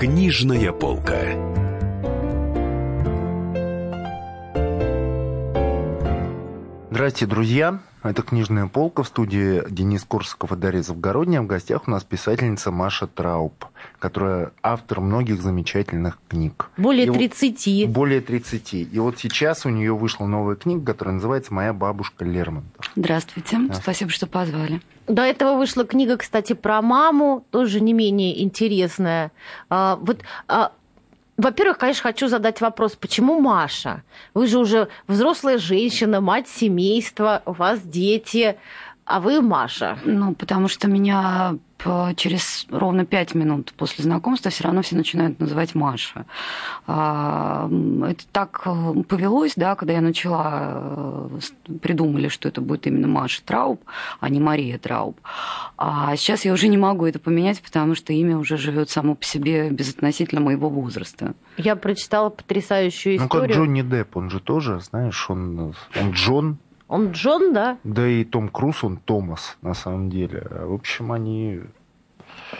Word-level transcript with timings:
Книжная 0.00 0.72
полка. 0.72 1.59
Здравствуйте, 7.00 7.30
друзья. 7.34 7.80
Это 8.02 8.20
«Книжная 8.20 8.66
полка» 8.66 9.02
в 9.02 9.08
студии 9.08 9.62
Денис 9.70 10.04
Корсаков 10.04 10.52
и 10.52 10.56
Дарья 10.56 10.82
Завгородняя. 10.82 11.40
В 11.40 11.46
гостях 11.46 11.88
у 11.88 11.90
нас 11.90 12.04
писательница 12.04 12.70
Маша 12.70 13.06
Трауб, 13.06 13.64
которая 13.98 14.52
автор 14.62 15.00
многих 15.00 15.40
замечательных 15.40 16.18
книг. 16.28 16.68
Более 16.76 17.06
И 17.06 17.08
вот- 17.08 17.16
30. 17.16 17.86
Более 17.86 18.20
30. 18.20 18.82
И 18.92 18.98
вот 18.98 19.18
сейчас 19.18 19.64
у 19.64 19.70
нее 19.70 19.94
вышла 19.94 20.26
новая 20.26 20.56
книга, 20.56 20.92
которая 20.92 21.14
называется 21.14 21.54
«Моя 21.54 21.72
бабушка 21.72 22.26
Лермонтов». 22.26 22.90
Здравствуйте. 22.94 23.56
Спасибо, 23.72 24.10
что 24.10 24.26
позвали. 24.26 24.82
До 25.08 25.22
этого 25.22 25.56
вышла 25.56 25.86
книга, 25.86 26.18
кстати, 26.18 26.52
про 26.52 26.82
маму, 26.82 27.46
тоже 27.50 27.80
не 27.80 27.94
менее 27.94 28.42
интересная. 28.42 29.32
А, 29.70 29.96
вот, 29.96 30.18
а, 30.48 30.72
во-первых, 31.40 31.78
конечно, 31.78 32.02
хочу 32.02 32.28
задать 32.28 32.60
вопрос, 32.60 32.96
почему 32.96 33.40
Маша? 33.40 34.02
Вы 34.34 34.46
же 34.46 34.58
уже 34.58 34.88
взрослая 35.06 35.58
женщина, 35.58 36.20
мать 36.20 36.48
семейства, 36.48 37.42
у 37.46 37.52
вас 37.52 37.80
дети, 37.80 38.56
а 39.10 39.18
вы 39.18 39.42
Маша. 39.42 39.98
Ну, 40.04 40.34
потому 40.34 40.68
что 40.68 40.86
меня 40.86 41.56
через 42.14 42.66
ровно 42.70 43.04
пять 43.04 43.34
минут 43.34 43.72
после 43.76 44.04
знакомства 44.04 44.50
все 44.52 44.64
равно 44.64 44.82
все 44.82 44.94
начинают 44.94 45.40
называть 45.40 45.74
Маша. 45.74 46.26
Это 46.86 48.24
так 48.32 48.62
э, 48.66 49.02
повелось, 49.08 49.54
да, 49.56 49.74
когда 49.74 49.94
я 49.94 50.00
начала, 50.02 51.30
э, 51.30 51.74
придумали, 51.80 52.28
что 52.28 52.48
это 52.48 52.60
будет 52.60 52.86
именно 52.86 53.08
Маша 53.08 53.42
Трауб, 53.42 53.82
а 54.20 54.28
не 54.28 54.40
Мария 54.40 54.78
Трауб. 54.78 55.18
А 55.78 56.14
сейчас 56.16 56.44
я 56.44 56.52
уже 56.52 56.68
не 56.68 56.76
могу 56.76 57.06
это 57.06 57.18
поменять, 57.18 57.62
потому 57.62 57.94
что 57.94 58.12
имя 58.12 58.36
уже 58.36 58.58
живет 58.58 58.90
само 58.90 59.14
по 59.14 59.24
себе 59.24 59.70
безотносительно 59.70 60.42
моего 60.42 60.68
возраста. 60.68 61.34
Я 61.56 61.76
прочитала 61.76 62.28
потрясающую 62.28 63.14
Ну, 63.14 63.28
как 63.28 63.44
историю. 63.44 63.56
Джонни 63.56 63.82
Депп, 63.82 64.18
он 64.18 64.30
же 64.30 64.38
тоже, 64.38 64.80
знаешь, 64.80 65.30
он, 65.30 65.74
он 65.98 66.10
Джон, 66.12 66.58
Он 66.90 67.12
Джон, 67.12 67.52
да? 67.54 67.78
да 67.84 68.06
и 68.06 68.24
Том 68.24 68.48
Круз, 68.48 68.82
он 68.82 68.96
Томас, 68.98 69.56
на 69.62 69.74
самом 69.74 70.10
деле. 70.10 70.42
В 70.50 70.74
общем, 70.74 71.12
они... 71.12 71.60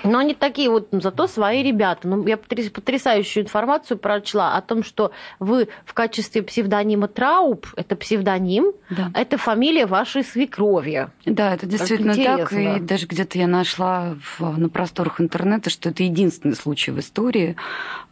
Но 0.05 0.19
они 0.19 0.34
такие 0.34 0.70
вот, 0.70 0.92
ну, 0.92 1.00
зато 1.00 1.27
свои 1.27 1.64
ребята. 1.64 2.06
Ну, 2.06 2.25
я 2.25 2.36
потряс- 2.36 2.70
потрясающую 2.70 3.42
информацию 3.42 3.98
прочла 3.98 4.56
о 4.56 4.61
том, 4.62 4.84
что 4.84 5.11
вы 5.41 5.69
в 5.84 5.95
качестве 5.95 6.42
псевдонима 6.45 7.08
Трауб, 7.08 7.67
это 7.75 7.97
псевдоним, 7.97 8.73
Да. 8.89 9.11
это 9.14 9.36
фамилия 9.36 9.86
вашей 9.86 10.23
свекрови. 10.23 11.08
Да, 11.27 11.55
это 11.55 11.67
действительно 11.67 12.14
так. 12.14 12.53
интересно. 12.53 12.77
И 12.77 12.81
даже 12.81 13.06
где-то 13.06 13.36
я 13.39 13.48
нашла 13.48 14.14
в- 14.39 14.56
на 14.58 14.69
просторах 14.69 15.20
интернета, 15.20 15.70
что 15.70 15.89
это 15.89 16.05
единственный 16.05 16.55
случай 16.55 16.92
в 16.92 17.01
истории, 17.01 17.56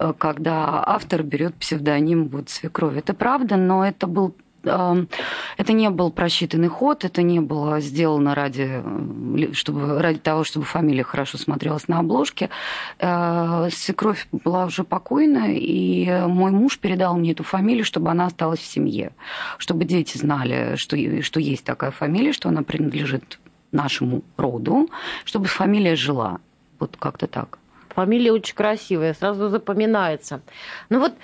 э, 0.01 0.13
когда 0.19 0.83
автор 0.85 1.23
берет 1.23 1.55
псевдоним 1.55 2.27
вот 2.29 2.49
свекрови. 2.51 2.99
Это 2.99 3.15
правда, 3.15 3.57
но 3.57 3.87
это 3.87 4.09
был 4.09 4.35
это 4.63 5.73
не 5.73 5.91
был 5.91 6.11
просчитанный 6.11 6.69
ход, 6.69 7.05
это 7.05 7.23
не 7.23 7.41
было 7.41 7.81
сделано 7.81 8.35
ради, 8.35 8.83
э, 8.85 9.53
чтобы, 9.53 10.01
ради 10.03 10.19
того, 10.19 10.45
чтобы 10.45 10.67
фамилия 10.67 11.05
хорошо 11.05 11.39
смотрелась 11.39 11.89
на 11.89 12.01
обложке. 12.01 12.51
Э, 12.99 13.69
Свекровь 13.71 14.27
была 14.33 14.67
уже 14.67 14.85
покойна, 14.85 15.47
и 15.53 16.11
мой 16.27 16.51
муж 16.51 16.79
передал 16.79 17.17
мне 17.17 17.33
эту 17.33 17.45
фамилию, 17.45 17.85
чтобы 17.85 18.11
она 18.11 18.27
осталась 18.27 18.61
в 18.61 18.67
семье, 18.67 19.13
чтобы 19.59 19.85
дети 19.85 20.19
знали, 20.19 20.77
что, 20.77 20.97
что 21.23 21.41
есть 21.41 21.65
такая 21.65 21.91
фамилия, 21.91 22.33
что 22.33 22.49
она 22.49 22.63
принадлежит 22.63 23.39
нашему 23.73 24.23
роду, 24.37 24.89
чтобы 25.25 25.47
фамилия 25.47 25.97
жила. 25.97 26.39
Вот 26.79 26.97
как-то 26.99 27.27
так. 27.27 27.59
Фамилия 27.99 28.31
очень 28.31 28.55
красивая, 28.55 29.13
сразу 29.13 29.49
запоминается. 29.49 30.41
Ну 30.89 31.01
вот 31.01 31.15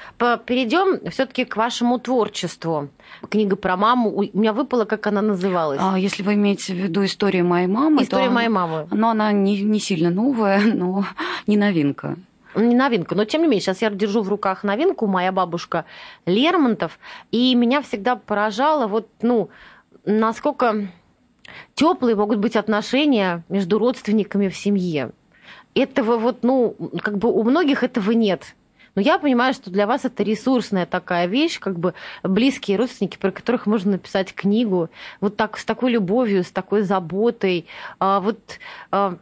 перейдем 0.45 1.09
все-таки 1.09 1.45
к 1.45 1.57
вашему 1.57 2.01
творчеству. 2.01 2.89
Книга 3.31 3.55
про 3.55 3.77
маму. 3.77 4.11
У 4.11 4.23
меня 4.37 4.53
выпала, 4.53 4.85
как 4.85 5.07
она 5.07 5.23
называлась. 5.23 5.79
А 5.81 5.97
если 5.97 6.25
вы 6.25 6.35
имеете 6.35 6.73
в 6.73 6.77
виду 6.77 7.05
историю 7.05 7.47
моей 7.47 7.69
мамы, 7.69 8.03
История 8.03 8.27
то 8.27 8.33
моей 8.33 8.49
мамы. 8.49 8.89
Ну, 8.91 9.09
она 9.09 9.31
не, 9.31 9.63
не 9.63 9.79
сильно 9.79 10.11
новая, 10.11 10.63
но 10.75 11.05
не 11.47 11.57
новинка. 11.57 12.17
Не 12.57 12.75
новинка, 12.75 13.15
но 13.15 13.25
тем 13.25 13.43
не 13.43 13.47
менее, 13.47 13.61
сейчас 13.61 13.81
я 13.81 13.91
держу 13.91 14.23
в 14.23 14.29
руках 14.29 14.65
новинку, 14.65 15.07
моя 15.07 15.31
бабушка 15.31 15.85
Лермонтов, 16.27 16.99
и 17.31 17.55
меня 17.55 17.83
всегда 17.83 18.17
поражало, 18.17 18.89
вот, 18.89 19.09
ну, 19.23 19.49
насколько 20.05 20.89
теплые 21.77 22.17
могут 22.17 22.41
быть 22.41 22.57
отношения 22.57 23.45
между 23.49 23.79
родственниками 23.79 24.49
в 24.49 24.57
семье. 24.57 25.13
Этого 25.75 26.17
вот, 26.17 26.43
ну, 26.43 26.77
как 27.03 27.19
бы 27.19 27.33
у 27.33 27.43
многих 27.43 27.83
этого 27.83 28.13
нет. 28.13 28.55
Но 28.95 29.03
я 29.03 29.19
понимаю, 29.19 29.55
что 29.55 29.71
для 29.71 29.87
вас 29.87 30.05
это 30.05 30.23
ресурсная 30.23 30.87
такая 30.87 31.27
вещь, 31.27 31.59
как 31.59 31.79
бы 31.79 31.95
близкие 32.23 32.77
родственники, 32.77 33.19
про 33.19 33.33
которых 33.33 33.67
можно 33.67 33.93
написать 33.93 34.33
книгу, 34.33 34.89
вот 35.21 35.37
так, 35.37 35.59
с 35.59 35.65
такой 35.65 35.91
любовью, 35.91 36.45
с 36.45 36.51
такой 36.51 36.83
заботой. 36.83 37.67
А, 37.99 38.21
вот 38.21 38.39
а, 38.93 39.19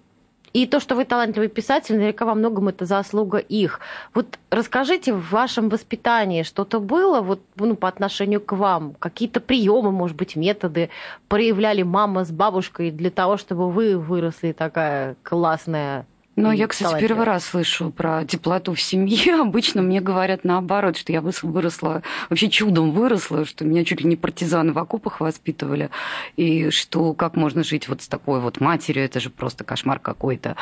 и 0.52 0.66
то, 0.66 0.80
что 0.80 0.94
вы 0.94 1.06
талантливый 1.06 1.48
писатель, 1.48 1.94
наверняка 1.94 2.26
во 2.26 2.34
многом 2.34 2.69
это 2.69 2.84
заслуга 2.84 3.38
их. 3.38 3.80
Вот 4.12 4.38
расскажите, 4.50 5.14
в 5.14 5.30
вашем 5.30 5.70
воспитании 5.70 6.42
что-то 6.42 6.78
было 6.78 7.22
вот, 7.22 7.40
ну, 7.56 7.74
по 7.74 7.88
отношению 7.88 8.42
к 8.42 8.52
вам? 8.52 8.94
Какие-то 8.98 9.40
приемы, 9.40 9.90
может 9.90 10.16
быть, 10.16 10.36
методы 10.36 10.90
проявляли 11.28 11.82
мама 11.82 12.24
с 12.24 12.30
бабушкой 12.30 12.90
для 12.90 13.10
того, 13.10 13.38
чтобы 13.38 13.70
вы 13.70 13.96
выросли 13.96 14.52
такая 14.52 15.16
классная 15.22 16.06
Но 16.42 16.53
и 16.53 16.58
я, 16.58 16.66
кстати, 16.66 17.00
первый 17.00 17.25
раз 17.25 17.44
слышу 17.44 17.91
про 17.91 18.25
теплоту 18.25 18.75
в 18.75 18.80
семье. 18.80 19.34
Обычно 19.41 19.82
мне 19.82 20.00
говорят 20.00 20.44
наоборот, 20.44 20.97
что 20.97 21.12
я 21.12 21.20
выросла, 21.20 22.03
вообще 22.28 22.48
чудом 22.48 22.91
выросла, 22.91 23.44
что 23.44 23.64
меня 23.64 23.84
чуть 23.84 24.00
ли 24.00 24.08
не 24.08 24.16
партизаны 24.16 24.72
в 24.72 24.78
окопах 24.78 25.20
воспитывали, 25.20 25.91
и 26.36 26.70
что 26.70 27.14
как 27.14 27.36
можно 27.36 27.62
жить 27.62 27.88
вот 27.88 28.02
с 28.02 28.08
такой 28.08 28.41
вот 28.41 28.60
матерью, 28.60 29.04
это 29.04 29.20
же 29.20 29.31
просто 29.31 29.64
кошмар 29.64 29.98
какой-то. 29.98 30.56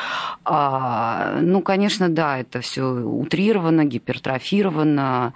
А, 0.45 1.39
ну, 1.41 1.61
конечно, 1.61 2.09
да, 2.09 2.37
это 2.37 2.61
все 2.61 2.83
утрировано, 2.83 3.85
гипертрофировано, 3.85 5.33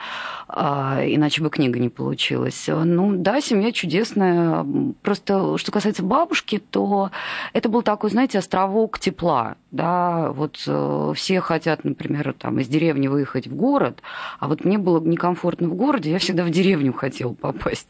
а, 0.47 1.01
иначе 1.03 1.41
бы 1.41 1.50
книга 1.50 1.79
не 1.79 1.89
получилась. 1.89 2.66
Ну, 2.67 3.13
да, 3.16 3.41
семья 3.41 3.72
чудесная. 3.72 4.66
Просто, 5.01 5.57
что 5.57 5.72
касается 5.72 6.03
бабушки, 6.03 6.59
то 6.59 7.11
это 7.53 7.69
был 7.69 7.81
такой, 7.81 8.09
знаете, 8.11 8.38
островок 8.38 9.00
тепла, 9.00 9.55
да, 9.72 10.31
вот 10.35 10.62
э, 10.68 11.13
все 11.16 11.41
хотят, 11.41 11.84
например, 11.84 12.35
там 12.38 12.59
из 12.59 12.68
деревни 12.68 13.07
выехать 13.07 13.47
в 13.47 13.56
город, 13.56 14.01
а 14.40 14.47
вот 14.47 14.63
мне 14.63 14.78
было 14.78 15.00
некомфортно 15.00 15.68
в 15.69 15.73
городе, 15.73 16.12
я 16.12 16.19
всегда 16.19 16.44
в 16.44 16.50
деревню 16.51 16.94
хотела 16.94 17.34
попасть. 17.34 17.88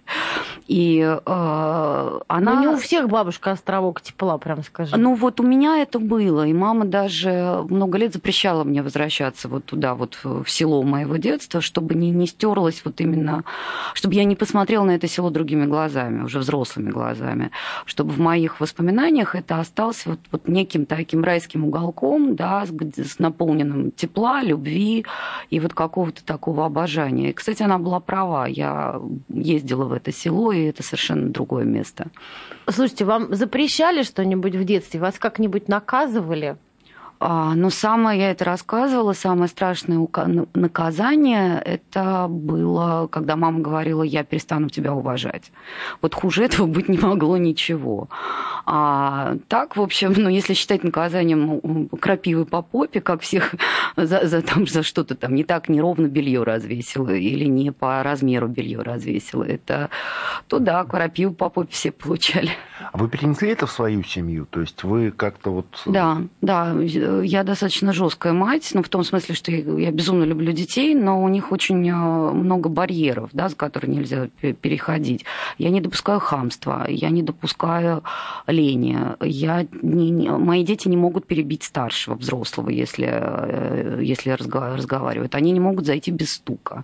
И 0.67 1.00
э, 1.00 2.19
она... 2.28 2.53
Ну, 2.53 2.61
не 2.61 2.67
у 2.67 2.78
всех 2.78 3.09
бабушка 3.09 3.51
островок 3.51 4.01
тепла, 4.01 4.38
прям 4.38 4.63
скажи. 4.63 4.95
Ну 4.95 5.16
вот 5.16 5.39
у 5.39 5.44
меня 5.44 5.79
это 5.79 6.00
было, 6.00 6.47
и 6.47 6.53
мама 6.53 6.85
даже 6.85 7.66
много 7.69 7.97
лет 7.97 8.13
запрещала 8.13 8.63
мне 8.63 8.81
возвращаться 8.81 9.47
вот 9.50 9.66
туда, 9.66 9.95
вот 9.95 10.17
в 10.23 10.45
в 10.45 10.50
село 10.50 10.83
моего 10.83 11.17
детства, 11.17 11.59
чтобы 11.59 11.95
не, 11.95 12.12
не 12.12 12.27
стерлось 12.27 12.81
вот 12.85 13.01
именно, 13.01 13.44
чтобы 13.94 14.16
я 14.16 14.23
не 14.23 14.35
посмотрела 14.35 14.83
на 14.83 14.91
это 14.91 15.07
село 15.07 15.29
другими 15.29 15.66
глазами, 15.66 16.23
уже 16.23 16.39
взрослыми 16.39 16.91
глазами, 16.91 17.51
чтобы 17.85 18.12
в 18.12 18.19
моих 18.19 18.59
воспоминаниях 18.59 19.35
это 19.35 19.59
осталось 19.59 20.06
вот, 20.06 20.19
вот 20.31 20.47
неким 20.47 20.85
таким 20.85 21.23
райским 21.23 21.66
уголком, 21.66 22.25
да, 22.34 22.66
с, 22.66 22.72
с 22.72 23.19
наполненным 23.19 23.91
тепла, 23.91 24.41
любви 24.41 25.06
и 25.50 25.59
вот 25.59 25.74
какого-то 25.74 26.25
такого 26.25 26.66
обожания. 26.66 27.30
И, 27.30 27.34
кстати, 27.34 27.62
она 27.62 27.78
была 27.78 28.00
права, 28.00 28.47
я 28.47 29.00
ездила 29.30 29.86
в 29.86 29.94
это 29.94 30.12
село, 30.12 30.52
и 30.52 30.63
это 30.63 30.81
совершенно 30.81 31.30
другое 31.30 31.66
место. 31.66 32.08
Слушайте, 32.68 33.06
вам 33.06 33.34
запрещали 33.36 34.02
что-нибудь 34.03 34.56
в 34.56 34.63
детстве? 34.63 35.00
Вас 35.00 35.19
как-нибудь 35.19 35.68
наказывали? 35.68 36.57
А, 37.19 37.56
Но 37.56 37.69
самое, 37.69 38.19
я 38.19 38.31
это 38.31 38.45
рассказывала, 38.45 39.13
самое 39.13 39.47
страшное 39.47 40.07
наказание, 40.53 41.62
это 41.63 42.27
было, 42.29 43.07
когда 43.07 43.35
мама 43.35 43.59
говорила, 43.59 44.03
я 44.03 44.23
перестану 44.23 44.69
тебя 44.69 44.94
уважать. 44.94 45.51
Вот 46.01 46.13
хуже 46.13 46.44
этого 46.44 46.67
быть 46.67 46.89
не 46.89 46.97
могло 46.97 47.38
ничего. 47.38 48.09
А 48.65 49.35
так, 49.47 49.77
в 49.77 49.81
общем, 49.81 50.13
ну, 50.17 50.29
если 50.29 50.53
считать 50.53 50.83
наказанием 50.83 51.88
крапивы 52.00 52.45
по 52.45 52.62
попе, 52.62 53.00
как 53.00 53.21
всех 53.21 53.56
за, 53.95 54.27
за, 54.27 54.41
там, 54.41 54.68
за 54.68 54.83
что-то 54.83 55.15
там 55.15 55.35
не 55.35 55.44
так 55.44 55.69
неровно 55.69 56.07
белье 56.07 56.44
развесила 56.44 57.09
или 57.09 57.45
не 57.45 57.71
по 57.71 58.03
размеру 58.03 58.47
белье 58.47 58.81
развесила, 58.81 59.44
это 59.44 59.89
то 60.47 60.59
да, 60.59 60.83
крапиву 60.83 61.33
по 61.33 61.50
попе 61.50 61.71
все 61.71 61.91
получали. 61.91 62.51
А 62.91 62.97
вы 62.97 63.07
перенесли 63.07 63.50
это 63.50 63.68
в 63.68 63.71
свою 63.71 64.03
семью? 64.03 64.45
То 64.50 64.61
есть 64.61 64.83
вы 64.83 65.11
как-то 65.11 65.51
вот... 65.51 65.68
Да, 65.85 66.21
да. 66.41 66.75
Я 67.24 67.44
достаточно 67.44 67.94
жесткая 67.94 68.34
мать, 68.34 68.72
ну, 68.74 68.84
в 68.84 68.90
том 68.90 69.04
смысле, 69.04 69.36
что 69.36 69.52
я 69.52 69.92
безумно 69.92 70.24
люблю 70.24 70.52
детей, 70.52 70.96
но 70.96 71.22
у 71.24 71.28
них 71.30 71.52
очень 71.52 71.88
э, 71.90 71.94
много 71.94 72.69
барьеров, 72.69 73.30
да, 73.34 73.50
за 73.50 73.56
которые 73.56 73.96
нельзя 73.96 74.28
переходить. 74.62 75.25
Я 75.57 75.69
не 75.69 75.81
допускаю 75.81 76.19
хамства, 76.19 76.86
я 76.88 77.10
не 77.10 77.24
допускаю 77.24 78.04
лени. 78.48 78.98
Я 79.22 79.66
не, 79.81 80.10
не, 80.10 80.30
мои 80.30 80.63
дети 80.63 80.88
не 80.88 80.98
могут 80.98 81.25
перебить 81.25 81.63
старшего 81.63 82.16
взрослого, 82.16 82.69
если, 82.69 83.07
э, 83.10 84.00
если 84.02 84.31
разговаривают. 84.31 85.36
Они 85.36 85.52
не 85.52 85.60
могут 85.60 85.86
зайти 85.86 86.12
без 86.12 86.34
стука. 86.34 86.84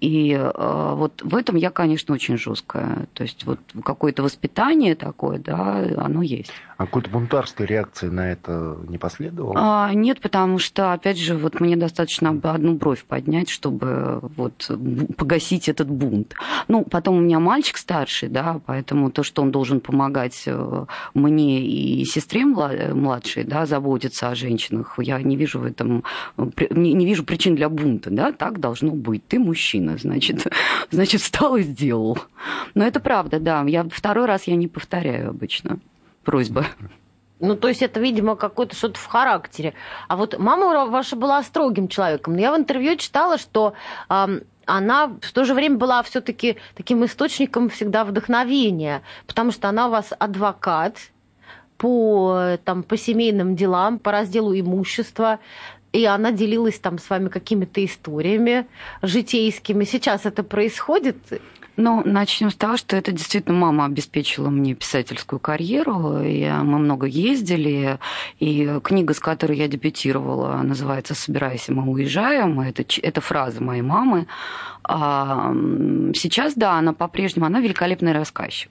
И 0.00 0.38
вот 0.54 1.22
в 1.22 1.34
этом 1.34 1.56
я, 1.56 1.70
конечно, 1.70 2.14
очень 2.14 2.36
жесткая. 2.36 3.06
То 3.14 3.22
есть 3.22 3.44
вот 3.44 3.58
какое-то 3.84 4.22
воспитание 4.22 4.94
такое, 4.94 5.38
да, 5.38 5.84
оно 5.96 6.22
есть. 6.22 6.52
А 6.76 6.84
какой-то 6.84 7.08
бунтарской 7.10 7.64
реакции 7.64 8.08
на 8.08 8.32
это 8.32 8.76
не 8.86 8.98
последовало? 8.98 9.55
А, 9.58 9.94
нет, 9.94 10.20
потому 10.20 10.58
что, 10.58 10.92
опять 10.92 11.18
же, 11.18 11.34
вот 11.34 11.60
мне 11.60 11.76
достаточно 11.76 12.38
одну 12.42 12.74
бровь 12.74 13.04
поднять, 13.04 13.48
чтобы 13.48 14.20
вот 14.36 14.70
погасить 15.16 15.70
этот 15.70 15.88
бунт. 15.88 16.34
Ну, 16.68 16.84
потом 16.84 17.16
у 17.16 17.20
меня 17.20 17.40
мальчик 17.40 17.78
старший, 17.78 18.28
да, 18.28 18.60
поэтому 18.66 19.10
то, 19.10 19.22
что 19.22 19.40
он 19.40 19.50
должен 19.50 19.80
помогать 19.80 20.42
э, 20.44 20.84
мне 21.14 21.62
и 21.66 22.04
сестре 22.04 22.44
младшей, 22.44 23.44
да, 23.44 23.64
заботиться 23.64 24.28
о 24.28 24.34
женщинах, 24.34 24.98
я 24.98 25.22
не 25.22 25.36
вижу 25.36 25.60
в 25.60 25.64
этом, 25.64 26.04
не 26.36 27.06
вижу 27.06 27.24
причин 27.24 27.54
для 27.54 27.70
бунта, 27.70 28.10
да, 28.10 28.32
так 28.32 28.60
должно 28.60 28.90
быть. 28.90 29.26
Ты 29.26 29.38
мужчина, 29.38 29.96
значит, 29.96 30.46
значит, 30.90 31.22
встал 31.22 31.56
и 31.56 31.62
сделал. 31.62 32.18
Но 32.74 32.84
это 32.84 33.00
правда, 33.00 33.40
да. 33.40 33.64
Я 33.66 33.84
второй 33.84 34.26
раз 34.26 34.44
я 34.44 34.56
не 34.56 34.68
повторяю 34.68 35.30
обычно 35.30 35.78
просьба. 36.24 36.66
Ну, 37.38 37.54
то 37.54 37.68
есть 37.68 37.82
это, 37.82 38.00
видимо, 38.00 38.34
какое-то 38.34 38.74
что-то 38.74 38.98
в 38.98 39.06
характере. 39.06 39.74
А 40.08 40.16
вот 40.16 40.38
мама 40.38 40.86
ваша 40.86 41.16
была 41.16 41.42
строгим 41.42 41.88
человеком. 41.88 42.34
Но 42.34 42.40
я 42.40 42.52
в 42.52 42.56
интервью 42.56 42.96
читала, 42.96 43.36
что 43.36 43.74
э, 44.08 44.40
она 44.64 45.06
в 45.20 45.32
то 45.32 45.44
же 45.44 45.54
время 45.54 45.76
была 45.76 46.02
все-таки 46.02 46.56
таким 46.74 47.04
источником 47.04 47.68
всегда 47.68 48.04
вдохновения, 48.04 49.02
потому 49.26 49.52
что 49.52 49.68
она 49.68 49.88
у 49.88 49.90
вас 49.90 50.12
адвокат 50.18 50.96
по, 51.76 52.56
там, 52.64 52.82
по 52.82 52.96
семейным 52.96 53.54
делам, 53.54 53.98
по 53.98 54.12
разделу 54.12 54.58
имущества, 54.58 55.38
и 55.92 56.04
она 56.04 56.32
делилась 56.32 56.78
там 56.78 56.98
с 56.98 57.08
вами 57.08 57.28
какими-то 57.28 57.84
историями 57.84 58.66
житейскими. 59.02 59.84
Сейчас 59.84 60.26
это 60.26 60.42
происходит? 60.42 61.16
Ну, 61.76 62.02
начнем 62.04 62.50
с 62.50 62.54
того, 62.54 62.78
что 62.78 62.96
это 62.96 63.12
действительно 63.12 63.54
мама 63.56 63.84
обеспечила 63.84 64.48
мне 64.48 64.74
писательскую 64.74 65.38
карьеру. 65.38 66.20
И 66.22 66.48
мы 66.48 66.78
много 66.78 67.06
ездили. 67.06 67.98
И 68.38 68.80
книга, 68.82 69.12
с 69.12 69.20
которой 69.20 69.58
я 69.58 69.68
дебютировала, 69.68 70.62
называется 70.62 71.14
«Собирайся, 71.14 71.72
мы 71.72 71.90
уезжаем». 71.90 72.60
Это, 72.60 72.84
это 73.02 73.20
фраза 73.20 73.62
моей 73.62 73.82
мамы. 73.82 74.26
А 74.88 75.52
сейчас, 76.14 76.54
да, 76.54 76.74
она 76.74 76.92
по-прежнему, 76.92 77.46
она 77.46 77.60
великолепный 77.60 78.12
рассказчик. 78.12 78.70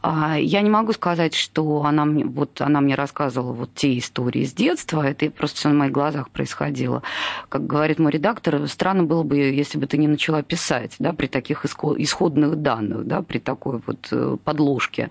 А, 0.00 0.36
я 0.38 0.60
не 0.60 0.70
могу 0.70 0.92
сказать, 0.92 1.34
что 1.34 1.84
она 1.84 2.04
мне, 2.04 2.24
вот 2.24 2.60
она 2.60 2.80
мне 2.80 2.94
рассказывала 2.94 3.52
вот 3.52 3.74
те 3.74 3.98
истории 3.98 4.44
с 4.44 4.52
детства, 4.52 5.02
это 5.02 5.30
просто 5.30 5.58
все 5.58 5.68
на 5.70 5.74
моих 5.74 5.92
глазах 5.92 6.30
происходило. 6.30 7.02
Как 7.48 7.66
говорит 7.66 7.98
мой 7.98 8.12
редактор, 8.12 8.66
странно 8.68 9.04
было 9.04 9.24
бы, 9.24 9.36
если 9.36 9.78
бы 9.78 9.86
ты 9.86 9.98
не 9.98 10.06
начала 10.06 10.42
писать, 10.42 10.94
да, 10.98 11.12
при 11.12 11.26
таких 11.26 11.64
исходных 11.64 12.56
данных, 12.56 13.06
да, 13.06 13.22
при 13.22 13.38
такой 13.38 13.80
вот 13.86 14.08
э, 14.12 14.36
подложке. 14.44 15.10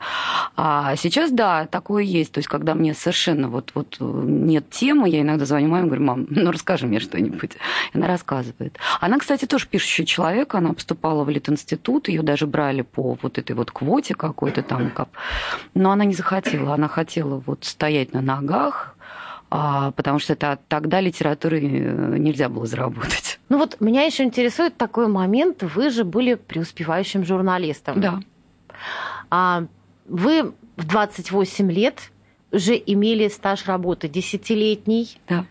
А 0.55 0.95
сейчас, 0.95 1.31
да, 1.31 1.65
такое 1.65 2.03
есть. 2.03 2.31
То 2.31 2.39
есть, 2.39 2.47
когда 2.47 2.73
мне 2.73 2.93
совершенно 2.93 3.49
вот, 3.49 3.71
вот 3.73 3.97
нет 3.99 4.69
темы, 4.69 5.09
я 5.09 5.21
иногда 5.21 5.45
звоню 5.45 5.67
маме 5.67 5.87
говорю, 5.87 6.03
мам, 6.03 6.27
ну 6.29 6.51
расскажи 6.51 6.87
мне 6.87 6.99
что-нибудь. 6.99 7.51
Она 7.93 8.07
рассказывает. 8.07 8.77
Она, 9.01 9.19
кстати, 9.19 9.45
тоже 9.45 9.67
пишущий 9.67 10.05
человек, 10.05 10.26
она 10.55 10.73
поступала 10.73 11.23
в 11.23 11.29
Литинститут, 11.29 12.07
ее 12.09 12.21
даже 12.21 12.47
брали 12.47 12.81
по 12.81 13.17
вот 13.21 13.37
этой 13.37 13.55
вот 13.55 13.71
квоте 13.71 14.15
какой-то 14.15 14.63
там. 14.63 14.91
Но 15.73 15.91
она 15.91 16.05
не 16.05 16.13
захотела. 16.13 16.73
Она 16.73 16.87
хотела 16.87 17.41
вот 17.45 17.63
стоять 17.65 18.13
на 18.13 18.21
ногах, 18.21 18.95
а, 19.49 19.91
потому 19.91 20.19
что 20.19 20.33
это, 20.33 20.59
тогда 20.67 20.99
литературы 20.99 21.61
э, 21.61 22.17
нельзя 22.17 22.49
было 22.49 22.65
заработать. 22.65 23.39
Ну 23.49 23.57
вот 23.57 23.77
меня 23.79 24.03
еще 24.03 24.23
интересует 24.23 24.75
такой 24.75 25.07
момент. 25.07 25.63
Вы 25.63 25.89
же 25.89 26.03
были 26.03 26.35
преуспевающим 26.35 27.23
журналистом. 27.23 28.01
Да. 28.01 28.19
А, 29.29 29.63
вы 30.05 30.53
в 30.75 30.85
28 30.85 31.71
лет 31.71 32.11
уже 32.51 32.75
имели 32.75 33.27
стаж 33.29 33.65
работы 33.65 34.07
десятилетний. 34.07 35.17
Да. 35.29 35.45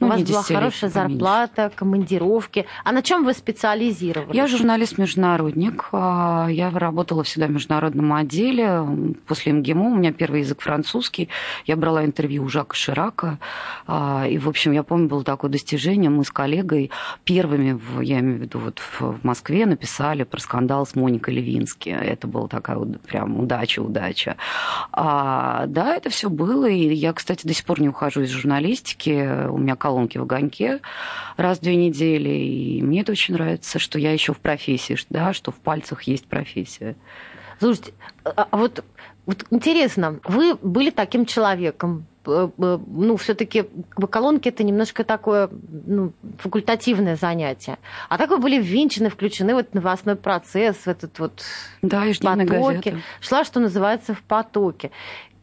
Ну, 0.00 0.06
У 0.06 0.10
вас 0.10 0.22
была 0.22 0.42
хорошая 0.42 0.88
зарплата, 0.88 1.70
командировки. 1.74 2.64
А 2.84 2.92
на 2.92 3.02
чем 3.02 3.22
вы 3.24 3.34
специализировались? 3.34 4.34
Я 4.34 4.46
журналист-международник. 4.46 5.88
А, 5.92 6.48
я 6.50 6.70
работала 6.70 7.22
всегда 7.22 7.48
в 7.48 7.50
международном 7.50 8.14
отделе. 8.14 8.82
После 9.26 9.52
МГИМО 9.52 9.88
у 9.88 9.94
меня 9.94 10.12
первый 10.12 10.40
язык 10.40 10.62
французский. 10.62 11.28
Я 11.66 11.76
брала 11.76 12.02
интервью 12.02 12.44
у 12.44 12.48
Жака 12.48 12.74
Ширака. 12.74 13.38
А, 13.86 14.26
и, 14.26 14.38
в 14.38 14.48
общем, 14.48 14.72
я 14.72 14.82
помню, 14.84 15.06
было 15.06 15.22
такое 15.22 15.50
достижение. 15.50 16.08
Мы 16.08 16.24
с 16.24 16.30
коллегой 16.30 16.90
первыми, 17.24 17.78
я 18.02 18.20
имею 18.20 18.38
в 18.38 18.40
виду, 18.40 18.58
вот 18.58 18.80
в 19.00 19.22
Москве 19.22 19.66
написали 19.66 20.22
про 20.22 20.40
скандал 20.40 20.86
с 20.86 20.94
Моникой 20.94 21.34
Левински. 21.34 21.90
Это 21.90 22.26
была 22.26 22.48
такая 22.48 22.78
вот 22.78 22.98
прям 23.02 23.38
удача-удача. 23.38 24.36
А, 24.92 25.66
да, 25.66 25.94
это 25.94 26.08
все 26.08 26.30
было. 26.30 26.70
И 26.70 26.94
я, 26.94 27.12
кстати, 27.12 27.46
до 27.46 27.52
сих 27.52 27.66
пор 27.66 27.82
не 27.82 27.90
ухожу 27.90 28.22
из 28.22 28.30
журналистики. 28.30 29.46
У 29.50 29.58
меня 29.58 29.76
колонки 29.90 30.18
в 30.18 30.22
огоньке 30.22 30.80
раз 31.36 31.58
в 31.58 31.62
две 31.62 31.74
недели. 31.74 32.28
И 32.28 32.82
мне 32.82 33.00
это 33.00 33.12
очень 33.12 33.34
нравится, 33.34 33.78
что 33.78 33.98
я 33.98 34.12
еще 34.12 34.32
в 34.32 34.38
профессии, 34.38 34.96
да, 35.10 35.32
что 35.32 35.50
в 35.50 35.56
пальцах 35.56 36.04
есть 36.04 36.26
профессия. 36.26 36.94
Слушайте, 37.58 37.92
а, 38.24 38.46
а 38.50 38.56
вот, 38.56 38.84
вот 39.26 39.44
интересно, 39.50 40.20
вы 40.24 40.54
были 40.54 40.90
таким 40.90 41.26
человеком, 41.26 42.06
ну, 42.24 43.16
все-таки 43.16 43.64
колонки 44.10 44.48
это 44.48 44.62
немножко 44.62 45.04
такое 45.04 45.48
ну, 45.86 46.12
факультативное 46.38 47.16
занятие. 47.16 47.78
А 48.08 48.18
так 48.18 48.30
вы 48.30 48.36
были 48.36 48.60
ввинчены, 48.60 49.08
включены 49.08 49.54
в 49.54 49.58
этот 49.58 49.74
новостной 49.74 50.16
процесс, 50.16 50.76
в 50.76 50.88
этот 50.88 51.18
вот 51.18 51.42
да, 51.82 52.04
потоке. 52.20 52.98
Шла, 53.20 53.44
что 53.44 53.58
называется, 53.58 54.14
в 54.14 54.22
потоке. 54.22 54.90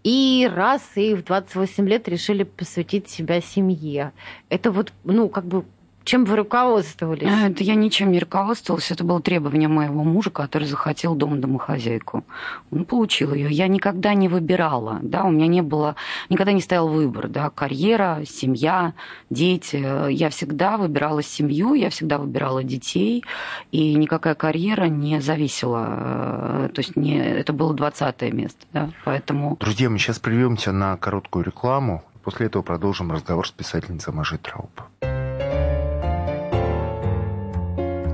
И 0.10 0.50
раз, 0.50 0.84
и 0.96 1.14
в 1.16 1.26
28 1.26 1.86
лет 1.90 2.08
решили 2.08 2.44
посвятить 2.44 3.10
себя 3.10 3.42
семье. 3.42 4.14
Это 4.48 4.72
вот, 4.72 4.94
ну, 5.04 5.28
как 5.28 5.44
бы 5.44 5.66
чем 6.08 6.24
вы 6.24 6.38
руководствовались? 6.38 7.28
Это 7.28 7.64
я 7.66 7.76
ничем 7.76 8.12
не 8.12 8.20
руководствовалась. 8.20 8.92
Это 8.92 9.04
было 9.04 9.22
требование 9.22 9.68
моего 9.68 10.06
мужа, 10.06 10.30
который 10.30 10.66
захотел 10.66 11.16
дом 11.16 11.42
домохозяйку. 11.42 12.24
Он 12.72 12.86
получил 12.86 13.34
ее. 13.34 13.52
Я 13.52 13.68
никогда 13.68 14.14
не 14.14 14.30
выбирала. 14.30 15.00
Да, 15.02 15.26
у 15.26 15.32
меня 15.32 15.48
не 15.48 15.62
было, 15.62 15.98
никогда 16.30 16.54
не 16.54 16.62
стоял 16.62 16.88
выбор. 16.88 17.28
Да, 17.28 17.50
карьера, 17.50 18.22
семья, 18.26 18.94
дети. 19.30 20.10
Я 20.10 20.30
всегда 20.30 20.78
выбирала 20.78 21.22
семью, 21.22 21.74
я 21.74 21.90
всегда 21.90 22.20
выбирала 22.20 22.64
детей. 22.64 23.26
И 23.74 23.94
никакая 23.94 24.36
карьера 24.36 24.86
не 24.86 25.20
зависела. 25.20 26.70
То 26.74 26.80
есть 26.80 26.96
не, 26.96 27.18
это 27.18 27.52
было 27.52 27.74
20 27.74 28.22
место. 28.32 28.66
Да, 28.72 28.92
поэтому... 29.04 29.58
Друзья, 29.60 29.90
мы 29.90 29.98
сейчас 29.98 30.20
прервемся 30.20 30.72
на 30.72 30.96
короткую 30.96 31.44
рекламу. 31.44 32.06
После 32.24 32.48
этого 32.48 32.62
продолжим 32.62 33.12
разговор 33.12 33.46
с 33.46 33.52
писательницей 33.52 34.14
Мажей 34.14 34.38
Трауб. 34.38 34.72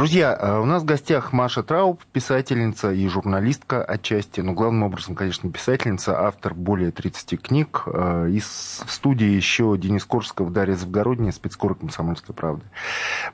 Друзья, 0.00 0.34
э, 0.34 0.58
у 0.58 0.64
нас 0.64 0.82
в 0.82 0.86
гостях 0.86 1.34
Маша 1.34 1.62
Трауб, 1.62 2.02
писательница 2.10 2.90
и 2.90 3.06
журналистка 3.06 3.84
отчасти, 3.84 4.40
но 4.40 4.54
главным 4.54 4.84
образом, 4.84 5.14
конечно, 5.14 5.52
писательница, 5.52 6.26
автор 6.26 6.54
более 6.54 6.90
30 6.90 7.38
книг. 7.38 7.82
Э, 7.84 8.26
и 8.30 8.40
в 8.40 8.90
студии 8.90 9.26
еще 9.26 9.76
Денис 9.76 10.06
Корсков, 10.06 10.54
Дарья 10.54 10.76
Завгородняя, 10.76 11.32
спецкор 11.32 11.74
«Комсомольской 11.74 12.34
правды». 12.34 12.64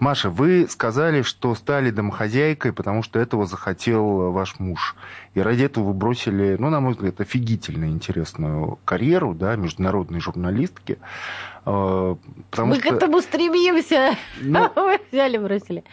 Маша, 0.01 0.29
вы 0.29 0.67
сказали, 0.69 1.23
что 1.23 1.55
стали 1.55 1.91
домохозяйкой, 1.93 2.73
потому 2.73 3.05
что 3.05 3.21
этого 3.21 3.47
захотел 3.47 4.33
ваш 4.33 4.59
муж. 4.59 4.97
И 5.35 5.41
ради 5.41 5.63
этого 5.63 5.85
вы 5.85 5.93
бросили, 5.93 6.57
ну, 6.59 6.69
на 6.69 6.81
мой 6.81 6.95
взгляд, 6.95 7.21
офигительно 7.21 7.85
интересную 7.85 8.81
карьеру, 8.85 9.35
да, 9.35 9.55
международной 9.55 10.19
журналистки. 10.19 10.99
Э, 11.65 12.17
потому 12.51 12.71
Мы 12.71 12.81
что... 12.81 12.89
к 12.89 12.93
этому 12.93 13.21
стремимся. 13.21 14.17
Ну, 14.41 14.69
взяли, 15.13 15.39
бросили. 15.39 15.85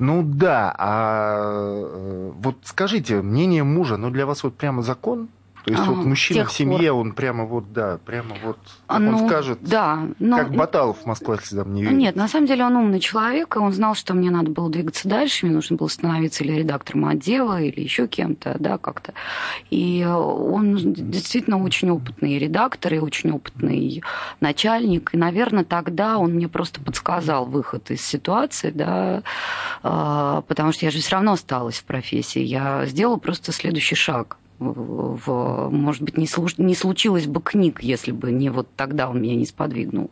Ну 0.00 0.22
да, 0.22 0.74
а 0.78 1.36
э, 1.36 2.32
вот 2.34 2.56
скажите, 2.62 3.20
мнение 3.20 3.64
мужа, 3.64 3.98
ну 3.98 4.10
для 4.10 4.24
вас 4.24 4.42
вот 4.42 4.56
прямо 4.56 4.82
закон? 4.82 5.28
То 5.64 5.70
есть 5.72 5.82
а, 5.82 5.90
вот 5.90 6.06
мужчина 6.06 6.44
в 6.46 6.52
семье, 6.52 6.90
пор. 6.90 7.00
он 7.00 7.12
прямо 7.12 7.44
вот, 7.44 7.72
да, 7.72 7.98
прямо 8.04 8.34
вот, 8.42 8.58
как 8.86 8.98
ну, 9.00 9.18
он 9.18 9.28
скажет, 9.28 9.58
да, 9.60 10.08
но... 10.18 10.38
как 10.38 10.54
Баталов 10.54 10.98
в 11.02 11.06
Москве 11.06 11.36
всегда 11.36 11.64
мне 11.64 11.82
верит. 11.82 11.98
Нет, 11.98 12.16
на 12.16 12.28
самом 12.28 12.46
деле 12.46 12.64
он 12.64 12.76
умный 12.76 13.00
человек, 13.00 13.56
и 13.56 13.58
он 13.58 13.72
знал, 13.72 13.94
что 13.94 14.14
мне 14.14 14.30
надо 14.30 14.50
было 14.50 14.70
двигаться 14.70 15.08
дальше, 15.08 15.46
мне 15.46 15.54
нужно 15.54 15.76
было 15.76 15.88
становиться 15.88 16.44
или 16.44 16.52
редактором 16.52 17.06
отдела, 17.06 17.60
или 17.60 17.80
еще 17.80 18.06
кем-то, 18.06 18.56
да, 18.58 18.78
как-то. 18.78 19.12
И 19.70 20.04
он 20.06 20.76
действительно 20.94 21.62
очень 21.62 21.90
опытный 21.90 22.38
редактор 22.38 22.94
и 22.94 22.98
очень 22.98 23.30
опытный 23.30 24.02
начальник, 24.40 25.10
и, 25.12 25.18
наверное, 25.18 25.64
тогда 25.64 26.18
он 26.18 26.32
мне 26.32 26.48
просто 26.48 26.80
подсказал 26.80 27.44
выход 27.44 27.90
из 27.90 28.00
ситуации, 28.00 28.70
да, 28.70 29.22
а, 29.82 30.42
потому 30.42 30.72
что 30.72 30.86
я 30.86 30.90
же 30.90 31.00
все 31.00 31.12
равно 31.12 31.32
осталась 31.32 31.78
в 31.78 31.84
профессии, 31.84 32.40
я 32.40 32.86
сделала 32.86 33.16
просто 33.16 33.52
следующий 33.52 33.94
шаг 33.94 34.38
в, 34.60 35.70
может 35.70 36.02
быть, 36.02 36.18
не, 36.18 36.26
служ, 36.26 36.58
не 36.58 36.74
случилось 36.74 37.26
бы 37.26 37.40
книг, 37.40 37.82
если 37.82 38.12
бы 38.12 38.30
не 38.30 38.50
вот 38.50 38.68
тогда 38.76 39.08
он 39.08 39.22
меня 39.22 39.34
не 39.34 39.46
сподвигнул. 39.46 40.10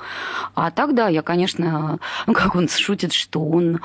А 0.55 0.71
тогда 0.71 1.09
я, 1.09 1.23
конечно, 1.23 1.99
ну, 2.27 2.33
как 2.33 2.55
он 2.55 2.69
шутит, 2.69 3.13
что 3.13 3.45
он 3.45 3.81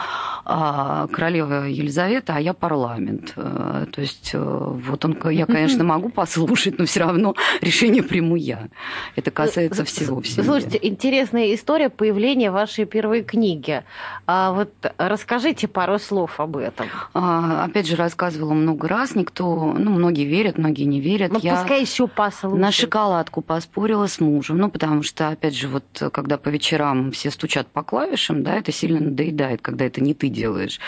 а, 0.45 1.07
королева 1.07 1.65
Елизавета, 1.65 2.35
а 2.35 2.39
я 2.39 2.53
парламент. 2.53 3.33
А, 3.35 3.85
то 3.91 4.01
есть 4.01 4.31
э, 4.33 4.39
вот 4.39 5.03
он, 5.03 5.17
я, 5.29 5.45
конечно, 5.45 5.83
могу 5.83 6.09
послушать, 6.09 6.79
но 6.79 6.85
все 6.85 7.01
равно 7.01 7.35
решение 7.61 8.01
приму 8.01 8.35
я. 8.35 8.69
Это 9.15 9.31
касается 9.31 9.83
всего 9.83 10.21
в 10.21 10.27
Слушайте, 10.27 10.79
интересная 10.81 11.53
история 11.53 11.89
появления 11.89 12.51
вашей 12.51 12.85
первой 12.85 13.23
книги. 13.23 13.83
А 14.27 14.53
вот 14.53 14.71
расскажите 14.97 15.67
пару 15.67 15.99
слов 15.99 16.39
об 16.39 16.55
этом. 16.55 16.87
А, 17.13 17.65
опять 17.65 17.87
же, 17.87 17.97
рассказывала 17.97 18.53
много 18.53 18.87
раз, 18.87 19.15
никто, 19.15 19.73
ну, 19.77 19.91
многие 19.91 20.23
верят, 20.23 20.52
верят, 20.53 20.57
многие 20.57 20.83
не 20.83 20.99
верят. 20.99 21.31
Ну, 21.31 21.39
я 21.39 21.55
пускай 21.55 21.81
еще 21.81 22.07
послушают. 22.07 22.61
На 22.61 22.71
шоколадку 22.71 23.41
поспорила 23.41 24.07
с 24.07 24.19
мужем. 24.19 24.57
Ну, 24.57 24.69
потому 24.69 25.03
что, 25.03 25.29
опять 25.29 25.55
же, 25.55 25.67
вот 25.67 25.83
когда 26.11 26.37
по 26.37 26.49
вечерам 26.49 27.11
все 27.11 27.31
стучат 27.31 27.67
по 27.67 27.83
клавишам, 27.83 28.43
да, 28.43 28.55
это 28.55 28.71
сильно 28.71 28.99
надоедает, 28.99 29.61
когда 29.61 29.85
это 29.85 30.01
не 30.01 30.13
ты 30.13 30.29
делаешь. 30.29 30.79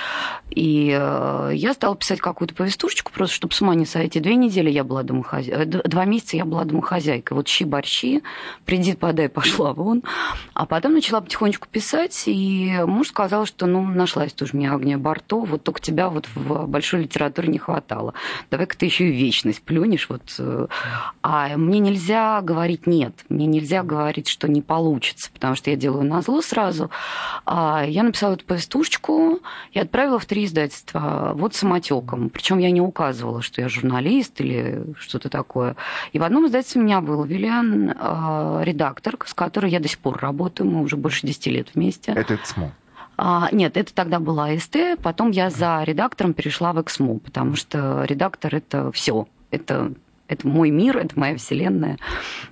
И 0.50 0.95
э, 0.98 1.51
я 1.53 1.74
стала 1.74 1.95
писать 1.95 2.19
какую-то 2.19 2.53
повестушечку, 2.55 3.12
просто 3.12 3.36
чтобы 3.36 3.53
с 3.53 3.62
ума 3.62 3.75
не 3.75 3.86
сойти. 3.86 4.19
Две 4.19 4.36
недели 4.36 4.69
я 4.69 4.84
была 4.84 5.03
домохозяйкой, 5.03 5.65
э, 5.65 5.65
два 5.65 6.05
месяца 6.05 6.38
я 6.38 6.45
была 6.45 6.63
домохозяйкой. 6.65 7.36
Вот 7.36 7.48
щи-борщи, 7.48 8.24
приди, 8.65 8.95
подай, 8.95 9.29
пошла 9.29 9.74
вон. 9.74 10.03
А 10.53 10.65
потом 10.65 10.93
начала 10.93 11.22
потихонечку 11.22 11.67
писать, 11.69 12.24
и 12.27 12.79
муж 12.86 13.10
сказал, 13.10 13.45
что, 13.45 13.65
ну, 13.65 13.86
нашлась 13.86 14.34
тоже 14.34 14.51
мне 14.53 14.72
Агния 14.72 14.98
Барто, 14.98 15.41
вот 15.41 15.63
только 15.63 15.81
тебя 15.81 16.10
вот 16.10 16.27
в 16.34 16.65
большой 16.67 17.03
литературе 17.03 17.50
не 17.50 17.57
хватало. 17.57 18.13
Давай-ка 18.51 18.77
ты 18.77 18.86
еще 18.86 19.10
и 19.10 19.12
вечность 19.12 19.54
есть 19.55 19.63
плюнешь. 19.63 20.07
Вот, 20.09 20.21
э, 20.38 20.67
а 21.21 21.57
мне 21.57 21.79
нельзя 21.79 22.41
говорить 22.41 22.88
нет, 22.88 23.13
мне 23.29 23.45
нельзя 23.45 23.83
говорить, 23.83 24.27
что 24.27 24.47
не 24.47 24.62
получится, 24.62 25.29
потому 25.33 25.55
что 25.55 25.69
я 25.69 25.75
делаю 25.75 26.03
на 26.03 26.21
зло 26.21 26.41
сразу. 26.41 26.91
А 27.45 27.83
я 27.88 28.03
написала 28.03 28.33
эту 28.33 28.45
повестушечку 28.45 29.39
и 29.71 29.79
отправила 29.79 30.19
в 30.19 30.25
три 30.25 30.45
издательства 30.45 31.31
вот 31.35 31.55
самотеком. 31.55 32.29
Причем 32.29 32.59
я 32.59 32.71
не 32.71 32.81
указывала, 32.81 33.41
что 33.41 33.62
я 33.62 33.69
журналист 33.69 34.39
или 34.41 34.85
что-то 34.97 35.29
такое. 35.29 35.75
И 36.13 36.19
в 36.19 36.24
одном 36.24 36.47
издательстве 36.47 36.81
меня 36.81 37.01
выловили 37.01 37.50
э, 37.50 38.63
редактор, 38.63 39.17
с 39.25 39.33
которой 39.33 39.71
я 39.71 39.79
до 39.79 39.88
сих 39.88 40.00
пор 40.00 40.17
работаю, 40.17 40.69
мы 40.69 40.81
уже 40.81 40.97
больше 40.97 41.25
10 41.25 41.47
лет 41.47 41.69
вместе. 41.74 42.12
Это 42.12 42.39
СМО. 42.43 42.71
А, 43.17 43.50
нет, 43.51 43.77
это 43.77 43.93
тогда 43.93 44.19
была 44.19 44.47
АСТ, 44.47 45.00
потом 45.01 45.31
я 45.31 45.50
за 45.50 45.83
редактором 45.83 46.33
перешла 46.33 46.74
в 46.74 46.81
Эксмо, 46.81 47.19
потому 47.19 47.55
что 47.55 48.03
редактор 48.03 48.53
это 48.55 48.91
все 48.91 49.27
это 49.52 49.94
это 50.28 50.48
мой 50.48 50.72
мир, 50.72 50.98
это 50.98 51.20
моя 51.20 51.38
вселенная. 51.38 51.98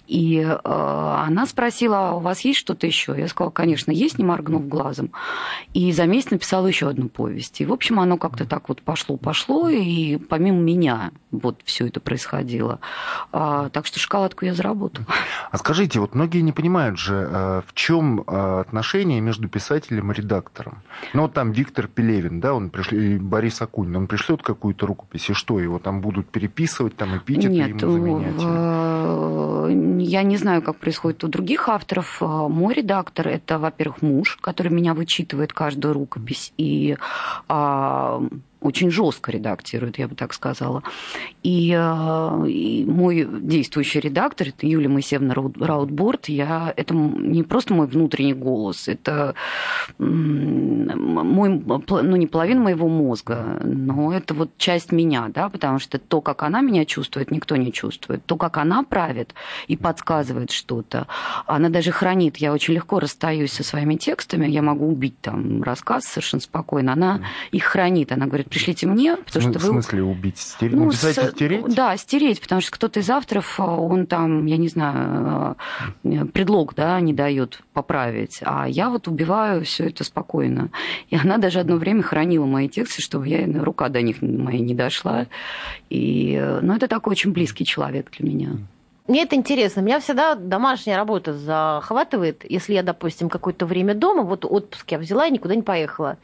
И 0.08 0.38
э, 0.38 0.60
она 0.64 1.46
спросила, 1.48 2.10
а 2.10 2.16
у 2.16 2.20
вас 2.20 2.42
есть 2.42 2.60
что-то 2.60 2.86
еще? 2.86 3.16
Я 3.18 3.28
сказала, 3.28 3.52
конечно, 3.52 3.92
есть, 3.92 4.20
не 4.20 4.24
моргнув 4.24 4.68
глазом. 4.68 5.12
И 5.74 5.92
за 5.92 6.06
месяц 6.06 6.32
написала 6.32 6.68
еще 6.68 6.90
одну 6.90 7.10
повесть. 7.10 7.62
И, 7.62 7.66
в 7.66 7.74
общем, 7.74 8.00
оно 8.00 8.18
как-то 8.18 8.46
так 8.46 8.70
вот 8.70 8.82
пошло-пошло, 8.84 9.70
и 9.70 10.18
помимо 10.18 10.60
меня 10.60 11.12
вот 11.42 11.62
все 11.66 11.88
это 11.88 12.00
происходило. 12.00 12.80
А, 13.32 13.70
так 13.70 13.86
что 13.86 14.00
шоколадку 14.00 14.46
я 14.46 14.54
заработала. 14.54 15.08
А 15.52 15.58
скажите, 15.58 16.00
вот 16.00 16.16
многие 16.16 16.42
не 16.42 16.52
понимают 16.52 16.98
же, 16.98 17.28
э, 17.30 17.62
в 17.66 17.74
чем 17.74 18.22
э, 18.22 18.60
отношение 18.62 19.22
между 19.22 19.48
писателем 19.48 20.12
и 20.12 20.16
редактором? 20.16 20.82
Ну, 21.14 21.24
вот 21.24 21.34
там 21.34 21.52
Виктор 21.52 21.88
Пелевин, 21.88 22.40
да, 22.40 22.54
он 22.54 22.70
пришли, 22.70 23.18
Борис 23.18 23.62
Акунин, 23.62 23.96
он 23.96 24.08
пришлет 24.08 24.42
какую-то 24.44 24.86
рукопись, 24.86 25.30
и 25.30 25.34
что, 25.34 25.60
его 25.60 25.80
там 25.80 26.02
будут 26.02 26.30
переписывать, 26.30 26.96
там 26.96 27.18
эпитеты 27.18 27.50
Нет, 27.50 27.82
ему 27.82 27.92
заменять? 27.92 28.36
В... 28.36 30.00
Я 30.00 30.24
не 30.24 30.38
знаю, 30.38 30.62
как 30.62 30.78
происходит 30.78 31.24
у 31.24 31.28
других 31.28 31.70
авторов. 31.70 32.22
Мой 32.22 32.74
редактор– 32.74 33.28
это, 33.30 33.58
во-первых, 33.58 34.02
муж, 34.02 34.38
который 34.42 34.72
меня 34.72 34.94
вычитывает 34.94 35.54
каждую 35.54 35.94
рукопись, 35.94 36.54
и 36.58 36.98
а, 37.48 38.22
очень 38.64 38.90
жестко 38.90 39.32
редактирует, 39.32 40.00
я 40.00 40.08
бы 40.08 40.16
так 40.16 40.34
сказала. 40.34 40.84
И, 41.44 41.74
э, 41.78 42.48
и 42.48 42.86
мой 42.86 43.28
действующий 43.30 44.00
редактор, 44.00 44.50
это 44.50 44.66
Юлия 44.66 44.90
Моисеевна 44.90 45.34
Раутборд, 45.34 46.30
я, 46.30 46.74
это 46.76 46.94
не 46.94 47.44
просто 47.44 47.74
мой 47.74 47.88
внутренний 47.88 48.34
голос, 48.34 48.88
это 48.88 49.36
мой, 50.00 51.50
ну, 51.60 52.16
не 52.16 52.28
половина 52.28 52.62
моего 52.62 52.88
мозга, 52.88 53.60
но 53.64 54.14
это 54.14 54.34
вот 54.34 54.58
часть 54.58 54.92
меня, 54.92 55.30
да, 55.34 55.50
потому 55.50 55.80
что 55.80 56.00
то, 56.00 56.22
как 56.22 56.44
она 56.44 56.62
меня 56.62 56.86
чувствует, 56.86 57.32
никто 57.32 57.56
не 57.56 57.72
чувствует. 57.72 58.26
То, 58.26 58.38
как 58.38 58.58
она 58.58 58.84
правит 58.84 59.34
и 59.68 59.78
подсказывает 59.78 60.52
что-то, 60.52 61.08
она 61.46 61.70
даже 61.70 61.92
хранит. 61.92 62.38
Я 62.38 62.54
очень 62.54 62.74
легко 62.74 63.00
расстаюсь 63.00 63.52
со 63.52 63.64
своими 63.64 63.96
текстами, 63.96 64.48
я 64.48 64.62
могу 64.62 64.88
убить 64.88 65.20
там 65.22 65.64
рассказ 65.64 66.06
совершенно 66.06 66.42
спокойно. 66.42 66.94
Она 66.94 67.22
их 67.52 67.64
хранит. 67.64 68.12
Она 68.12 68.28
говорит, 68.28 68.50
пришлите 68.54 68.88
мне, 68.88 69.18
потому 69.18 69.42
что 69.42 69.60
вы... 69.60 69.66
В 69.66 69.72
смысле 69.72 70.04
убить? 70.04 70.38
Стереть? 70.38 70.76
Ну, 70.76 70.86
Написать 70.86 71.16
с... 71.16 71.32
стереть? 71.32 71.76
Да, 71.76 71.98
стереть, 71.98 72.42
потому 72.42 72.62
что 72.62 72.72
кто-то 72.72 73.00
из 73.00 73.10
авторов, 73.10 73.60
а, 73.60 73.76
он 73.76 74.06
там, 74.06 74.46
я 74.46 74.58
не 74.58 74.68
знаю, 74.68 74.96
а, 74.96 76.26
предлог, 76.34 76.76
да, 76.76 77.00
не 77.00 77.14
дает 77.14 77.60
поправить. 77.74 78.40
А 78.44 78.68
я 78.68 78.90
вот 78.90 79.08
убиваю 79.08 79.66
все 79.66 79.88
это 79.88 80.04
спокойно. 80.04 80.70
И 81.10 81.16
она 81.16 81.38
даже 81.38 81.60
одно 81.60 81.78
время 81.78 82.04
хранила 82.04 82.46
мои 82.46 82.70
тексты, 82.70 83.02
чтобы 83.02 83.28
я, 83.28 83.46
рука 83.64 83.90
до 83.90 84.02
них 84.02 84.22
моя 84.22 84.60
не 84.60 84.76
дошла. 84.76 85.28
И, 85.90 86.40
ну, 86.62 86.76
это 86.76 86.88
такой 86.88 87.12
очень 87.12 87.32
близкий 87.32 87.66
человек 87.66 88.12
для 88.12 88.30
меня. 88.30 88.50
Мне 89.08 89.24
это 89.24 89.36
интересно. 89.36 89.82
Меня 89.82 90.00
всегда 90.00 90.36
домашняя 90.36 90.96
работа 90.96 91.34
захватывает. 91.34 92.46
Если 92.48 92.74
я, 92.74 92.84
допустим, 92.84 93.28
какое-то 93.28 93.66
время 93.66 93.96
дома, 93.96 94.24
вот 94.24 94.46
отпуск 94.46 94.92
я 94.92 94.98
взяла 94.98 95.28
и 95.28 95.32
никуда 95.32 95.56
не 95.56 95.62
поехала. 95.62 96.18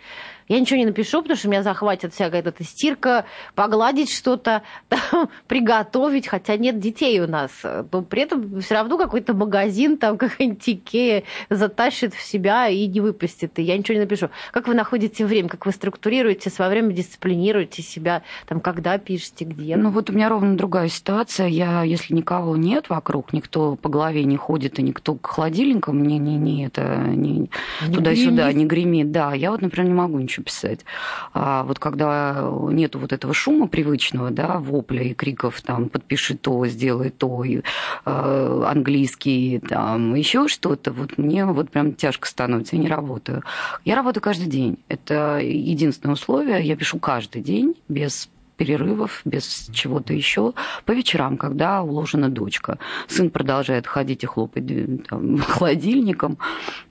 Я 0.50 0.60
ничего 0.60 0.80
не 0.80 0.86
напишу, 0.86 1.22
потому 1.22 1.38
что 1.38 1.48
меня 1.48 1.62
захватит 1.62 2.14
всякая 2.14 2.42
эта 2.42 2.64
стирка, 2.64 3.26
погладить 3.54 4.12
что-то, 4.12 4.64
приготовить, 5.48 6.28
хотя 6.28 6.58
нет 6.58 6.80
детей 6.80 7.22
у 7.22 7.28
нас. 7.28 7.52
Но 7.64 8.02
при 8.02 8.24
этом 8.24 8.60
все 8.60 8.74
равно 8.74 8.98
какой-то 8.98 9.36
магазин, 9.36 9.98
там 9.98 10.18
какая-нибудь 10.18 10.68
Икея 10.68 11.24
затащит 11.52 12.16
в 12.16 12.22
себя 12.22 12.68
и 12.68 12.88
не 12.88 13.00
выпустит. 13.00 13.60
И 13.60 13.62
я 13.62 13.78
ничего 13.78 13.94
не 13.94 14.02
напишу. 14.02 14.30
Как 14.52 14.68
вы 14.68 14.74
находите 14.74 15.24
время, 15.24 15.50
как 15.50 15.68
вы 15.68 15.72
структурируете 15.72 16.50
свое 16.50 16.72
время, 16.72 16.94
дисциплинируете 16.94 17.84
себя, 17.84 18.24
там, 18.48 18.60
когда 18.60 18.98
пишете, 18.98 19.46
где? 19.46 19.76
Ну 19.78 19.92
вот 19.92 20.10
у 20.10 20.14
меня 20.14 20.30
ровно 20.30 20.58
другая 20.58 20.90
ситуация. 20.90 21.46
Я, 21.46 21.84
если 21.84 22.16
никого 22.16 22.58
нет 22.58 22.90
вокруг, 22.90 23.34
никто 23.34 23.76
по 23.76 23.90
голове 23.90 24.24
не 24.24 24.38
ходит, 24.38 24.80
и 24.80 24.82
никто 24.82 25.14
к 25.14 25.28
холодильникам 25.28 26.00
мне 26.00 26.18
не, 26.18 26.38
не, 26.38 26.66
это, 26.66 26.98
не, 26.98 27.52
туда-сюда 27.94 28.52
не 28.52 28.66
гремит, 28.66 29.12
да, 29.12 29.36
я 29.36 29.52
вот, 29.52 29.62
например, 29.62 29.90
не 29.90 29.96
могу 29.96 30.18
ничего 30.18 30.39
еще 30.40 30.44
писать. 30.44 30.86
А 31.34 31.64
вот 31.64 31.80
когда 31.80 32.50
нету 32.70 33.00
вот 33.00 33.14
этого 33.14 33.34
шума 33.34 33.68
привычного, 33.68 34.32
да, 34.32 34.58
вопля 34.58 35.04
и 35.04 35.14
криков, 35.14 35.62
там, 35.62 35.90
подпиши 35.90 36.36
то, 36.36 36.66
сделай 36.68 37.10
то, 37.10 37.44
и, 37.44 37.62
э, 38.06 38.64
английский, 38.66 39.60
там, 39.60 40.16
еще 40.16 40.48
что-то, 40.48 40.92
вот 40.92 41.18
мне 41.18 41.46
вот 41.46 41.70
прям 41.72 41.94
тяжко 41.94 42.28
становится, 42.28 42.76
я 42.76 42.82
не 42.82 42.88
работаю. 42.88 43.44
Я 43.86 43.96
работаю 43.96 44.24
каждый 44.24 44.48
день. 44.48 44.78
Это 44.88 45.40
единственное 45.42 46.14
условие. 46.14 46.62
Я 46.64 46.76
пишу 46.76 47.00
каждый 47.00 47.42
день 47.42 47.76
без 47.88 48.30
перерывов, 48.60 49.22
без 49.26 49.70
чего-то 49.72 50.14
еще, 50.14 50.54
по 50.86 50.92
вечерам, 50.92 51.38
когда 51.38 51.82
уложена 51.82 52.30
дочка. 52.30 52.78
Сын 53.08 53.30
продолжает 53.30 53.88
ходить 53.88 54.24
и 54.24 54.28
хлопать 54.28 54.66
там, 55.08 55.38
холодильником. 55.54 56.38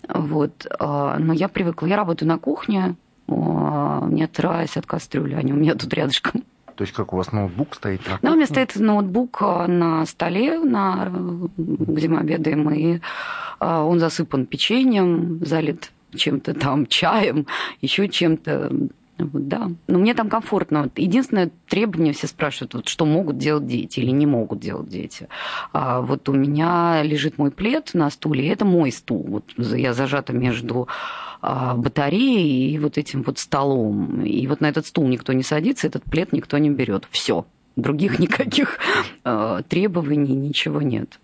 Вот. 0.08 0.66
А, 0.80 1.18
но 1.18 1.34
я 1.34 1.48
привыкла. 1.48 1.86
Я 1.86 1.96
работаю 1.96 2.28
на 2.28 2.38
кухне, 2.38 2.96
а, 3.28 4.06
не 4.10 4.24
отрываясь 4.24 4.76
от 4.76 4.86
кастрюли. 4.86 5.34
Они 5.34 5.52
у 5.52 5.56
меня 5.56 5.74
тут 5.74 5.92
рядышком. 5.94 6.44
То 6.74 6.82
есть 6.82 6.94
как 6.94 7.12
у 7.12 7.16
вас 7.16 7.32
ноутбук 7.32 7.74
стоит? 7.74 8.00
На 8.06 8.18
да, 8.22 8.32
у 8.32 8.36
меня 8.36 8.46
стоит 8.46 8.76
ноутбук 8.76 9.38
а, 9.40 9.66
на 9.66 10.06
столе, 10.06 10.58
на, 10.60 11.10
где 11.56 12.08
мы 12.08 12.18
обедаем, 12.20 12.70
и 12.70 13.00
он 13.60 13.98
засыпан 13.98 14.46
печеньем, 14.46 15.44
залит 15.44 15.90
чем-то 16.14 16.54
там, 16.54 16.86
чаем, 16.88 17.46
еще 17.80 18.08
чем-то. 18.08 18.72
Вот, 19.18 19.48
да. 19.48 19.70
Но 19.86 19.98
мне 19.98 20.14
там 20.14 20.28
комфортно. 20.28 20.90
Единственное 20.96 21.50
требование 21.68 22.12
все 22.12 22.26
спрашивают, 22.26 22.74
вот, 22.74 22.88
что 22.88 23.04
могут 23.06 23.38
делать 23.38 23.66
дети 23.66 24.00
или 24.00 24.10
не 24.10 24.26
могут 24.26 24.60
делать 24.60 24.88
дети. 24.88 25.28
А 25.72 26.00
вот 26.00 26.28
у 26.28 26.32
меня 26.32 27.02
лежит 27.02 27.38
мой 27.38 27.50
плед 27.50 27.90
на 27.94 28.10
стуле, 28.10 28.46
и 28.46 28.48
это 28.48 28.64
мой 28.64 28.92
стул. 28.92 29.24
Вот 29.28 29.44
я 29.56 29.92
зажата 29.92 30.32
между 30.32 30.88
а, 31.40 31.74
батареей 31.74 32.72
и 32.72 32.78
вот 32.78 32.98
этим 32.98 33.22
вот 33.22 33.38
столом. 33.38 34.22
И 34.22 34.46
вот 34.46 34.60
на 34.60 34.68
этот 34.68 34.86
стул 34.86 35.06
никто 35.08 35.32
не 35.32 35.42
садится, 35.42 35.86
этот 35.86 36.04
плед 36.04 36.32
никто 36.32 36.58
не 36.58 36.70
берет. 36.70 37.06
Все. 37.10 37.46
Других 37.76 38.18
никаких 38.20 38.78
э, 39.24 39.62
требований, 39.68 40.34
ничего 40.34 40.82
нет. 40.82 41.18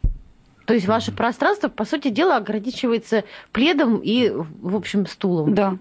То 0.65 0.75
есть 0.75 0.87
ваше 0.87 1.13
пространство, 1.13 1.69
по 1.69 1.85
сути 1.85 2.09
дела, 2.09 2.37
ограничивается 2.37 3.25
пледом 3.53 4.01
и, 4.03 4.31
в 4.31 4.77
общем, 4.77 5.07
стулом. 5.07 5.55
Да. 5.55 5.77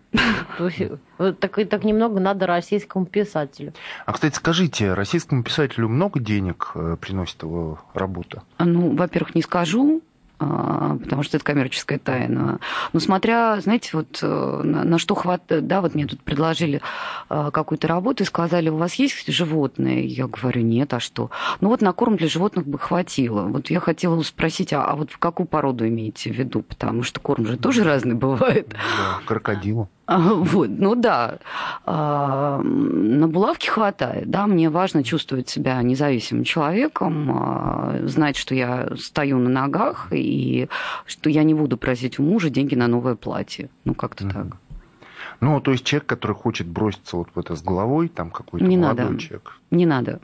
То 0.58 0.68
есть 0.68 0.92
так, 1.40 1.56
так 1.70 1.84
немного 1.84 2.20
надо 2.20 2.48
российскому 2.48 3.06
писателю. 3.06 3.74
А, 4.06 4.14
кстати, 4.14 4.36
скажите, 4.36 4.94
российскому 4.94 5.44
писателю 5.44 5.88
много 5.88 6.20
денег 6.20 6.72
э, 6.76 6.98
приносит 7.00 7.44
его 7.44 7.80
работа? 7.94 8.44
Ну, 8.60 8.96
во-первых, 8.96 9.36
не 9.36 9.42
скажу. 9.42 10.02
А, 10.44 10.98
потому 11.02 11.24
что 11.24 11.38
это 11.38 11.46
коммерческая 11.46 12.00
тайна. 12.00 12.60
Но 12.92 13.00
смотря, 13.00 13.60
знаете, 13.62 13.92
вот 13.94 14.20
э, 14.22 14.62
на, 14.64 14.84
на 14.84 14.98
что 14.98 15.16
хватает, 15.16 15.68
да, 15.68 15.82
вот 15.82 15.96
мне 15.96 16.06
тут 16.06 16.22
предложили 16.22 16.82
э, 17.30 17.50
какую-то 17.54 17.88
работу 17.88 18.24
и 18.24 18.26
сказали, 18.26 18.70
у 18.70 18.78
вас 18.78 18.96
есть 18.96 19.28
животные? 19.28 20.06
Я 20.06 20.28
говорю, 20.28 20.62
нет, 20.62 20.94
а 20.94 21.00
что? 21.00 21.32
Ну 21.62 21.70
вот 21.70 21.82
на 21.82 21.94
корм 21.94 22.18
для 22.18 22.28
животных 22.28 22.68
бы 22.68 22.78
хватило. 22.78 23.44
Вот 23.44 23.70
я 23.70 23.80
хотела 23.80 24.22
спросить, 24.24 24.74
а, 24.74 24.84
а 24.84 24.96
вот 24.96 25.12
какую 25.18 25.48
породу 25.48 25.88
имеете 25.88 26.32
в 26.32 26.36
виду? 26.36 26.62
Потому 26.62 27.04
что 27.04 27.20
корм 27.20 27.46
же 27.46 27.58
тоже 27.58 27.84
разный 27.84 28.16
бывает. 28.16 28.70
Да, 28.70 29.20
крокодилу. 29.26 29.90
А, 30.06 30.34
вот, 30.34 30.70
ну 30.70 30.96
да, 30.96 31.40
а, 31.86 32.62
на 32.62 33.28
булавке 33.28 33.72
хватает, 33.72 34.30
да, 34.30 34.48
мне 34.48 34.70
важно 34.70 35.04
чувствовать 35.04 35.48
себя 35.48 35.82
независимым 35.82 36.44
человеком, 36.44 37.32
а, 37.32 38.00
знать, 38.04 38.36
что 38.36 38.54
я 38.54 38.90
стою 38.98 39.40
на 39.40 39.50
ногах 39.50 40.08
и 40.12 40.68
что 41.06 41.30
я 41.30 41.44
не 41.44 41.54
буду 41.54 41.78
просить 41.78 42.20
у 42.20 42.24
мужа 42.24 42.50
деньги 42.50 42.76
на 42.76 42.88
новое 42.88 43.16
платье, 43.16 43.70
ну 43.86 43.94
как-то 43.94 44.26
mm-hmm. 44.26 44.34
так. 44.34 44.58
Ну, 45.40 45.60
то 45.60 45.72
есть 45.72 45.84
человек, 45.84 46.06
который 46.06 46.36
хочет 46.36 46.68
броситься 46.68 47.18
вот 47.18 47.28
в 47.34 47.40
это 47.40 47.56
с 47.56 47.62
головой, 47.62 48.08
там 48.08 48.30
какой-то 48.30 48.66
не 48.66 48.78
молодой 48.78 49.06
надо. 49.06 49.20
человек. 49.20 49.60
Не 49.72 49.86
надо. 49.86 50.20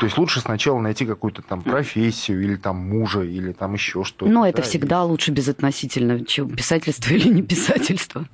То 0.00 0.06
есть 0.06 0.18
лучше 0.18 0.40
сначала 0.40 0.78
найти 0.80 1.06
какую-то 1.06 1.42
там 1.42 1.62
профессию 1.62 2.42
или 2.42 2.56
там 2.56 2.76
мужа 2.76 3.22
или 3.22 3.52
там 3.52 3.74
еще 3.74 4.04
что-то. 4.04 4.30
Но 4.30 4.40
ну, 4.40 4.46
это 4.46 4.58
да, 4.58 4.62
всегда 4.62 5.02
и... 5.02 5.06
лучше 5.06 5.32
безотносительно, 5.32 6.24
чем 6.24 6.50
писательство 6.50 7.12
или 7.12 7.28
не 7.28 7.42
писательство. 7.42 8.24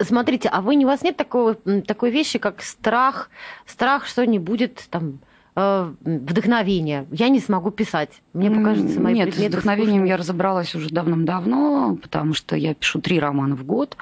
Смотрите, 0.00 0.48
а 0.48 0.60
вы, 0.60 0.76
у 0.76 0.86
вас 0.86 1.02
нет 1.02 1.16
такого, 1.16 1.54
такой 1.86 2.10
вещи, 2.10 2.38
как 2.38 2.62
страх, 2.62 3.30
страх, 3.66 4.06
что 4.06 4.24
не 4.26 4.38
будет 4.38 4.86
там 4.90 5.20
э, 5.56 5.92
вдохновения. 6.00 7.06
Я 7.10 7.28
не 7.28 7.40
смогу 7.40 7.70
писать. 7.70 8.22
Мне 8.32 8.50
покажется, 8.50 9.00
мои 9.00 9.14
Нет, 9.14 9.34
с 9.34 9.38
вдохновением 9.38 10.00
скучные. 10.00 10.08
я 10.08 10.16
разобралась 10.16 10.74
уже 10.74 10.88
давным-давно, 10.88 11.98
потому 12.00 12.34
что 12.34 12.56
я 12.56 12.74
пишу 12.74 13.00
три 13.00 13.20
романа 13.20 13.56
в 13.56 13.64
год. 13.64 13.96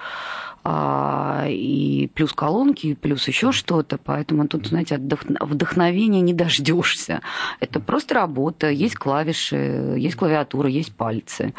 А, 0.70 1.46
и 1.48 2.10
плюс 2.14 2.34
колонки, 2.34 2.88
и 2.88 2.94
плюс 2.94 3.26
еще 3.26 3.52
что-то. 3.52 3.96
Поэтому 3.96 4.46
тут, 4.46 4.66
знаете, 4.66 4.98
вдохновения 4.98 6.20
не 6.20 6.34
дождешься. 6.44 7.22
Это 7.58 7.80
просто 7.80 8.14
работа, 8.16 8.68
есть 8.68 8.96
клавиши, 8.96 9.94
есть 9.96 10.16
клавиатура, 10.16 10.68
есть 10.68 10.94
пальцы. 10.94 11.54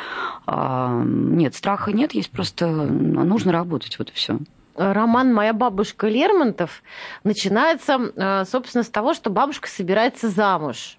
А, 0.46 1.02
нет, 1.04 1.56
страха 1.56 1.92
нет, 1.92 2.14
есть 2.14 2.30
просто 2.30 2.68
нужно 2.68 3.52
работать, 3.52 3.98
вот 3.98 4.12
и 4.12 4.14
все 4.14 4.38
роман 4.76 5.34
«Моя 5.34 5.52
бабушка 5.52 6.08
Лермонтов» 6.08 6.84
начинается, 7.26 8.00
а, 8.16 8.46
собственно, 8.46 8.84
с 8.86 8.90
того, 8.90 9.14
что 9.14 9.30
бабушка 9.30 9.68
собирается 9.68 10.30
замуж. 10.30 10.99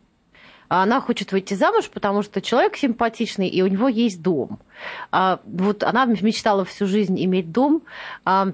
А 0.70 0.85
она 0.85 1.00
хочет 1.00 1.33
выйти 1.33 1.54
замуж, 1.54 1.90
потому 1.92 2.22
что 2.22 2.40
человек 2.40 2.76
симпатичный, 2.76 3.48
и 3.48 3.61
у 3.61 3.66
него 3.66 3.88
есть 3.88 4.22
дом. 4.22 4.61
А, 5.11 5.40
вот 5.44 5.83
она 5.83 6.04
мечтала 6.06 6.64
всю 6.64 6.87
жизнь 6.87 7.22
иметь 7.24 7.50
дом, 7.50 7.83
а, 8.24 8.52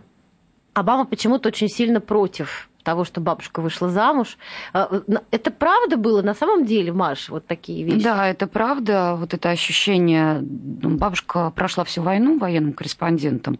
а 0.72 0.82
мама 0.82 1.04
почему-то 1.04 1.48
очень 1.48 1.68
сильно 1.68 2.00
против 2.00 2.70
того, 2.86 3.04
что 3.04 3.20
бабушка 3.20 3.60
вышла 3.62 3.88
замуж. 3.88 4.38
А, 4.72 4.88
это 5.32 5.50
правда 5.50 5.96
было 5.96 6.22
на 6.22 6.34
самом 6.34 6.64
деле, 6.64 6.92
Маш, 6.92 7.28
вот 7.28 7.44
такие 7.44 7.82
вещи? 7.82 8.04
Да, 8.04 8.28
это 8.28 8.46
правда. 8.46 9.16
Вот 9.18 9.34
это 9.34 9.50
ощущение... 9.50 10.40
Ну, 10.40 10.96
бабушка 10.96 11.50
прошла 11.50 11.82
всю 11.82 12.02
войну 12.02 12.38
военным 12.38 12.72
корреспондентом 12.72 13.58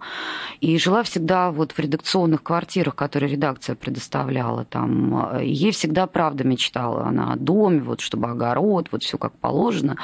и 0.61 0.79
жила 0.79 1.03
всегда 1.03 1.51
вот 1.51 1.73
в 1.73 1.79
редакционных 1.81 2.45
квартирах, 2.45 2.95
которые 2.95 3.33
редакция 3.33 3.75
предоставляла. 3.75 4.65
Там. 4.65 5.41
Ей 5.43 5.73
всегда 5.73 6.07
правда 6.07 6.45
мечтала. 6.45 7.07
Она 7.07 7.33
о 7.33 7.37
доме, 7.37 7.81
вот, 7.81 8.01
чтобы 8.01 8.29
огород, 8.29 8.89
вот 8.93 9.03
все 9.03 9.19
как 9.19 9.33
положено. 9.33 9.97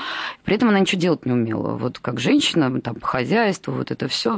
При 0.43 0.57
этом 0.57 0.69
она 0.69 0.81
ничего 0.81 1.01
делать 1.01 1.27
не 1.27 1.33
умела. 1.33 1.77
Вот 1.77 2.01
как 2.01 2.19
женщина, 2.19 2.81
там, 2.81 2.97
по 2.97 3.07
хозяйству, 3.07 3.73
вот 3.73 3.93
это 3.93 4.09
все. 4.09 4.33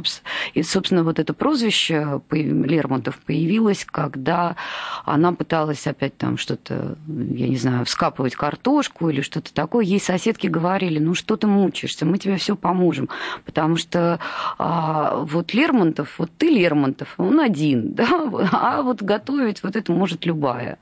И, 0.53 0.61
собственно, 0.61 1.03
вот 1.03 1.17
это 1.17 1.33
прозвище 1.33 2.21
Лермонтов 2.29 3.17
появилось, 3.25 3.83
когда 3.83 4.55
она 5.05 5.33
пыталась 5.33 5.85
опять 5.87 6.17
там 6.17 6.37
что-то, 6.37 6.97
я 7.07 7.47
не 7.47 7.57
знаю, 7.57 7.85
вскапывать 7.85 8.35
картошку 8.35 9.09
или 9.09 9.21
что-то 9.21 9.53
такое. 9.53 9.85
Ей 9.85 9.99
соседки 9.99 10.47
говорили, 10.47 10.99
ну 10.99 11.13
что 11.13 11.37
ты 11.37 11.47
мучаешься, 11.47 12.05
мы 12.05 12.17
тебе 12.17 12.37
все 12.37 12.55
поможем. 12.55 13.09
Потому 13.45 13.77
что 13.77 14.19
а, 14.57 15.17
вот 15.17 15.53
Лермонтов, 15.53 16.17
вот 16.17 16.31
ты 16.37 16.49
Лермонтов, 16.49 17.13
он 17.17 17.39
один, 17.39 17.93
да, 17.95 18.07
а 18.51 18.81
вот 18.81 19.01
готовить 19.03 19.63
вот 19.63 19.75
это 19.75 19.91
может 19.91 20.25
любая. 20.25 20.77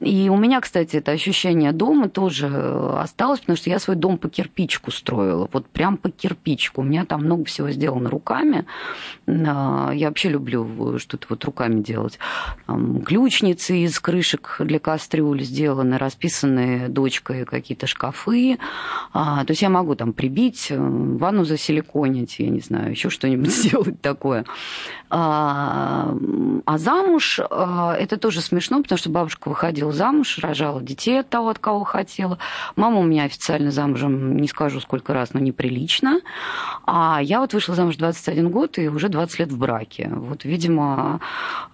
И 0.00 0.28
у 0.28 0.36
меня, 0.36 0.60
кстати, 0.60 0.96
это 0.96 1.12
ощущение 1.12 1.72
дома 1.72 2.08
тоже 2.08 2.46
осталось, 2.46 3.40
потому 3.40 3.56
что 3.56 3.70
я 3.70 3.78
свой 3.78 3.96
дом 3.96 4.18
по 4.18 4.28
кирпичку 4.28 4.90
строила, 4.90 5.48
вот 5.52 5.66
прям 5.66 5.96
по 5.96 6.10
кирпичку. 6.10 6.82
У 6.82 6.84
меня 6.84 7.04
там 7.04 7.24
много 7.24 7.44
всего 7.46 7.70
сделано 7.70 8.10
руками. 8.10 8.66
А, 9.26 9.90
я 9.92 10.08
вообще 10.08 10.28
люблю 10.28 10.98
что-то 10.98 11.26
вот 11.30 11.44
руками 11.44 11.80
делать. 11.80 12.18
Ключ 13.04 13.25
ключницы 13.26 13.78
из 13.78 13.98
крышек 13.98 14.54
для 14.60 14.78
кастрюль 14.78 15.42
сделаны, 15.42 15.98
расписанные 15.98 16.88
дочкой 16.88 17.44
какие-то 17.44 17.88
шкафы. 17.88 18.56
А, 19.12 19.44
то 19.44 19.50
есть 19.50 19.62
я 19.62 19.68
могу 19.68 19.96
там 19.96 20.12
прибить, 20.12 20.68
э, 20.70 20.78
ванну 20.78 21.44
засиликонить, 21.44 22.38
я 22.38 22.50
не 22.50 22.60
знаю, 22.60 22.92
еще 22.92 23.10
что-нибудь 23.10 23.50
сделать 23.52 24.00
такое. 24.00 24.44
А, 25.10 26.14
а 26.66 26.78
замуж 26.78 27.40
а, 27.50 27.96
это 27.98 28.16
тоже 28.16 28.40
смешно, 28.40 28.80
потому 28.80 28.96
что 28.96 29.10
бабушка 29.10 29.48
выходила 29.48 29.90
замуж, 29.90 30.38
рожала 30.38 30.80
детей 30.80 31.18
от 31.18 31.28
того, 31.28 31.48
от 31.48 31.58
кого 31.58 31.82
хотела. 31.82 32.38
Мама 32.76 33.00
у 33.00 33.02
меня 33.02 33.24
официально 33.24 33.72
замужем, 33.72 34.36
не 34.36 34.46
скажу 34.46 34.78
сколько 34.78 35.14
раз, 35.14 35.34
но 35.34 35.40
неприлично. 35.40 36.20
А 36.86 37.18
я 37.20 37.40
вот 37.40 37.54
вышла 37.54 37.74
замуж 37.74 37.96
21 37.96 38.50
год 38.50 38.78
и 38.78 38.88
уже 38.88 39.08
20 39.08 39.40
лет 39.40 39.50
в 39.50 39.58
браке. 39.58 40.12
Вот, 40.12 40.44
видимо, 40.44 41.20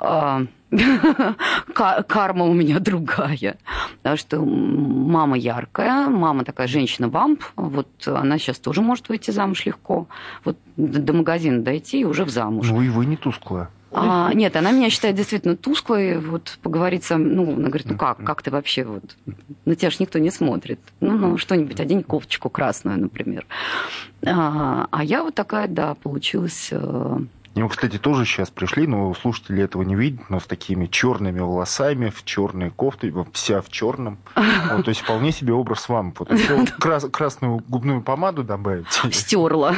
а, 0.00 0.46
карма 1.74 2.44
у 2.44 2.52
меня 2.52 2.78
другая. 2.80 3.56
Потому 3.98 4.16
что 4.16 4.40
мама 4.40 5.36
яркая, 5.36 6.08
мама 6.08 6.44
такая 6.44 6.66
женщина-вамп, 6.66 7.42
вот 7.56 7.88
она 8.06 8.38
сейчас 8.38 8.58
тоже 8.58 8.82
может 8.82 9.08
выйти 9.08 9.30
замуж 9.30 9.66
легко. 9.66 10.06
Вот 10.44 10.56
до 10.76 11.12
магазина 11.12 11.62
дойти 11.62 12.00
и 12.00 12.04
уже 12.04 12.24
в 12.24 12.30
замуж. 12.30 12.68
Ну 12.70 12.82
и 12.82 12.88
вы 12.88 13.06
не 13.06 13.16
тусклая. 13.16 13.68
А, 13.94 14.32
нет, 14.32 14.56
она 14.56 14.70
меня 14.72 14.88
считает 14.88 15.16
действительно 15.16 15.54
тусклой. 15.54 16.18
Вот 16.18 16.58
поговорить 16.62 17.04
со 17.04 17.18
мной, 17.18 17.34
ну, 17.34 17.52
она 17.54 17.68
говорит, 17.68 17.90
ну 17.90 17.98
как, 17.98 18.24
как 18.24 18.40
ты 18.40 18.50
вообще 18.50 18.84
вот, 18.84 19.16
на 19.66 19.74
тебя 19.74 19.90
же 19.90 19.98
никто 20.00 20.18
не 20.18 20.30
смотрит. 20.30 20.80
Ну, 21.00 21.18
ну 21.18 21.36
что-нибудь, 21.36 21.78
одень 21.78 22.02
кофточку 22.02 22.48
красную, 22.48 22.98
например. 22.98 23.46
А, 24.24 24.86
а 24.90 25.04
я 25.04 25.22
вот 25.22 25.34
такая, 25.34 25.68
да, 25.68 25.94
получилась 25.94 26.72
Него, 27.54 27.68
кстати, 27.68 27.98
тоже 27.98 28.24
сейчас 28.24 28.50
пришли, 28.50 28.86
но 28.86 29.12
слушатели 29.14 29.62
этого 29.62 29.82
не 29.82 29.94
видят, 29.94 30.30
но 30.30 30.40
с 30.40 30.44
такими 30.44 30.86
черными 30.86 31.40
волосами, 31.40 32.08
в 32.08 32.24
черной 32.24 32.70
кофте, 32.70 33.12
вся 33.32 33.60
в 33.60 33.68
черном. 33.68 34.18
Вот, 34.34 34.84
то 34.84 34.88
есть 34.88 35.02
вполне 35.02 35.32
себе 35.32 35.52
образ 35.52 35.88
вам. 35.88 36.14
Вот, 36.18 36.32
еще 36.32 36.64
крас, 36.78 37.04
красную 37.10 37.62
губную 37.68 38.02
помаду 38.02 38.42
добавить. 38.42 38.86
Стерла. 39.12 39.74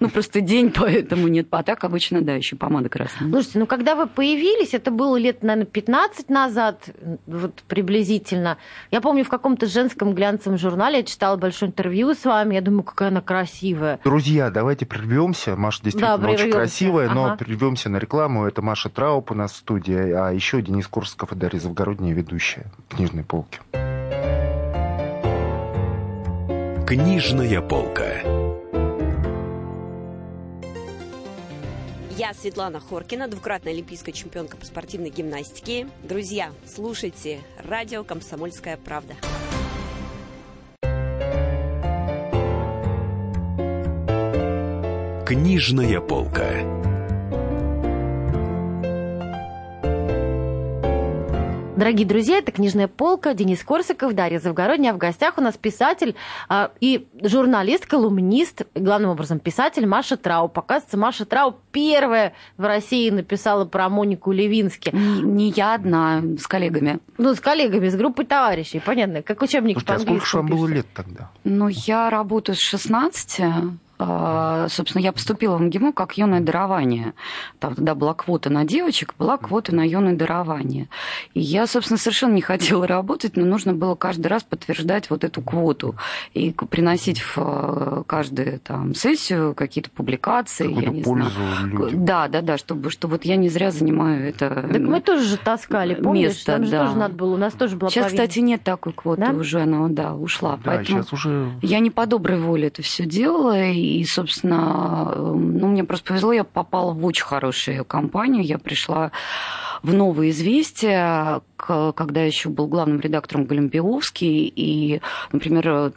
Ну, 0.00 0.08
просто 0.08 0.40
день, 0.40 0.72
поэтому 0.72 1.28
нет. 1.28 1.46
А 1.50 1.62
так 1.62 1.84
обычно, 1.84 2.22
да, 2.22 2.34
еще 2.34 2.56
помада 2.56 2.88
красная. 2.88 3.30
Слушайте, 3.30 3.58
ну 3.60 3.66
когда 3.66 3.94
вы 3.94 4.06
появились, 4.06 4.74
это 4.74 4.90
было 4.90 5.16
лет, 5.16 5.42
наверное, 5.42 5.66
15 5.66 6.28
назад, 6.28 6.88
вот 7.26 7.62
приблизительно. 7.68 8.58
Я 8.90 9.00
помню, 9.00 9.24
в 9.24 9.28
каком-то 9.28 9.66
женском 9.66 10.14
глянцевом 10.14 10.58
журнале 10.58 10.98
я 10.98 11.02
читала 11.04 11.36
большое 11.36 11.70
интервью 11.70 12.14
с 12.14 12.24
вами. 12.24 12.54
Я 12.54 12.60
думаю, 12.60 12.82
какая 12.82 13.08
она 13.08 13.20
красивая. 13.20 14.00
Друзья, 14.04 14.50
давайте 14.50 14.86
прервемся. 14.86 15.56
Маша 15.56 15.82
действительно 15.82 16.18
Да, 16.18 16.28
очень 16.28 16.50
красивая, 16.50 17.11
но 17.14 17.24
Ага. 17.26 17.36
прервемся 17.36 17.88
на 17.88 17.98
рекламу. 17.98 18.44
Это 18.46 18.62
Маша 18.62 18.88
Трауп 18.88 19.30
у 19.30 19.34
нас 19.34 19.52
в 19.52 19.56
студии, 19.56 20.12
а 20.12 20.30
еще 20.30 20.62
Денис 20.62 20.86
Курсков 20.86 21.32
и 21.32 21.36
Дарья 21.36 21.60
Завгородняя, 21.60 22.14
ведущая 22.14 22.66
книжной 22.88 23.24
полки. 23.24 23.60
Книжная 26.86 27.60
полка. 27.62 28.22
Я 32.16 32.34
Светлана 32.34 32.78
Хоркина, 32.80 33.26
двукратная 33.28 33.72
олимпийская 33.72 34.12
чемпионка 34.14 34.56
по 34.58 34.66
спортивной 34.66 35.10
гимнастике. 35.10 35.88
Друзья, 36.02 36.52
слушайте 36.66 37.40
радио 37.66 38.04
«Комсомольская 38.04 38.76
правда». 38.76 39.14
Книжная 45.26 46.00
полка. 46.00 46.91
Дорогие 51.74 52.06
друзья, 52.06 52.36
это 52.38 52.52
«Книжная 52.52 52.86
полка», 52.86 53.32
Денис 53.32 53.64
Корсаков, 53.64 54.12
Дарья 54.12 54.38
Завгородняя. 54.38 54.92
А 54.92 54.94
в 54.94 54.98
гостях 54.98 55.38
у 55.38 55.40
нас 55.40 55.56
писатель 55.56 56.14
а, 56.46 56.70
и 56.80 57.08
журналист, 57.22 57.86
колумнист, 57.86 58.66
главным 58.74 59.10
образом 59.10 59.38
писатель 59.38 59.86
Маша 59.86 60.18
Трауп. 60.18 60.58
Оказывается, 60.58 60.98
Маша 60.98 61.24
Трауп 61.24 61.56
первая 61.72 62.34
в 62.58 62.64
России 62.64 63.08
написала 63.08 63.64
про 63.64 63.88
Монику 63.88 64.32
Левински. 64.32 64.90
Не, 64.92 65.22
не 65.22 65.50
я 65.50 65.74
одна, 65.74 66.22
с 66.38 66.46
коллегами. 66.46 66.98
Ну, 67.16 67.34
с 67.34 67.40
коллегами, 67.40 67.88
с 67.88 67.96
группой 67.96 68.26
товарищей, 68.26 68.78
понятно, 68.84 69.22
как 69.22 69.40
учебник 69.40 69.78
Слушайте, 69.78 69.94
а 69.94 69.98
сколько 69.98 70.26
же 70.26 70.36
вам 70.36 70.46
было 70.48 70.66
лет 70.66 70.86
тогда? 70.92 71.30
Ну, 71.44 71.68
я 71.68 72.10
работаю 72.10 72.54
с 72.54 72.60
16. 72.60 73.40
А, 74.04 74.66
Собственно, 74.68 75.02
я 75.02 75.12
поступила 75.12 75.56
в 75.56 75.62
МГИМО 75.62 75.92
как 75.92 76.16
юное 76.18 76.40
дарование. 76.40 77.14
Там 77.58 77.74
тогда 77.74 77.94
была 77.94 78.14
квота 78.14 78.50
на 78.50 78.64
девочек, 78.64 79.14
была 79.18 79.36
квота 79.38 79.74
на 79.74 79.86
юное 79.86 80.14
дарование. 80.14 80.88
И 81.34 81.40
я, 81.40 81.66
собственно, 81.66 81.98
совершенно 81.98 82.34
не 82.34 82.40
хотела 82.52 82.86
работать, 82.86 83.36
но 83.36 83.44
нужно 83.44 83.74
было 83.74 83.94
каждый 83.94 84.26
раз 84.28 84.42
подтверждать 84.42 85.10
вот 85.10 85.24
эту 85.24 85.40
квоту 85.42 85.94
и 86.34 86.52
приносить 86.52 87.20
в 87.20 87.34
э, 87.36 88.02
каждую 88.06 88.58
там 88.60 88.94
сессию 88.94 89.54
какие-то 89.54 89.90
публикации, 89.90 90.72
я 90.72 90.90
не 90.90 91.02
пользу 91.02 91.30
знаю. 91.30 91.66
людям. 91.66 92.04
Да, 92.04 92.28
да, 92.28 92.40
да, 92.42 92.58
чтобы 92.58 92.90
что 92.90 93.08
вот 93.08 93.24
я 93.24 93.36
не 93.36 93.48
зря 93.48 93.70
занимаю 93.70 94.28
это 94.28 94.68
Так 94.72 94.80
мы 94.82 95.00
тоже 95.00 95.24
же 95.24 95.36
таскали, 95.36 95.94
помнишь? 95.94 96.28
Место, 96.28 96.52
Там 96.52 96.64
же 96.64 96.70
да. 96.70 96.86
тоже 96.86 96.98
надо 96.98 97.14
было, 97.14 97.34
у 97.34 97.38
нас 97.38 97.52
тоже 97.54 97.76
была 97.76 97.90
Сейчас, 97.90 98.04
повинность. 98.06 98.30
кстати, 98.30 98.44
нет 98.44 98.62
такой 98.62 98.92
квоты 98.92 99.22
Да? 99.22 99.32
уже, 99.32 99.60
она, 99.60 99.88
да, 99.88 100.14
ушла. 100.14 100.56
Да, 100.56 100.62
Поэтому 100.64 101.02
сейчас 101.02 101.12
уже... 101.12 101.50
я 101.62 101.78
не 101.80 101.90
по 101.90 102.06
доброй 102.06 102.38
воле 102.40 102.68
это 102.68 102.82
все 102.82 103.04
делала, 103.06 103.60
и, 103.60 103.91
собственно, 104.04 105.12
эм, 105.14 105.58
ну, 105.58 105.68
мне 105.68 105.84
просто 105.84 106.08
повезло, 106.08 106.32
я 106.32 106.44
попала 106.44 106.92
в 106.92 107.04
очень 107.04 107.24
хорошую 107.24 107.84
компанию, 107.84 108.44
я 108.44 108.58
пришла 108.58 109.12
в 109.82 109.92
«Новые 109.92 110.30
известия», 110.30 111.42
к- 111.56 111.92
когда 111.92 112.22
еще 112.22 112.48
был 112.48 112.66
главным 112.66 113.00
редактором 113.00 113.44
Голембиовский, 113.44 114.52
и, 114.54 115.00
например, 115.32 115.68
э, 115.68 115.90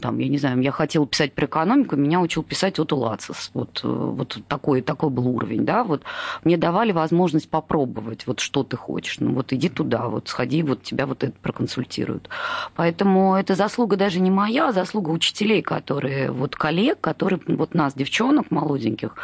там, 0.00 0.18
я 0.18 0.28
не 0.28 0.38
знаю, 0.38 0.60
я 0.60 0.72
хотела 0.72 1.06
писать 1.06 1.32
про 1.32 1.46
экономику, 1.46 1.96
меня 1.96 2.20
учил 2.20 2.42
писать 2.42 2.78
Отто 2.78 2.96
Лацис. 2.96 3.50
Вот, 3.54 3.80
э, 3.82 3.88
вот 3.88 4.38
такой, 4.48 4.82
такой 4.82 5.10
был 5.10 5.28
уровень, 5.28 5.64
да, 5.64 5.84
вот 5.84 6.02
мне 6.44 6.56
давали 6.56 6.92
возможность 6.92 7.48
попробовать, 7.48 8.26
вот 8.26 8.40
что 8.40 8.62
ты 8.62 8.76
хочешь, 8.76 9.16
ну 9.20 9.32
вот 9.34 9.52
иди 9.52 9.68
туда, 9.68 10.08
вот 10.08 10.28
сходи, 10.28 10.62
вот 10.62 10.82
тебя 10.82 11.06
вот 11.06 11.24
это 11.24 11.32
проконсультируют. 11.42 12.28
Поэтому 12.74 13.34
это 13.36 13.54
заслуга 13.54 13.96
даже 13.96 14.20
не 14.20 14.30
моя, 14.30 14.68
а 14.68 14.72
заслуга 14.72 15.10
учителей, 15.10 15.62
которые, 15.62 16.30
вот 16.30 16.56
коллег, 16.56 17.00
которые 17.00 17.40
вот 17.46 17.74
нас, 17.74 17.94
девчонок 17.94 18.50
молоденьких, 18.50 19.16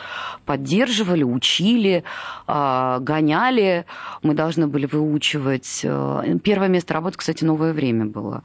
поддерживали, 0.47 1.23
учили, 1.23 2.05
а, 2.47 2.99
Мы 4.23 4.35
должны 4.35 4.67
были 4.67 4.87
выучивать... 4.87 5.81
э, 5.85 6.39
Первое 6.43 6.69
место 6.69 6.95
работы, 6.95 7.19
кстати, 7.19 7.45
«Новое 7.45 7.73
время» 7.73 8.05
было. 8.07 8.43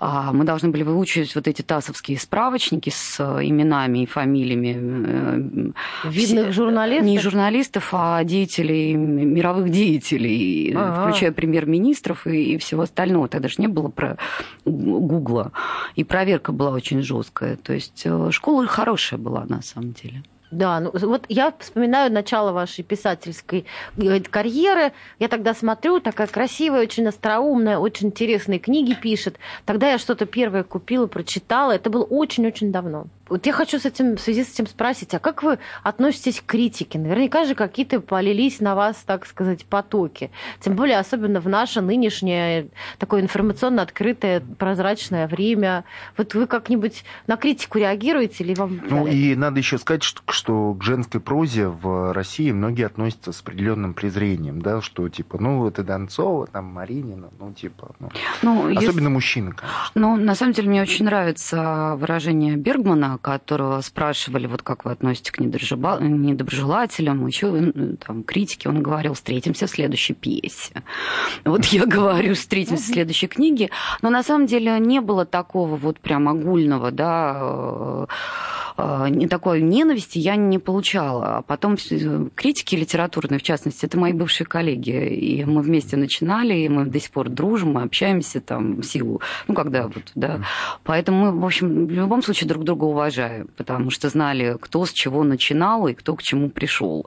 А, 0.00 0.32
Мы 0.32 0.44
должны 0.44 0.70
были 0.70 0.82
выучивать 0.84 1.34
вот 1.34 1.46
эти 1.48 1.62
тасовские 1.62 2.18
справочники 2.18 2.90
с 2.90 3.20
э, 3.20 3.44
именами 3.46 4.02
и 4.02 4.06
фамилиями 4.06 4.76
э, 4.76 6.08
Видных 6.08 6.44
все- 6.44 6.52
журналистов? 6.52 7.06
Не 7.06 7.18
журналистов, 7.18 7.88
а 7.92 8.22
деятелей, 8.24 8.94
мировых 8.94 9.70
деятелей, 9.70 10.72
Ага. 10.76 11.02
включая 11.02 11.32
премьер-министров 11.32 12.26
и, 12.26 12.54
и 12.54 12.58
всего 12.58 12.82
остального. 12.82 13.28
Тогда 13.28 13.48
же 13.48 13.56
не 13.58 13.68
было 13.68 13.88
про 13.88 14.16
Гугла. 14.64 15.52
И 15.96 16.04
проверка 16.04 16.52
была 16.52 16.70
очень 16.70 17.02
жесткая. 17.02 17.56
То 17.56 17.72
есть 17.72 18.06
школа 18.30 18.66
хорошая 18.66 19.18
была 19.18 19.44
на 19.48 19.62
самом 19.62 19.92
деле. 19.92 20.22
Да, 20.52 20.80
ну 20.80 20.90
вот 20.92 21.24
я 21.30 21.54
вспоминаю 21.58 22.12
начало 22.12 22.52
вашей 22.52 22.84
писательской 22.84 23.64
э, 23.96 24.20
карьеры. 24.20 24.92
Я 25.18 25.28
тогда 25.28 25.54
смотрю, 25.54 25.98
такая 25.98 26.26
красивая, 26.26 26.82
очень 26.82 27.06
остроумная, 27.08 27.78
очень 27.78 28.08
интересные 28.08 28.58
книги 28.58 28.92
пишет. 28.92 29.38
Тогда 29.64 29.90
я 29.90 29.98
что-то 29.98 30.26
первое 30.26 30.62
купила, 30.62 31.06
прочитала. 31.06 31.72
Это 31.72 31.88
было 31.88 32.04
очень-очень 32.04 32.70
давно. 32.70 33.06
Вот 33.32 33.46
я 33.46 33.54
хочу 33.54 33.78
с 33.78 33.86
этим, 33.86 34.16
в 34.16 34.20
связи 34.20 34.44
с 34.44 34.52
этим 34.52 34.66
спросить, 34.66 35.14
а 35.14 35.18
как 35.18 35.42
вы 35.42 35.58
относитесь 35.82 36.42
к 36.42 36.44
критике? 36.44 36.98
Наверняка 36.98 37.46
же 37.46 37.54
какие-то 37.54 38.00
полились 38.00 38.60
на 38.60 38.74
вас, 38.74 38.96
так 39.06 39.24
сказать, 39.24 39.64
потоки. 39.64 40.30
Тем 40.60 40.76
более, 40.76 40.98
особенно 40.98 41.40
в 41.40 41.48
наше 41.48 41.80
нынешнее 41.80 42.68
такое 42.98 43.22
информационно 43.22 43.80
открытое, 43.80 44.40
прозрачное 44.58 45.28
время. 45.28 45.84
Вот 46.18 46.34
вы 46.34 46.46
как-нибудь 46.46 47.04
на 47.26 47.38
критику 47.38 47.78
реагируете 47.78 48.44
или 48.44 48.52
вам... 48.52 48.82
Ну 48.86 49.06
и 49.06 49.34
надо 49.34 49.60
еще 49.60 49.78
сказать, 49.78 50.02
что, 50.02 50.20
что 50.42 50.74
к 50.74 50.82
женской 50.82 51.20
прозе 51.20 51.68
в 51.68 52.12
России 52.12 52.50
многие 52.50 52.84
относятся 52.86 53.30
с 53.30 53.40
определенным 53.42 53.94
презрением, 53.94 54.60
да, 54.60 54.80
что 54.82 55.08
типа, 55.08 55.38
ну 55.40 55.68
это 55.68 55.84
Донцова, 55.84 56.48
там 56.48 56.64
Маринина, 56.64 57.28
ну 57.38 57.52
типа, 57.52 57.94
ну, 58.00 58.08
Ну, 58.42 58.68
если- 58.68 58.86
особенно 58.88 59.08
мужчины, 59.10 59.52
конечно. 59.52 59.78
Ну, 59.94 60.16
на 60.16 60.34
самом 60.34 60.52
деле, 60.52 60.68
мне 60.68 60.82
очень 60.82 61.04
нравится 61.04 61.94
выражение 61.96 62.56
Бергмана, 62.56 63.18
которого 63.18 63.80
спрашивали, 63.82 64.48
вот 64.48 64.62
как 64.62 64.84
вы 64.84 64.90
относитесь 64.90 65.30
к 65.30 65.38
недорожеба- 65.38 66.02
недоброжелателям, 66.02 67.24
еще 67.28 67.72
там 68.04 68.24
критике. 68.24 68.68
Он 68.68 68.82
говорил, 68.82 69.14
встретимся 69.14 69.68
в 69.68 69.70
следующей 69.70 70.14
пьесе. 70.14 70.82
Вот 71.44 71.66
я 71.66 71.86
говорю, 71.86 72.34
встретимся 72.34 72.82
в 72.82 72.86
следующей 72.86 73.28
книге. 73.28 73.70
Но 74.02 74.10
на 74.10 74.24
самом 74.24 74.46
деле 74.46 74.76
не 74.80 75.00
было 75.00 75.24
такого 75.24 75.76
вот 75.76 76.00
прям 76.00 76.28
огульного, 76.28 76.90
да, 76.90 78.06
не 78.78 79.26
такой 79.28 79.60
ненависти 79.62 80.18
я 80.18 80.36
не 80.36 80.58
получала. 80.58 81.38
А 81.38 81.42
потом 81.42 81.76
э, 81.90 82.28
критики 82.34 82.74
литературные, 82.76 83.38
в 83.38 83.42
частности, 83.42 83.86
это 83.86 83.98
мои 83.98 84.12
бывшие 84.12 84.46
коллеги. 84.46 84.90
И 85.14 85.44
мы 85.44 85.62
вместе 85.62 85.96
начинали, 85.96 86.54
и 86.54 86.68
мы 86.68 86.86
до 86.86 87.00
сих 87.00 87.10
пор 87.10 87.28
дружим, 87.28 87.72
мы 87.72 87.82
общаемся 87.82 88.40
там 88.40 88.76
в 88.76 88.84
силу, 88.84 89.20
ну, 89.48 89.54
когда 89.54 89.84
вот, 89.84 90.12
да. 90.14 90.40
Поэтому 90.84 91.32
мы, 91.32 91.40
в 91.40 91.44
общем, 91.44 91.86
в 91.86 91.90
любом 91.90 92.22
случае 92.22 92.48
друг 92.48 92.64
друга 92.64 92.84
уважаем, 92.84 93.48
потому 93.56 93.90
что 93.90 94.08
знали, 94.08 94.56
кто 94.60 94.84
с 94.84 94.92
чего 94.92 95.24
начинал 95.24 95.86
и 95.88 95.94
кто 95.94 96.14
к 96.16 96.22
чему 96.22 96.50
пришел. 96.50 97.06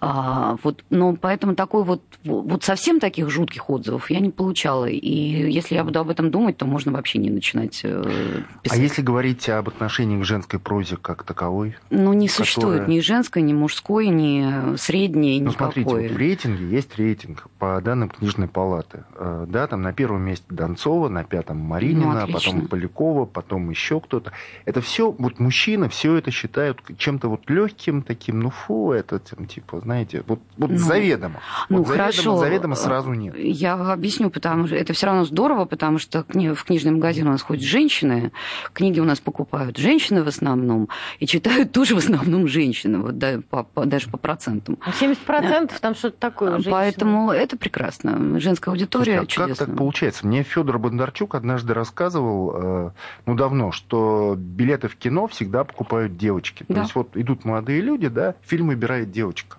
А, 0.00 0.56
вот, 0.62 0.84
но 0.90 1.14
поэтому 1.16 1.54
такой 1.54 1.84
вот, 1.84 2.02
вот 2.24 2.64
совсем 2.64 3.00
таких 3.00 3.30
жутких 3.30 3.68
отзывов 3.70 4.10
я 4.10 4.20
не 4.20 4.30
получала. 4.30 4.86
И 4.86 5.50
если 5.50 5.74
я 5.74 5.84
буду 5.84 6.00
об 6.00 6.10
этом 6.10 6.30
думать, 6.30 6.56
то 6.56 6.66
можно 6.66 6.92
вообще 6.92 7.18
не 7.18 7.30
начинать 7.30 7.80
э, 7.84 8.02
А 8.02 8.58
писать. 8.62 8.78
если 8.78 9.02
говорить 9.02 9.48
об 9.48 9.68
отношении 9.68 10.20
к 10.20 10.24
женской 10.24 10.58
прозе 10.58 10.96
как 11.14 11.24
таковой? 11.24 11.76
Ну, 11.90 12.12
не 12.12 12.26
которая- 12.28 12.28
существует 12.28 12.88
ни 12.88 13.00
женской, 13.00 13.42
ни 13.42 13.52
мужской, 13.52 14.08
ни 14.08 14.76
средней, 14.76 15.40
Ну, 15.40 15.50
никакой. 15.50 15.82
смотрите, 15.84 15.90
вот 15.90 16.10
в 16.12 16.16
рейтинге 16.16 16.68
есть 16.68 16.96
рейтинг 16.98 17.46
по 17.58 17.80
данным 17.80 18.08
книжной 18.08 18.48
палаты. 18.48 19.04
Э, 19.16 19.46
Да, 19.48 19.66
там 19.66 19.82
на 19.82 19.92
первом 19.92 20.22
месте 20.22 20.44
Донцова, 20.50 21.08
на 21.08 21.24
пятом 21.24 21.58
Маринина, 21.58 22.24
Ну, 22.26 22.32
потом 22.32 22.66
Полякова, 22.68 23.24
потом 23.26 23.70
еще 23.70 24.00
кто-то. 24.00 24.32
Это 24.64 24.80
все, 24.80 25.10
вот 25.10 25.38
мужчины 25.40 25.88
все 25.88 26.16
это 26.16 26.30
считают 26.30 26.80
чем-то 26.96 27.28
вот 27.28 27.48
легким 27.50 28.02
таким, 28.02 28.40
ну 28.40 28.50
фу, 28.50 28.92
это 28.92 29.18
там, 29.18 29.46
типа, 29.46 29.80
знаете, 29.80 30.22
вот, 30.26 30.40
вот 30.56 30.70
Ну, 30.70 30.76
заведомо. 30.76 31.40
ну, 31.68 31.78
вот 31.78 31.86
заведомо, 31.88 32.10
хорошо. 32.12 32.36
заведомо 32.38 32.74
сразу 32.74 33.12
нет. 33.12 33.34
Я 33.36 33.74
объясню, 33.74 34.30
потому 34.30 34.66
что 34.66 34.76
это 34.76 34.92
все 34.92 35.06
равно 35.06 35.24
здорово, 35.24 35.64
потому 35.64 35.98
что 35.98 36.24
в 36.24 36.64
книжный 36.64 36.92
магазин 36.92 37.26
у 37.28 37.30
нас 37.30 37.42
ходят 37.42 37.62
женщины, 37.64 38.32
книги 38.72 39.00
у 39.00 39.04
нас 39.04 39.20
покупают 39.20 39.76
женщины 39.76 40.22
в 40.22 40.28
основном, 40.28 40.88
и 41.18 41.26
читают 41.26 41.72
тоже 41.72 41.94
в 41.94 41.98
основном 41.98 42.48
женщины, 42.48 42.98
вот 42.98 43.18
да, 43.18 43.40
по, 43.50 43.64
по, 43.64 43.84
даже 43.84 44.08
по 44.08 44.16
процентам. 44.16 44.78
70% 44.86 45.18
а 45.28 45.78
там 45.80 45.94
что-то 45.94 46.16
такое 46.18 46.58
уже. 46.58 46.70
Поэтому 46.70 47.30
это 47.30 47.56
прекрасно. 47.56 48.40
Женская 48.40 48.70
аудитория 48.70 49.18
Слушайте, 49.18 49.42
а 49.42 49.48
как 49.48 49.56
так 49.56 49.76
получается? 49.76 50.26
Мне 50.26 50.42
Федор 50.42 50.78
Бондарчук 50.78 51.34
однажды 51.34 51.74
рассказывал, 51.74 52.52
э, 52.54 52.90
ну 53.26 53.34
давно, 53.34 53.72
что 53.72 54.34
билеты 54.36 54.88
в 54.88 54.96
кино 54.96 55.26
всегда 55.26 55.64
покупают 55.64 56.16
девочки. 56.16 56.64
Да. 56.68 56.74
То 56.74 56.80
есть 56.82 56.94
вот 56.94 57.16
идут 57.16 57.44
молодые 57.44 57.80
люди, 57.80 58.08
да, 58.08 58.34
фильм 58.42 58.68
выбирает 58.68 59.10
девочка. 59.10 59.58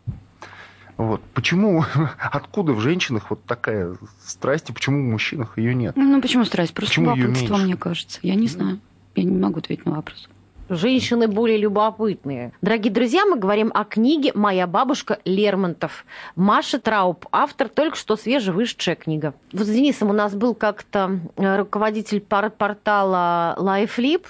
Вот. 0.98 1.22
Почему, 1.34 1.84
откуда 2.20 2.74
в 2.74 2.80
женщинах 2.80 3.30
вот 3.30 3.44
такая 3.46 3.96
страсть, 4.24 4.70
и 4.70 4.74
почему 4.74 5.00
в 5.00 5.12
мужчинах 5.12 5.58
ее 5.58 5.74
нет? 5.74 5.96
Ну, 5.96 6.22
почему 6.22 6.46
страсть? 6.46 6.74
Просто 6.74 6.92
почему 6.92 7.16
любопытство, 7.16 7.58
мне 7.58 7.76
кажется. 7.76 8.20
Я 8.22 8.36
не 8.36 8.48
знаю. 8.48 8.80
Я 9.16 9.24
не 9.24 9.38
могу 9.38 9.60
ответить 9.60 9.86
на 9.86 9.94
вопрос. 9.94 10.30
Женщины 10.70 11.28
более 11.28 11.58
любопытные. 11.58 12.54
Дорогие 12.62 12.92
друзья, 12.92 13.26
мы 13.26 13.38
говорим 13.38 13.70
о 13.74 13.84
книге 13.84 14.32
«Моя 14.34 14.66
бабушка 14.66 15.20
Лермонтов». 15.26 16.06
Маша 16.38 16.80
Трауб, 16.80 17.26
автор, 17.34 17.68
только 17.68 17.98
что 17.98 18.16
свежевышедшая 18.16 18.96
книга. 18.96 19.34
Вот 19.52 19.68
с 19.68 19.70
Денисом 19.70 20.10
у 20.10 20.14
нас 20.14 20.34
был 20.34 20.56
как-то 20.56 21.20
э, 21.36 21.58
руководитель 21.58 22.22
портала 22.22 23.58
LifeLib, 23.60 24.26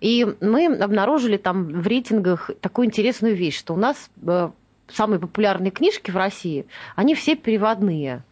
и 0.00 0.26
мы 0.40 0.66
обнаружили 0.66 1.36
там 1.36 1.66
в 1.66 1.86
рейтингах 1.86 2.50
такую 2.62 2.86
интересную 2.86 3.36
вещь, 3.36 3.58
что 3.58 3.74
у 3.74 3.76
нас 3.76 4.10
э, 4.26 4.48
самые 4.88 5.20
популярные 5.20 5.72
книжки 5.72 6.10
в 6.10 6.16
России, 6.16 6.66
они 6.94 7.14
все 7.14 7.36
переводные. 7.36 8.22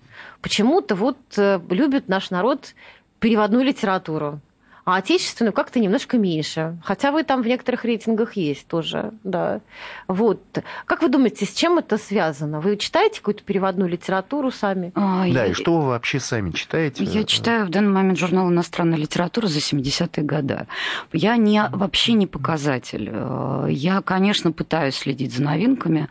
Почему-то 0.40 0.94
вот 0.94 1.18
э, 1.36 1.60
любит 1.68 2.08
наш 2.08 2.30
народ 2.30 2.74
переводную 3.20 3.64
литературу 3.64 4.40
а 4.84 4.96
отечественную 4.96 5.52
как-то 5.52 5.80
немножко 5.80 6.18
меньше. 6.18 6.76
Хотя 6.84 7.10
вы 7.10 7.22
там 7.24 7.42
в 7.42 7.46
некоторых 7.46 7.84
рейтингах 7.84 8.36
есть 8.36 8.66
тоже, 8.66 9.12
да. 9.24 9.60
Вот. 10.08 10.40
Как 10.84 11.02
вы 11.02 11.08
думаете, 11.08 11.46
с 11.46 11.54
чем 11.54 11.78
это 11.78 11.96
связано? 11.96 12.60
Вы 12.60 12.76
читаете 12.76 13.20
какую-то 13.20 13.42
переводную 13.42 13.88
литературу 13.88 14.50
сами? 14.50 14.92
А, 14.94 15.20
да, 15.22 15.44
я... 15.44 15.46
и 15.46 15.52
что 15.52 15.78
вы 15.78 15.88
вообще 15.88 16.20
сами 16.20 16.50
читаете? 16.50 17.04
Я 17.04 17.24
читаю 17.24 17.66
в 17.66 17.70
данный 17.70 17.92
момент 17.92 18.18
журнал 18.18 18.50
иностранной 18.50 18.98
литературы 18.98 19.48
за 19.48 19.60
70-е 19.60 20.22
годы. 20.22 20.66
Я 21.12 21.36
не, 21.36 21.62
вообще 21.70 22.12
не 22.12 22.26
показатель. 22.26 23.08
Э, 23.10 23.66
я, 23.70 24.02
конечно, 24.02 24.52
пытаюсь 24.52 24.96
следить 24.96 25.34
за 25.34 25.42
новинками, 25.42 26.08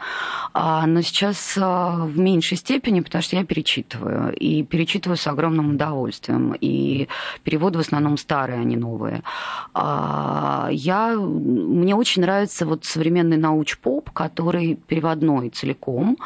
а, 0.53 0.87
но 0.87 1.01
сейчас 1.01 1.57
э, 1.57 1.61
в 1.61 2.17
меньшей 2.17 2.57
степени, 2.57 3.01
потому 3.01 3.21
что 3.21 3.35
я 3.35 3.45
перечитываю. 3.45 4.33
И 4.33 4.63
перечитываю 4.63 5.17
с 5.17 5.27
огромным 5.27 5.71
удовольствием. 5.71 6.55
И 6.59 7.07
переводы 7.43 7.77
в 7.77 7.81
основном 7.81 8.17
старые, 8.17 8.62
они 8.63 8.75
новые. 8.75 9.21
А, 9.73 10.69
я, 10.71 11.15
мне 11.15 11.95
очень 11.95 12.21
нравится 12.21 12.65
вот 12.65 12.85
современный 12.85 13.37
науч-поп, 13.37 14.11
который 14.11 14.75
переводной 14.75 15.49
целиком. 15.49 16.17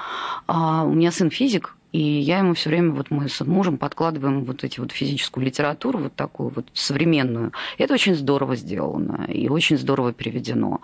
А, 0.47 0.83
у 0.83 0.93
меня 0.93 1.11
сын 1.11 1.29
физик, 1.29 1.75
и 1.97 2.19
я 2.19 2.37
ему 2.37 2.53
все 2.53 2.69
время, 2.69 2.91
вот 2.91 3.09
мы 3.09 3.27
с 3.27 3.43
мужем 3.43 3.79
подкладываем 3.79 4.43
вот 4.43 4.63
эти 4.63 4.79
вот 4.79 4.91
физическую 4.91 5.43
литературу, 5.43 5.97
вот 5.97 6.13
такую 6.13 6.49
вот 6.49 6.67
современную. 6.73 7.53
И 7.79 7.83
это 7.83 7.95
очень 7.95 8.13
здорово 8.13 8.55
сделано 8.55 9.25
и 9.27 9.49
очень 9.49 9.79
здорово 9.79 10.13
переведено. 10.13 10.79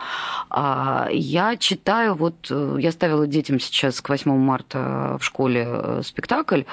А 0.49 1.07
я 1.11 1.55
читаю, 1.55 2.15
вот 2.15 2.49
я 2.49 2.91
ставила 2.91 3.27
детям 3.27 3.59
сейчас 3.59 4.01
к 4.01 4.09
8 4.09 4.35
марта 4.35 5.17
в 5.19 5.23
школе 5.23 5.67
э, 5.67 6.01
спектакль, 6.03 6.63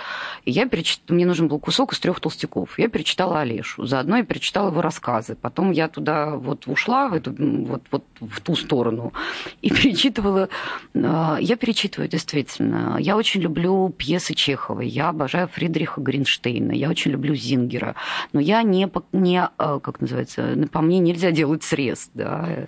и 0.46 0.52
я 0.52 0.66
перечит... 0.66 1.00
мне 1.10 1.26
нужен 1.26 1.46
был 1.48 1.58
кусок 1.58 1.92
из 1.92 1.98
трех 1.98 2.18
толстяков. 2.18 2.78
Я 2.78 2.88
перечитала 2.88 3.40
Олешу, 3.40 3.84
заодно 3.84 4.16
я 4.16 4.24
перечитала 4.24 4.70
его 4.70 4.80
рассказы. 4.80 5.34
Потом 5.34 5.70
я 5.70 5.88
туда 5.88 6.36
вот 6.36 6.66
ушла, 6.66 7.08
в, 7.08 7.12
эту, 7.12 7.34
вот, 7.36 7.82
вот 7.90 8.04
в 8.20 8.40
ту 8.40 8.56
сторону, 8.56 9.12
и 9.60 9.68
перечитывала. 9.68 10.48
Э, 10.94 11.36
я 11.40 11.56
перечитываю, 11.56 12.08
действительно. 12.08 12.96
Я 12.98 13.18
очень 13.18 13.42
люблю 13.42 13.90
пьесы 13.90 14.29
пьесы 14.30 14.34
Чехова, 14.34 14.80
я 14.80 15.08
обожаю 15.08 15.48
Фридриха 15.48 16.00
Гринштейна, 16.00 16.72
я 16.72 16.88
очень 16.88 17.10
люблю 17.10 17.34
Зингера, 17.34 17.94
но 18.32 18.40
я 18.40 18.62
не, 18.62 18.90
не 19.12 19.48
э, 19.58 19.80
как 19.82 20.00
называется, 20.00 20.56
по 20.72 20.80
мне 20.80 20.98
нельзя 20.98 21.30
делать 21.30 21.62
срез, 21.62 22.10
да. 22.14 22.66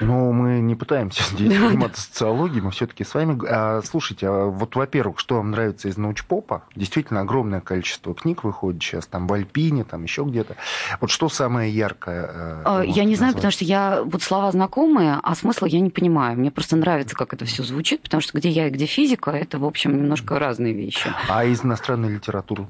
Ну, 0.00 0.32
мы 0.32 0.60
не 0.60 0.74
пытаемся 0.74 1.22
здесь 1.34 1.58
заниматься 1.58 2.02
социологией, 2.02 2.62
мы 2.62 2.70
все-таки 2.70 3.04
с 3.04 3.14
вами. 3.14 3.40
А, 3.48 3.82
слушайте, 3.82 4.26
а 4.28 4.46
вот, 4.46 4.74
во-первых, 4.74 5.18
что 5.18 5.36
вам 5.36 5.50
нравится 5.50 5.88
из 5.88 5.96
научпопа? 5.96 6.64
Действительно, 6.74 7.20
огромное 7.20 7.60
количество 7.60 8.14
книг 8.14 8.44
выходит 8.44 8.82
сейчас, 8.82 9.06
там 9.06 9.26
в 9.26 9.32
Альпине, 9.32 9.84
там 9.84 10.02
еще 10.02 10.24
где-то. 10.24 10.56
Вот 11.00 11.10
что 11.10 11.28
самое 11.28 11.72
яркое? 11.72 12.24
Э, 12.24 12.62
а, 12.64 12.82
я 12.82 13.04
не 13.04 13.14
знаю, 13.14 13.34
потому 13.34 13.52
что 13.52 13.64
я 13.64 14.02
вот 14.04 14.22
слова 14.22 14.50
знакомые, 14.50 15.18
а 15.22 15.34
смысла 15.34 15.66
я 15.66 15.80
не 15.80 15.90
понимаю. 15.90 16.38
Мне 16.38 16.50
просто 16.50 16.76
нравится, 16.76 17.14
как 17.14 17.34
это 17.34 17.44
все 17.44 17.62
звучит, 17.62 18.02
потому 18.02 18.20
что 18.20 18.38
где 18.38 18.48
я 18.48 18.68
и 18.68 18.70
где 18.70 18.86
физика, 18.86 19.30
это, 19.30 19.58
в 19.58 19.64
общем, 19.64 19.96
немножко 19.96 20.38
разные 20.38 20.72
вещи 20.72 20.91
вещи. 20.92 21.14
А 21.28 21.44
из 21.44 21.64
иностранной 21.64 22.10
литературы? 22.10 22.66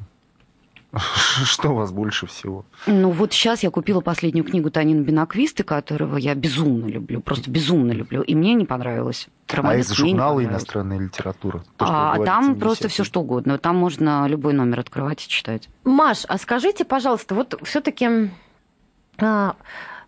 Что 1.45 1.71
у 1.71 1.75
вас 1.75 1.91
больше 1.91 2.27
всего? 2.27 2.67
Ну, 2.87 3.11
вот 3.11 3.33
сейчас 3.33 3.63
я 3.63 3.71
купила 3.71 4.01
последнюю 4.01 4.45
книгу 4.45 4.71
Танина 4.71 5.01
Биноквисты, 5.01 5.63
которого 5.63 6.19
я 6.19 6.35
безумно 6.35 6.87
люблю, 6.87 7.21
просто 7.21 7.51
безумно 7.51 7.93
люблю, 7.93 8.21
и 8.23 8.35
мне 8.35 8.55
не 8.55 8.67
понравилось. 8.67 9.29
а 9.49 9.77
из 9.77 9.91
журнала 9.91 10.45
иностранная 10.45 10.99
литература? 10.99 11.65
То, 11.77 11.87
а 11.89 12.25
там 12.25 12.57
просто 12.57 12.89
все 12.89 13.05
что 13.05 13.21
угодно. 13.21 13.57
Там 13.59 13.77
можно 13.77 14.27
любой 14.29 14.53
номер 14.53 14.81
открывать 14.81 15.25
и 15.25 15.29
читать. 15.29 15.69
Маш, 15.85 16.25
а 16.29 16.37
скажите, 16.37 16.85
пожалуйста, 16.85 17.35
вот 17.35 17.59
все-таки 17.63 18.31
а, 19.19 19.57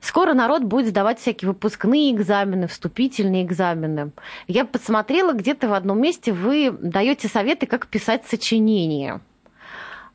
Скоро 0.04 0.34
народ 0.34 0.64
будет 0.64 0.88
сдавать 0.88 1.18
всякие 1.18 1.48
выпускные 1.48 2.12
экзамены, 2.12 2.66
вступительные 2.68 3.42
экзамены. 3.42 4.10
Я 4.46 4.66
посмотрела, 4.66 5.32
где-то 5.32 5.66
в 5.66 5.72
одном 5.72 5.98
месте 5.98 6.30
вы 6.30 6.70
даете 6.70 7.26
советы, 7.26 7.64
как 7.64 7.86
писать 7.86 8.26
сочинение 8.26 9.22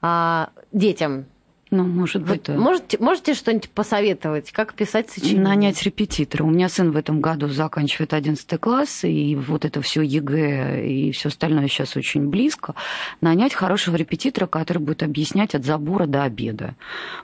а, 0.03 0.51
детям. 0.71 1.25
Ну, 1.71 1.83
может 1.83 2.23
быть, 2.23 2.43
да. 2.43 2.57
Можете, 2.57 2.97
можете 2.99 3.35
что-нибудь 3.35 3.69
посоветовать, 3.69 4.51
как 4.51 4.73
писать 4.73 5.11
сочинение? 5.11 5.43
Нанять 5.43 5.83
репетитора. 5.83 6.43
У 6.43 6.49
меня 6.49 6.67
сын 6.67 6.91
в 6.91 6.97
этом 6.97 7.21
году 7.21 7.47
заканчивает 7.47 8.13
11 8.13 8.59
класс, 8.59 9.03
и 9.03 9.35
вот 9.35 9.65
это 9.65 9.81
все 9.81 10.01
ЕГЭ 10.01 10.87
и 10.87 11.11
все 11.11 11.29
остальное 11.29 11.67
сейчас 11.67 11.95
очень 11.95 12.27
близко. 12.27 12.73
Нанять 13.21 13.53
хорошего 13.53 13.95
репетитора, 13.95 14.47
который 14.47 14.79
будет 14.79 15.03
объяснять 15.03 15.53
от 15.53 15.63
забора 15.63 16.07
до 16.07 16.23
обеда. 16.23 16.75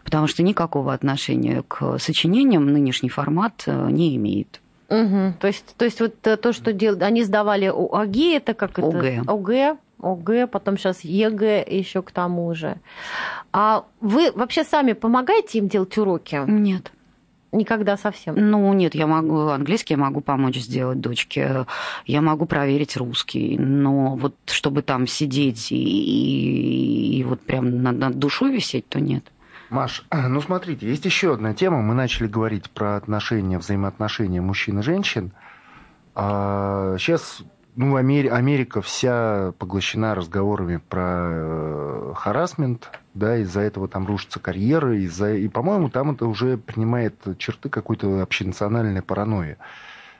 Потому 0.04 0.28
что 0.28 0.44
никакого 0.44 0.94
отношения 0.94 1.64
к 1.68 1.98
сочинениям 1.98 2.72
нынешний 2.72 3.10
формат 3.10 3.64
э, 3.66 3.90
не 3.90 4.16
имеет. 4.16 4.62
Угу. 4.90 5.34
То 5.40 5.48
есть, 5.48 5.76
то 5.78 5.86
есть 5.86 6.00
вот 6.00 6.16
э, 6.28 6.38
то, 6.38 6.54
что 6.54 6.72
делают, 6.72 7.02
они 7.02 7.24
сдавали 7.24 7.66
ОГЭ, 7.66 8.38
это 8.38 8.54
как 8.54 8.78
это? 8.78 8.88
ОГЭ. 8.88 9.24
ОГЭ, 9.26 9.78
потом 10.52 10.78
сейчас 10.78 11.02
ЕГЭ 11.02 11.66
еще 11.68 12.02
к 12.02 12.12
тому 12.12 12.54
же. 12.56 12.78
А 13.52 13.86
вы 14.02 14.32
вообще 14.32 14.64
сами 14.64 14.94
помогаете 14.94 15.60
им 15.60 15.68
делать 15.68 15.98
уроки? 15.98 16.42
Нет. 16.48 16.92
Никогда 17.52 17.96
совсем? 17.96 18.36
Ну, 18.36 18.74
нет, 18.74 18.96
я 18.96 19.08
могу, 19.08 19.48
английский 19.48 19.94
я 19.94 19.98
могу 19.98 20.20
помочь 20.20 20.58
сделать 20.58 21.00
дочке, 21.00 21.66
я 22.06 22.22
могу 22.22 22.46
проверить 22.46 22.98
русский, 22.98 23.58
но 23.58 24.16
вот 24.16 24.36
чтобы 24.48 24.82
там 24.82 25.08
сидеть 25.08 25.72
и, 25.72 25.76
и, 25.76 27.20
и 27.20 27.24
вот 27.24 27.42
прям 27.42 27.82
над, 27.82 27.98
над 27.98 28.20
душой 28.20 28.52
висеть, 28.52 28.90
то 28.90 29.00
нет. 29.00 29.24
Маш, 29.70 30.06
ну 30.12 30.42
смотрите, 30.42 30.88
есть 30.88 31.06
еще 31.06 31.34
одна 31.34 31.54
тема. 31.54 31.82
Мы 31.82 31.94
начали 31.94 32.28
говорить 32.28 32.70
про 32.70 32.98
отношения, 32.98 33.58
взаимоотношения 33.58 34.42
мужчин 34.42 34.80
и 34.80 34.84
женщин. 34.84 35.32
А 36.14 36.98
сейчас 36.98 37.42
ну, 37.76 37.96
Америка 37.96 38.82
вся 38.82 39.54
поглощена 39.58 40.16
разговорами 40.16 40.78
про 40.78 41.30
э, 41.32 42.14
харасмент, 42.16 42.90
да, 43.14 43.38
из-за 43.38 43.62
этого 43.62 43.88
там 43.88 44.08
рушатся 44.08 44.40
карьеры, 44.40 45.02
из-за... 45.02 45.34
и, 45.34 45.48
по-моему, 45.48 45.90
там 45.90 46.12
это 46.12 46.26
уже 46.26 46.58
принимает 46.58 47.16
черты 47.38 47.70
какой-то 47.70 48.22
общенациональной 48.22 49.02
паранойи. 49.02 49.58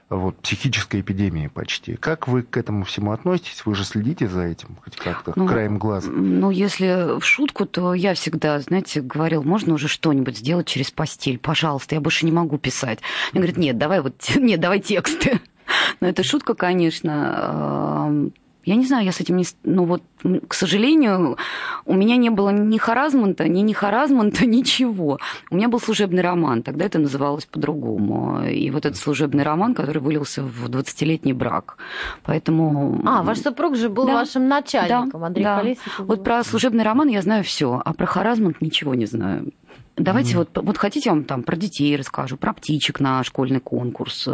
Вот, 0.08 0.38
психической 0.38 1.02
эпидемии 1.02 1.48
почти. 1.48 1.96
Как 1.96 2.28
вы 2.28 2.44
к 2.44 2.58
этому 2.58 2.84
всему 2.84 3.12
относитесь? 3.12 3.66
Вы 3.66 3.74
же 3.74 3.84
следите 3.84 4.28
за 4.28 4.44
этим 4.44 4.78
хоть 4.84 4.96
как-то, 4.98 5.34
ну, 5.36 5.48
краем 5.48 5.80
глаза? 5.80 6.12
Ну, 6.12 6.52
если 6.52 7.20
в 7.20 7.26
шутку, 7.26 7.66
то 7.66 7.96
я 7.96 8.14
всегда, 8.14 8.60
знаете, 8.60 9.02
говорил, 9.02 9.42
можно 9.42 9.74
уже 9.74 9.88
что-нибудь 9.88 10.38
сделать 10.38 10.68
через 10.68 10.92
постель, 10.92 11.40
пожалуйста, 11.40 11.96
я 11.96 12.02
больше 12.02 12.26
не 12.26 12.32
могу 12.32 12.60
писать. 12.60 13.00
Мне 13.32 13.42
говорят, 13.42 13.58
нет, 13.58 13.78
давай 13.80 14.02
вот, 14.02 14.16
нет, 14.36 14.60
давай 14.60 14.80
тексты. 14.80 15.42
Но 16.00 16.08
это 16.08 16.24
шутка, 16.24 16.54
конечно. 16.54 18.32
Я 18.66 18.76
не 18.76 18.86
знаю, 18.86 19.06
я 19.06 19.12
с 19.12 19.22
этим 19.22 19.38
не... 19.38 19.46
Ну 19.64 19.86
вот, 19.86 20.02
к 20.48 20.54
сожалению, 20.56 21.38
у 21.86 21.94
меня 21.94 22.18
не 22.18 22.32
было 22.32 22.50
ни 22.50 22.80
харазмента, 22.80 23.48
ни 23.48 23.60
не 23.62 23.74
харазмента, 23.74 24.46
ничего. 24.48 25.20
У 25.52 25.56
меня 25.56 25.68
был 25.68 25.80
служебный 25.80 26.24
роман, 26.24 26.64
тогда 26.64 26.86
это 26.86 26.98
называлось 26.98 27.46
по-другому. 27.46 28.44
И 28.48 28.72
вот 28.72 28.86
этот 28.86 28.98
служебный 28.98 29.44
роман, 29.44 29.76
который 29.76 30.02
вылился 30.02 30.42
в 30.42 30.68
20-летний 30.68 31.34
брак. 31.34 31.78
Поэтому... 32.24 33.02
А, 33.06 33.22
ваш 33.22 33.40
супруг 33.40 33.76
же 33.76 33.90
был 33.90 34.08
да. 34.08 34.14
вашим 34.14 34.48
начальником, 34.48 35.22
да, 35.22 35.28
Андрей 35.28 35.44
да. 35.44 35.60
Колесников. 35.60 36.08
Вот 36.08 36.24
про 36.24 36.44
служебный 36.44 36.84
роман 36.84 37.08
я 37.10 37.22
знаю 37.22 37.44
все, 37.44 37.82
а 37.86 37.94
про 37.94 38.08
харазмент 38.08 38.62
ничего 38.62 38.96
не 38.96 39.06
знаю. 39.06 39.52
Давайте 39.98 40.34
mm. 40.34 40.38
вот, 40.38 40.50
вот 40.62 40.78
хотите, 40.78 41.10
я 41.10 41.14
вам 41.14 41.24
там 41.24 41.44
про 41.44 41.56
детей 41.56 41.96
расскажу, 41.96 42.36
про 42.38 42.54
птичек 42.54 43.00
на 43.00 43.24
школьный 43.24 43.62
конкурс. 43.62 44.28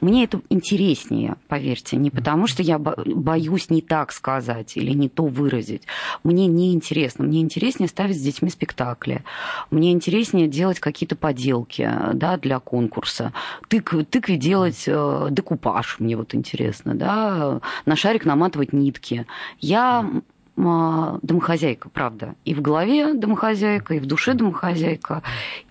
Мне 0.00 0.24
это 0.24 0.42
интереснее, 0.50 1.36
поверьте, 1.48 1.96
не 1.96 2.10
потому 2.10 2.46
что 2.46 2.62
я 2.62 2.78
боюсь 2.78 3.70
не 3.70 3.80
так 3.80 4.12
сказать 4.12 4.76
или 4.76 4.92
не 4.92 5.08
то 5.08 5.24
выразить. 5.24 5.82
Мне 6.24 6.46
не 6.46 6.74
интересно. 6.74 7.24
Мне 7.24 7.40
интереснее 7.40 7.88
ставить 7.88 8.18
с 8.18 8.22
детьми 8.22 8.50
спектакли. 8.50 9.24
Мне 9.70 9.92
интереснее 9.92 10.46
делать 10.46 10.78
какие-то 10.78 11.16
поделки 11.16 11.90
да, 12.12 12.36
для 12.36 12.60
конкурса. 12.60 13.32
Тык, 13.68 13.94
тыкве 14.10 14.36
делать 14.36 14.84
э, 14.86 15.28
декупаж, 15.30 16.00
мне 16.00 16.16
вот 16.16 16.34
интересно. 16.34 16.94
Да? 16.94 17.60
На 17.86 17.96
шарик 17.96 18.24
наматывать 18.24 18.72
нитки. 18.72 19.26
Я 19.58 20.00
а, 20.00 20.22
домохозяйка, 20.56 21.88
правда. 21.88 22.34
И 22.44 22.54
в 22.54 22.60
голове 22.60 23.14
домохозяйка, 23.14 23.94
и 23.94 24.00
в 24.00 24.06
душе 24.06 24.34
домохозяйка. 24.34 25.22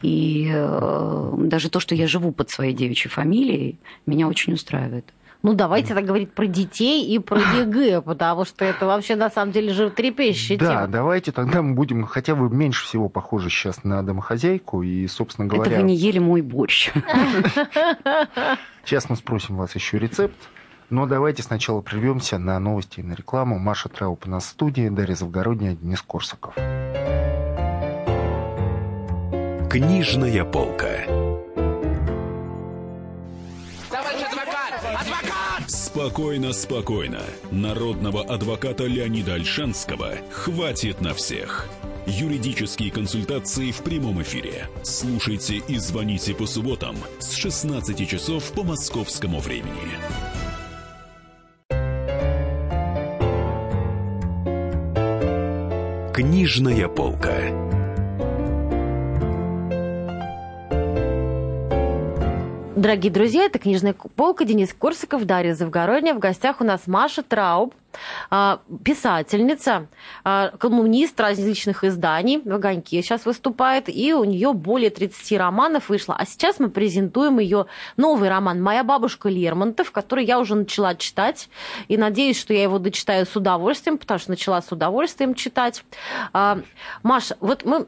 И 0.02 0.50
э, 0.52 1.34
даже 1.38 1.70
то, 1.70 1.80
что 1.80 1.96
я 1.96 2.08
живу 2.08 2.32
под 2.32 2.50
своей 2.50 2.74
девичьей 2.74 3.12
фамилией, 3.12 3.80
меня 4.06 4.28
очень 4.28 4.54
устраивает. 4.54 5.14
Ну, 5.44 5.54
давайте 5.56 5.96
тогда 5.96 6.02
говорить 6.08 6.32
про 6.34 6.46
детей 6.46 7.04
и 7.06 7.18
про 7.18 7.40
ЕГЭ, 7.60 8.02
потому 8.02 8.46
что 8.46 8.64
это 8.64 8.86
вообще 8.86 9.16
на 9.16 9.30
самом 9.30 9.52
деле 9.52 9.74
животрепещущая 9.74 10.58
да, 10.58 10.66
тема. 10.66 10.82
Да, 10.82 10.88
давайте 10.88 11.32
тогда 11.32 11.62
мы 11.62 11.74
будем, 11.74 12.06
хотя 12.06 12.36
вы 12.36 12.50
меньше 12.56 12.86
всего 12.86 13.10
похожи 13.10 13.50
сейчас 13.50 13.84
на 13.84 14.04
домохозяйку, 14.04 14.84
и, 14.84 15.08
собственно 15.08 15.48
говоря... 15.48 15.72
Это 15.72 15.82
вы 15.82 15.88
не 15.88 15.96
ели 15.96 16.20
мой 16.20 16.42
борщ. 16.42 16.92
Сейчас 18.84 19.10
мы 19.10 19.16
спросим 19.16 19.58
вас 19.58 19.76
еще 19.76 20.00
рецепт. 20.00 20.36
Но 20.92 21.06
давайте 21.06 21.42
сначала 21.42 21.80
прервемся 21.80 22.38
на 22.38 22.60
новости 22.60 23.00
и 23.00 23.04
на 23.04 23.14
рекламу. 23.14 23.58
Маша 23.58 23.88
Трауп 23.88 24.26
в 24.26 24.40
студии, 24.42 24.90
Дарья 24.90 25.16
Завгородняя, 25.16 25.74
Денис 25.74 26.02
Корсаков. 26.02 26.54
Книжная 29.70 30.44
полка. 30.44 31.06
Спокойно, 35.68 36.52
спокойно. 36.52 37.22
Народного 37.52 38.24
адвоката 38.24 38.86
Леонида 38.86 39.36
Альшанского 39.36 40.16
хватит 40.30 41.00
на 41.00 41.14
всех. 41.14 41.70
Юридические 42.06 42.92
консультации 42.92 43.72
в 43.72 43.78
прямом 43.78 44.22
эфире. 44.24 44.68
Слушайте 44.84 45.62
и 45.70 45.78
звоните 45.78 46.34
по 46.34 46.46
субботам 46.46 46.98
с 47.20 47.32
16 47.32 48.10
часов 48.10 48.52
по 48.52 48.64
московскому 48.64 49.40
времени. 49.40 50.31
Книжная 56.14 56.90
полка. 56.90 57.81
Дорогие 62.82 63.12
друзья, 63.12 63.44
это 63.44 63.60
«Книжная 63.60 63.94
полка», 63.94 64.44
Денис 64.44 64.74
Корсаков, 64.74 65.26
Дарья 65.26 65.54
Завгородняя. 65.54 66.16
В 66.16 66.20
гостях 66.20 66.62
у 66.62 66.64
нас 66.64 66.88
Маша 66.88 67.22
Трауб, 67.22 67.76
а, 68.32 68.60
писательница, 68.84 69.86
а, 70.24 70.48
колумнист 70.58 71.20
различных 71.20 71.84
изданий, 71.84 72.42
в 72.44 72.52
«Огоньке» 72.52 73.04
сейчас 73.04 73.28
выступает, 73.28 73.88
и 73.88 74.16
у 74.16 74.24
нее 74.24 74.54
более 74.54 74.90
30 74.90 75.38
романов 75.38 75.90
вышло. 75.90 76.16
А 76.18 76.26
сейчас 76.26 76.58
мы 76.58 76.72
презентуем 76.72 77.38
ее 77.38 77.68
новый 77.98 78.30
роман 78.30 78.60
«Моя 78.60 78.84
бабушка 78.84 79.30
Лермонтов», 79.30 79.92
который 79.92 80.26
я 80.26 80.40
уже 80.40 80.56
начала 80.56 80.96
читать, 80.96 81.50
и 81.88 81.98
надеюсь, 81.98 82.40
что 82.40 82.52
я 82.52 82.64
его 82.64 82.80
дочитаю 82.80 83.28
с 83.28 83.36
удовольствием, 83.36 84.00
потому 84.00 84.20
что 84.20 84.32
начала 84.32 84.60
с 84.60 84.72
удовольствием 84.72 85.36
читать. 85.36 85.86
А, 86.34 86.58
Маша, 87.04 87.38
вот 87.42 87.64
мы 87.64 87.86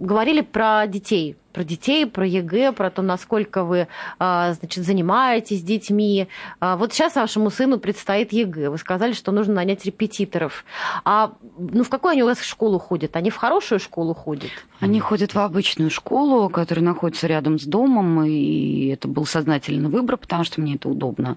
говорили 0.00 0.40
про 0.40 0.88
детей, 0.88 1.36
про 1.54 1.64
детей, 1.64 2.04
про 2.04 2.26
ЕГЭ, 2.26 2.72
про 2.72 2.90
то, 2.90 3.00
насколько 3.00 3.62
вы 3.64 3.86
а, 4.18 4.52
значит, 4.54 4.84
занимаетесь 4.84 5.62
детьми. 5.62 6.28
А, 6.58 6.76
вот 6.76 6.92
сейчас 6.92 7.14
вашему 7.14 7.48
сыну 7.50 7.78
предстоит 7.78 8.32
ЕГЭ. 8.32 8.70
Вы 8.70 8.78
сказали, 8.78 9.12
что 9.12 9.30
нужно 9.32 9.54
нанять 9.54 9.86
репетиторов. 9.86 10.64
А 11.04 11.32
ну, 11.56 11.84
в 11.84 11.88
какую 11.88 12.12
они 12.12 12.22
у 12.24 12.26
вас 12.26 12.42
школу 12.42 12.78
ходят? 12.78 13.16
Они 13.16 13.30
в 13.30 13.36
хорошую 13.36 13.78
школу 13.78 14.14
ходят? 14.14 14.50
Они 14.80 14.98
ходят 14.98 15.34
в 15.34 15.38
обычную 15.38 15.90
школу, 15.90 16.48
которая 16.48 16.84
находится 16.84 17.28
рядом 17.28 17.58
с 17.58 17.64
домом, 17.64 18.24
и 18.24 18.88
это 18.88 19.06
был 19.06 19.24
сознательный 19.24 19.88
выбор, 19.88 20.16
потому 20.16 20.42
что 20.42 20.60
мне 20.60 20.74
это 20.74 20.88
удобно. 20.88 21.36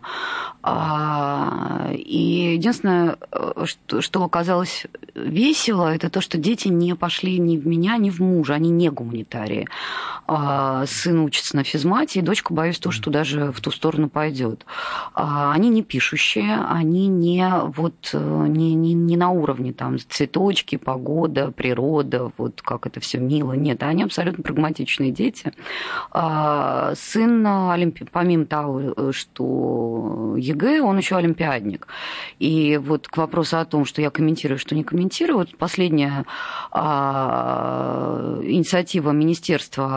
А, 0.63 1.91
и 1.93 2.55
единственное, 2.55 3.17
что 3.99 4.23
оказалось 4.23 4.87
весело, 5.13 5.93
это 5.93 6.09
то, 6.09 6.21
что 6.21 6.39
дети 6.39 6.69
не 6.69 6.95
пошли 6.95 7.37
ни 7.37 7.57
в 7.57 7.67
меня, 7.67 7.97
ни 7.97 8.09
в 8.09 8.19
мужа, 8.19 8.55
они 8.55 8.71
не 8.71 8.89
гуманитарии. 8.89 9.67
А, 10.25 10.85
сын 10.85 11.19
учится 11.19 11.55
на 11.55 11.63
физмате, 11.63 12.19
и 12.19 12.21
дочка, 12.21 12.53
боюсь, 12.53 12.79
то, 12.79 12.91
что 12.91 13.09
даже 13.09 13.51
в 13.51 13.61
ту 13.61 13.71
сторону 13.71 14.09
пойдет. 14.09 14.65
А, 15.13 15.53
они 15.53 15.69
не 15.69 15.83
пишущие, 15.83 16.57
они 16.69 17.07
не, 17.07 17.49
вот, 17.49 18.09
э, 18.13 18.45
не, 18.47 18.73
не, 18.73 18.93
не 18.93 19.17
на 19.17 19.29
уровне 19.31 19.73
там, 19.73 19.97
цветочки, 19.99 20.75
погода, 20.75 21.51
природа, 21.51 22.31
вот 22.37 22.61
как 22.61 22.87
это 22.87 22.99
все 22.99 23.19
мило. 23.19 23.53
Нет, 23.53 23.83
они 23.83 24.03
абсолютно 24.03 24.43
прагматичные 24.43 25.11
дети. 25.11 25.53
А, 26.11 26.93
сын, 26.95 27.45
олимпи... 27.47 28.05
помимо 28.11 28.45
того, 28.45 29.11
что 29.11 30.35
ЕГЭ, 30.37 30.81
он 30.81 30.97
еще 30.97 31.15
олимпиадник. 31.15 31.87
И 32.39 32.77
вот 32.77 33.07
к 33.07 33.15
вопросу 33.17 33.59
о 33.59 33.65
том, 33.65 33.85
что 33.85 34.01
я 34.01 34.09
комментирую, 34.09 34.59
что 34.59 34.75
не 34.75 34.83
комментирую, 34.83 35.37
вот 35.39 35.57
последняя 35.57 36.25
инициатива 38.43 39.11
Министерства 39.11 39.96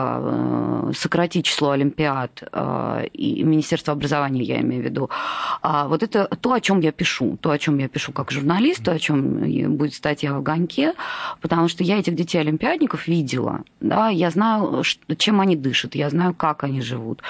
сократить 0.93 1.45
число 1.45 1.71
олимпиад 1.71 2.43
э, 2.51 3.07
и 3.13 3.43
Министерство 3.43 3.93
образования, 3.93 4.43
я 4.43 4.61
имею 4.61 4.81
в 4.81 4.85
виду. 4.85 5.09
А 5.61 5.87
вот 5.87 6.03
это 6.03 6.25
то, 6.25 6.53
о 6.53 6.61
чем 6.61 6.79
я 6.79 6.91
пишу, 6.91 7.37
то, 7.41 7.51
о 7.51 7.57
чем 7.57 7.77
я 7.77 7.87
пишу 7.87 8.11
как 8.11 8.31
журналист, 8.31 8.83
то, 8.83 8.91
о 8.91 8.99
чем 8.99 9.77
будет 9.77 9.93
статья 9.93 10.33
в 10.33 10.37
огоньке, 10.37 10.93
потому 11.41 11.67
что 11.67 11.83
я 11.83 11.99
этих 11.99 12.15
детей 12.15 12.39
олимпиадников 12.39 13.07
видела, 13.07 13.61
да, 13.79 14.09
я 14.09 14.29
знаю, 14.29 14.83
чем 15.17 15.41
они 15.41 15.55
дышат, 15.55 15.95
я 15.95 16.09
знаю, 16.09 16.33
как 16.33 16.63
они 16.63 16.81
живут, 16.81 17.21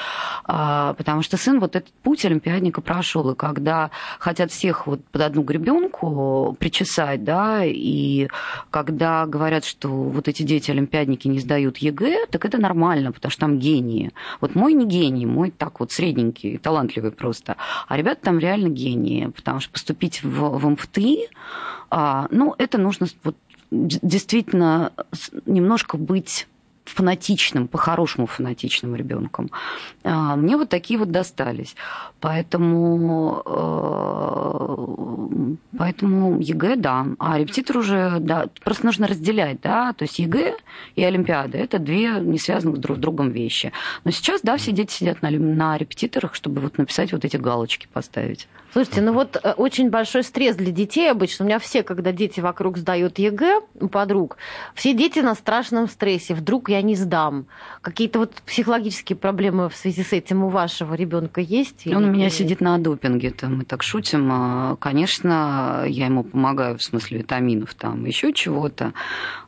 а, 0.45 0.93
потому 0.93 1.21
что 1.21 1.37
сын 1.37 1.59
вот 1.59 1.75
этот 1.75 1.91
путь 2.03 2.25
олимпиадника 2.25 2.81
прошел, 2.81 3.31
и 3.31 3.35
когда 3.35 3.91
хотят 4.19 4.51
всех 4.51 4.87
вот 4.87 5.03
под 5.05 5.21
одну 5.21 5.43
гребенку 5.43 6.55
причесать, 6.59 7.23
да, 7.23 7.63
и 7.65 8.27
когда 8.69 9.25
говорят, 9.25 9.65
что 9.65 9.89
вот 9.89 10.27
эти 10.27 10.43
дети 10.43 10.71
олимпиадники 10.71 11.27
не 11.27 11.39
сдают 11.39 11.77
ЕГЭ, 11.77 12.27
так 12.29 12.45
это 12.45 12.60
нормально 12.61 13.11
потому 13.11 13.31
что 13.31 13.41
там 13.41 13.59
гении. 13.59 14.11
Вот 14.39 14.55
мой 14.55 14.73
не 14.73 14.85
гений, 14.85 15.25
мой 15.25 15.51
так 15.51 15.79
вот 15.79 15.91
средненький, 15.91 16.57
талантливый 16.57 17.11
просто. 17.11 17.57
А 17.87 17.97
ребята 17.97 18.21
там 18.23 18.39
реально 18.39 18.69
гении, 18.69 19.27
потому 19.27 19.59
что 19.59 19.71
поступить 19.71 20.23
в, 20.23 20.57
в 20.57 20.69
МФТИ, 20.69 21.27
а, 21.89 22.27
ну, 22.31 22.55
это 22.57 22.77
нужно 22.77 23.07
вот 23.23 23.35
действительно 23.71 24.91
немножко 25.45 25.97
быть 25.97 26.47
фанатичным, 26.91 27.67
по-хорошему 27.67 28.27
фанатичным 28.27 28.95
ребенком. 28.95 29.49
А, 30.03 30.35
мне 30.35 30.57
вот 30.57 30.69
такие 30.69 30.99
вот 30.99 31.11
достались. 31.11 31.75
Поэтому, 32.19 33.41
э, 33.45 34.77
поэтому 35.77 36.39
ЕГЭ, 36.39 36.75
да. 36.75 37.07
А 37.19 37.39
репетитор 37.39 37.77
уже, 37.77 38.17
да, 38.19 38.47
просто 38.63 38.85
нужно 38.85 39.07
разделять, 39.07 39.61
да, 39.61 39.93
то 39.93 40.03
есть 40.03 40.19
ЕГЭ 40.19 40.55
и 40.95 41.03
Олимпиада– 41.03 41.57
это 41.59 41.79
две 41.79 42.11
не 42.19 42.37
связанных 42.37 42.79
друг 42.79 42.97
с 42.97 42.99
другом 42.99 43.31
вещи. 43.31 43.71
Но 44.03 44.11
сейчас, 44.11 44.41
да, 44.41 44.57
все 44.57 44.71
дети 44.71 44.91
сидят 44.91 45.21
на, 45.21 45.31
на 45.31 45.77
репетиторах, 45.77 46.35
чтобы 46.35 46.61
вот 46.61 46.77
написать 46.77 47.11
вот 47.11 47.25
эти 47.25 47.37
галочки 47.37 47.87
поставить. 47.91 48.47
Слушайте, 48.71 49.01
ну 49.01 49.11
вот 49.11 49.37
э, 49.43 49.51
очень 49.57 49.89
большой 49.89 50.23
стресс 50.23 50.55
для 50.55 50.71
детей 50.71 51.11
обычно. 51.11 51.43
У 51.43 51.47
меня 51.47 51.59
все, 51.59 51.83
когда 51.83 52.13
дети 52.13 52.39
вокруг 52.39 52.77
сдают 52.77 53.19
ЕГЭ 53.19 53.61
у 53.81 53.89
подруг, 53.89 54.37
все 54.75 54.93
дети 54.93 55.19
на 55.19 55.35
страшном 55.35 55.89
стрессе. 55.89 56.33
Вдруг 56.33 56.69
я 56.69 56.81
не 56.81 56.95
сдам. 56.95 57.47
Какие-то 57.81 58.19
вот 58.19 58.33
психологические 58.45 59.17
проблемы 59.17 59.67
в 59.69 59.75
связи 59.75 60.03
с 60.03 60.13
этим 60.13 60.45
у 60.45 60.49
вашего 60.49 60.93
ребенка 60.93 61.41
есть? 61.41 61.85
Он 61.87 62.05
у 62.05 62.11
меня 62.11 62.29
сидит 62.29 62.61
на 62.61 62.77
допинге, 62.77 63.29
-то, 63.29 63.49
мы 63.49 63.65
так 63.65 63.83
шутим. 63.83 64.29
А, 64.31 64.75
конечно, 64.77 65.83
я 65.87 66.05
ему 66.05 66.23
помогаю 66.23 66.77
в 66.77 66.83
смысле 66.83 67.19
витаминов, 67.19 67.73
там 67.73 68.05
еще 68.05 68.31
чего-то. 68.31 68.93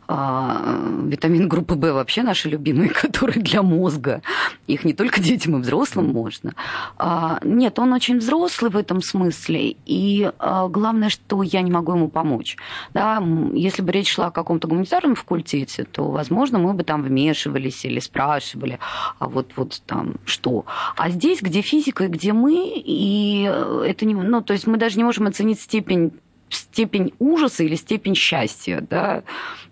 А, 0.08 0.80
витамин 1.06 1.48
группы 1.48 1.76
В 1.76 1.94
вообще 1.94 2.24
наши 2.24 2.50
любимые, 2.50 2.90
которые 2.94 3.42
для 3.42 3.62
мозга. 3.62 4.22
Их 4.68 4.84
не 4.84 4.94
только 4.94 5.22
детям 5.22 5.58
и 5.58 5.62
взрослым 5.62 6.12
можно. 6.12 6.54
А, 6.98 7.40
нет, 7.44 7.80
он 7.80 7.94
очень 7.94 8.18
взрослый 8.18 8.72
в 8.72 8.78
этом 8.78 9.02
смысле. 9.02 9.76
И 9.86 10.32
а, 10.40 10.68
главное, 10.68 11.10
что 11.10 11.44
я 11.44 11.62
не 11.62 11.72
могу 11.72 11.94
ему 11.94 12.08
помочь. 12.10 12.58
Да, 12.94 13.24
если 13.54 13.82
бы 13.82 13.92
речь 13.92 14.12
шла 14.12 14.28
о 14.28 14.32
каком-то 14.32 14.68
гуманитарном 14.68 15.16
факультете, 15.16 15.84
то, 15.84 16.10
возможно, 16.10 16.60
мы 16.60 16.74
бы 16.74 16.84
там 16.84 17.04
вмешивались 17.04 17.86
или 17.86 18.00
спрашивали, 18.00 18.80
а 19.20 19.28
вот, 19.28 19.52
вот 19.56 19.82
там 19.86 20.16
что. 20.26 20.66
А 20.96 21.10
здесь, 21.10 21.42
где 21.42 21.62
физика 21.62 22.06
и 22.06 22.08
где 22.08 22.34
мы, 22.34 22.74
и 22.76 23.44
это 23.86 24.06
не... 24.06 24.16
Ну, 24.16 24.42
то 24.42 24.54
есть 24.54 24.68
мы 24.68 24.78
даже 24.78 24.98
не 24.98 25.04
можем 25.04 25.28
оценить 25.28 25.60
степень 25.60 26.12
степень 26.54 27.14
ужаса 27.20 27.64
или 27.64 27.76
степень 27.76 28.16
счастья, 28.16 28.86
да, 28.90 29.24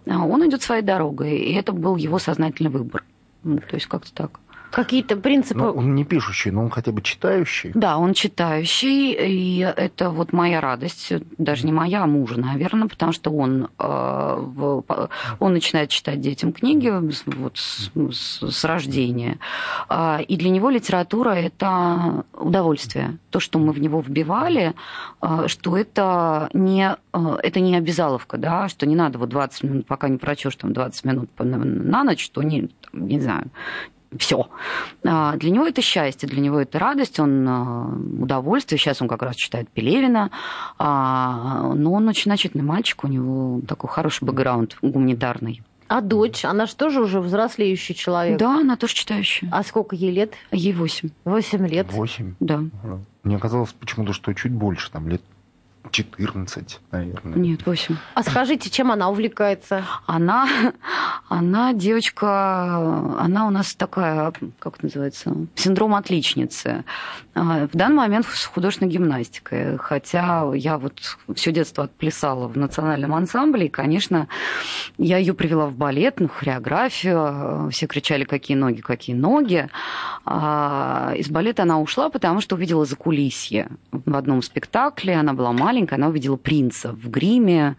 а 0.07 0.25
он 0.25 0.47
идет 0.47 0.61
своей 0.61 0.81
дорогой, 0.81 1.37
и 1.37 1.53
это 1.53 1.71
был 1.71 1.95
его 1.95 2.19
сознательный 2.19 2.71
выбор. 2.71 3.03
Ну, 3.43 3.57
то 3.57 3.75
есть 3.75 3.87
как-то 3.87 4.13
так. 4.13 4.39
Какие-то 4.71 5.17
принципы... 5.17 5.59
Ну, 5.59 5.71
он 5.71 5.95
не 5.95 6.05
пишущий, 6.05 6.49
но 6.51 6.63
он 6.63 6.69
хотя 6.69 6.91
бы 6.91 7.01
читающий. 7.01 7.71
Да, 7.73 7.97
он 7.97 8.13
читающий, 8.13 9.11
и 9.11 9.59
это 9.59 10.09
вот 10.09 10.31
моя 10.31 10.61
радость, 10.61 11.11
даже 11.37 11.65
не 11.65 11.73
моя, 11.73 12.03
а 12.03 12.07
мужа, 12.07 12.39
наверное, 12.39 12.87
потому 12.87 13.11
что 13.11 13.31
он, 13.31 13.67
э, 13.77 14.81
он 15.39 15.53
начинает 15.53 15.89
читать 15.89 16.21
детям 16.21 16.53
книги 16.53 16.89
вот 16.89 17.57
с, 17.57 17.91
с, 18.11 18.63
рождения, 18.63 19.39
а, 19.89 20.21
и 20.25 20.37
для 20.37 20.49
него 20.49 20.69
литература– 20.69 21.29
это 21.31 22.23
удовольствие. 22.33 23.17
То, 23.29 23.39
что 23.39 23.59
мы 23.59 23.73
в 23.73 23.79
него 23.79 23.99
вбивали, 23.99 24.73
э, 25.21 25.47
что 25.47 25.75
это 25.75 26.49
не, 26.53 26.95
э, 27.13 27.37
это 27.43 27.59
не 27.59 27.75
обязаловка, 27.75 28.37
да, 28.37 28.69
что 28.69 28.85
не 28.85 28.95
надо 28.95 29.19
вот 29.19 29.29
20 29.29 29.63
минут, 29.63 29.85
пока 29.85 30.07
не 30.07 30.17
прочешь 30.17 30.55
там 30.55 30.71
20 30.71 31.03
минут 31.05 31.29
на 31.37 32.03
ночь, 32.05 32.23
что 32.23 32.41
не, 32.41 32.69
не 32.93 33.19
знаю, 33.19 33.51
все. 34.17 34.47
А, 35.05 35.35
для 35.37 35.51
него 35.51 35.65
это 35.65 35.81
счастье, 35.81 36.27
для 36.27 36.41
него 36.41 36.59
это 36.59 36.79
радость, 36.79 37.19
он 37.19 37.47
а, 37.47 37.87
удовольствие. 38.19 38.77
Сейчас 38.77 39.01
он 39.01 39.07
как 39.07 39.21
раз 39.21 39.35
читает 39.35 39.69
Пелевина, 39.69 40.31
а, 40.77 41.73
но 41.73 41.93
он 41.93 42.07
очень 42.07 42.29
начитанный 42.29 42.65
мальчик, 42.65 43.03
у 43.03 43.07
него 43.07 43.61
такой 43.67 43.89
хороший 43.89 44.25
бэкграунд 44.25 44.77
гуманитарный. 44.81 45.63
А 45.87 45.99
дочь, 45.99 46.45
она 46.45 46.67
же 46.67 46.75
тоже 46.75 47.01
уже 47.01 47.19
взрослеющий 47.19 47.93
человек. 47.93 48.39
Да, 48.39 48.59
она 48.59 48.77
тоже 48.77 48.93
читающая. 48.93 49.49
А 49.51 49.61
сколько 49.61 49.93
ей 49.93 50.11
лет? 50.11 50.33
Ей 50.51 50.71
восемь. 50.71 51.09
Восемь 51.25 51.67
лет. 51.67 51.91
Восемь? 51.91 52.35
Да. 52.39 52.63
Мне 53.23 53.37
казалось 53.37 53.73
почему-то, 53.73 54.13
что 54.13 54.33
чуть 54.33 54.53
больше, 54.53 54.89
там 54.89 55.09
лет 55.09 55.21
14, 55.89 56.79
наверное. 56.91 57.37
Нет, 57.37 57.65
8. 57.65 57.95
А 58.13 58.23
скажите, 58.23 58.69
чем 58.69 58.91
она 58.91 59.09
увлекается? 59.09 59.83
Она, 60.05 60.47
она 61.27 61.73
девочка, 61.73 62.77
она 63.19 63.47
у 63.47 63.49
нас 63.49 63.75
такая, 63.75 64.31
как 64.59 64.75
это 64.75 64.85
называется, 64.85 65.33
синдром 65.55 65.95
отличницы. 65.95 66.85
А, 67.33 67.67
в 67.67 67.75
данный 67.75 67.97
момент 67.97 68.25
с 68.25 68.45
художественной 68.45 68.91
гимнастикой. 68.91 69.77
Хотя 69.77 70.51
я 70.53 70.77
вот 70.77 71.17
все 71.35 71.51
детство 71.51 71.85
отплясала 71.85 72.47
в 72.47 72.57
национальном 72.57 73.13
ансамбле, 73.13 73.65
и, 73.65 73.69
конечно, 73.69 74.27
я 74.97 75.17
ее 75.17 75.33
привела 75.33 75.65
в 75.65 75.73
балет, 75.73 76.19
ну, 76.19 76.29
хореографию. 76.29 77.69
Все 77.71 77.87
кричали, 77.87 78.23
какие 78.23 78.55
ноги, 78.55 78.81
какие 78.81 79.15
ноги. 79.15 79.67
А 80.25 81.13
из 81.17 81.29
балета 81.29 81.63
она 81.63 81.79
ушла, 81.79 82.09
потому 82.09 82.39
что 82.39 82.55
увидела 82.55 82.85
закулисье 82.85 83.67
в 83.91 84.15
одном 84.15 84.41
спектакле. 84.41 85.15
Она 85.15 85.33
была 85.33 85.51
маленькая 85.51 85.70
маленькая, 85.71 85.95
она 85.95 86.09
увидела 86.09 86.35
принца 86.35 86.91
в 86.91 87.09
гриме, 87.09 87.77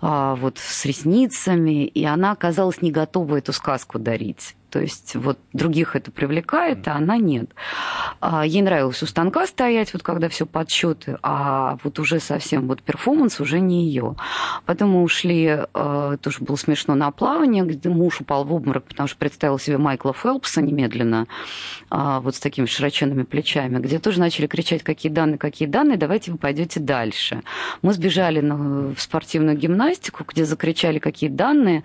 а, 0.00 0.36
вот 0.36 0.56
с 0.56 0.86
ресницами, 0.86 1.84
и 1.84 2.02
она 2.04 2.32
оказалась 2.32 2.80
не 2.80 2.90
готова 2.90 3.36
эту 3.36 3.52
сказку 3.52 3.98
дарить. 3.98 4.56
То 4.76 4.82
есть 4.82 5.14
вот 5.14 5.38
других 5.54 5.96
это 5.96 6.10
привлекает, 6.10 6.86
а 6.86 6.96
она 6.96 7.16
нет. 7.16 7.48
А, 8.20 8.44
ей 8.44 8.60
нравилось 8.60 9.02
у 9.02 9.06
станка 9.06 9.46
стоять, 9.46 9.94
вот 9.94 10.02
когда 10.02 10.28
все 10.28 10.44
подсчеты, 10.44 11.16
а 11.22 11.78
вот 11.82 11.98
уже 11.98 12.20
совсем 12.20 12.68
вот 12.68 12.82
перформанс 12.82 13.40
уже 13.40 13.58
не 13.58 13.86
ее. 13.86 14.16
Потом 14.66 14.90
мы 14.90 15.02
ушли, 15.02 15.60
а, 15.72 16.18
тоже 16.18 16.40
было 16.40 16.56
смешно, 16.56 16.94
на 16.94 17.10
плавание, 17.10 17.64
где 17.64 17.88
муж 17.88 18.20
упал 18.20 18.44
в 18.44 18.52
обморок, 18.52 18.84
потому 18.84 19.08
что 19.08 19.16
представил 19.16 19.58
себе 19.58 19.78
Майкла 19.78 20.12
Фелпса 20.12 20.60
немедленно, 20.60 21.26
а, 21.88 22.20
вот 22.20 22.36
с 22.36 22.38
такими 22.38 22.66
широченными 22.66 23.22
плечами, 23.22 23.78
где 23.78 23.98
тоже 23.98 24.20
начали 24.20 24.46
кричать, 24.46 24.82
какие 24.82 25.10
данные, 25.10 25.38
какие 25.38 25.68
данные, 25.68 25.96
давайте 25.96 26.32
вы 26.32 26.36
пойдете 26.36 26.80
дальше. 26.80 27.40
Мы 27.80 27.94
сбежали 27.94 28.40
на, 28.42 28.92
в 28.94 29.00
спортивную 29.00 29.56
гимнастику, 29.56 30.24
где 30.28 30.44
закричали, 30.44 30.98
какие 30.98 31.30
данные. 31.30 31.82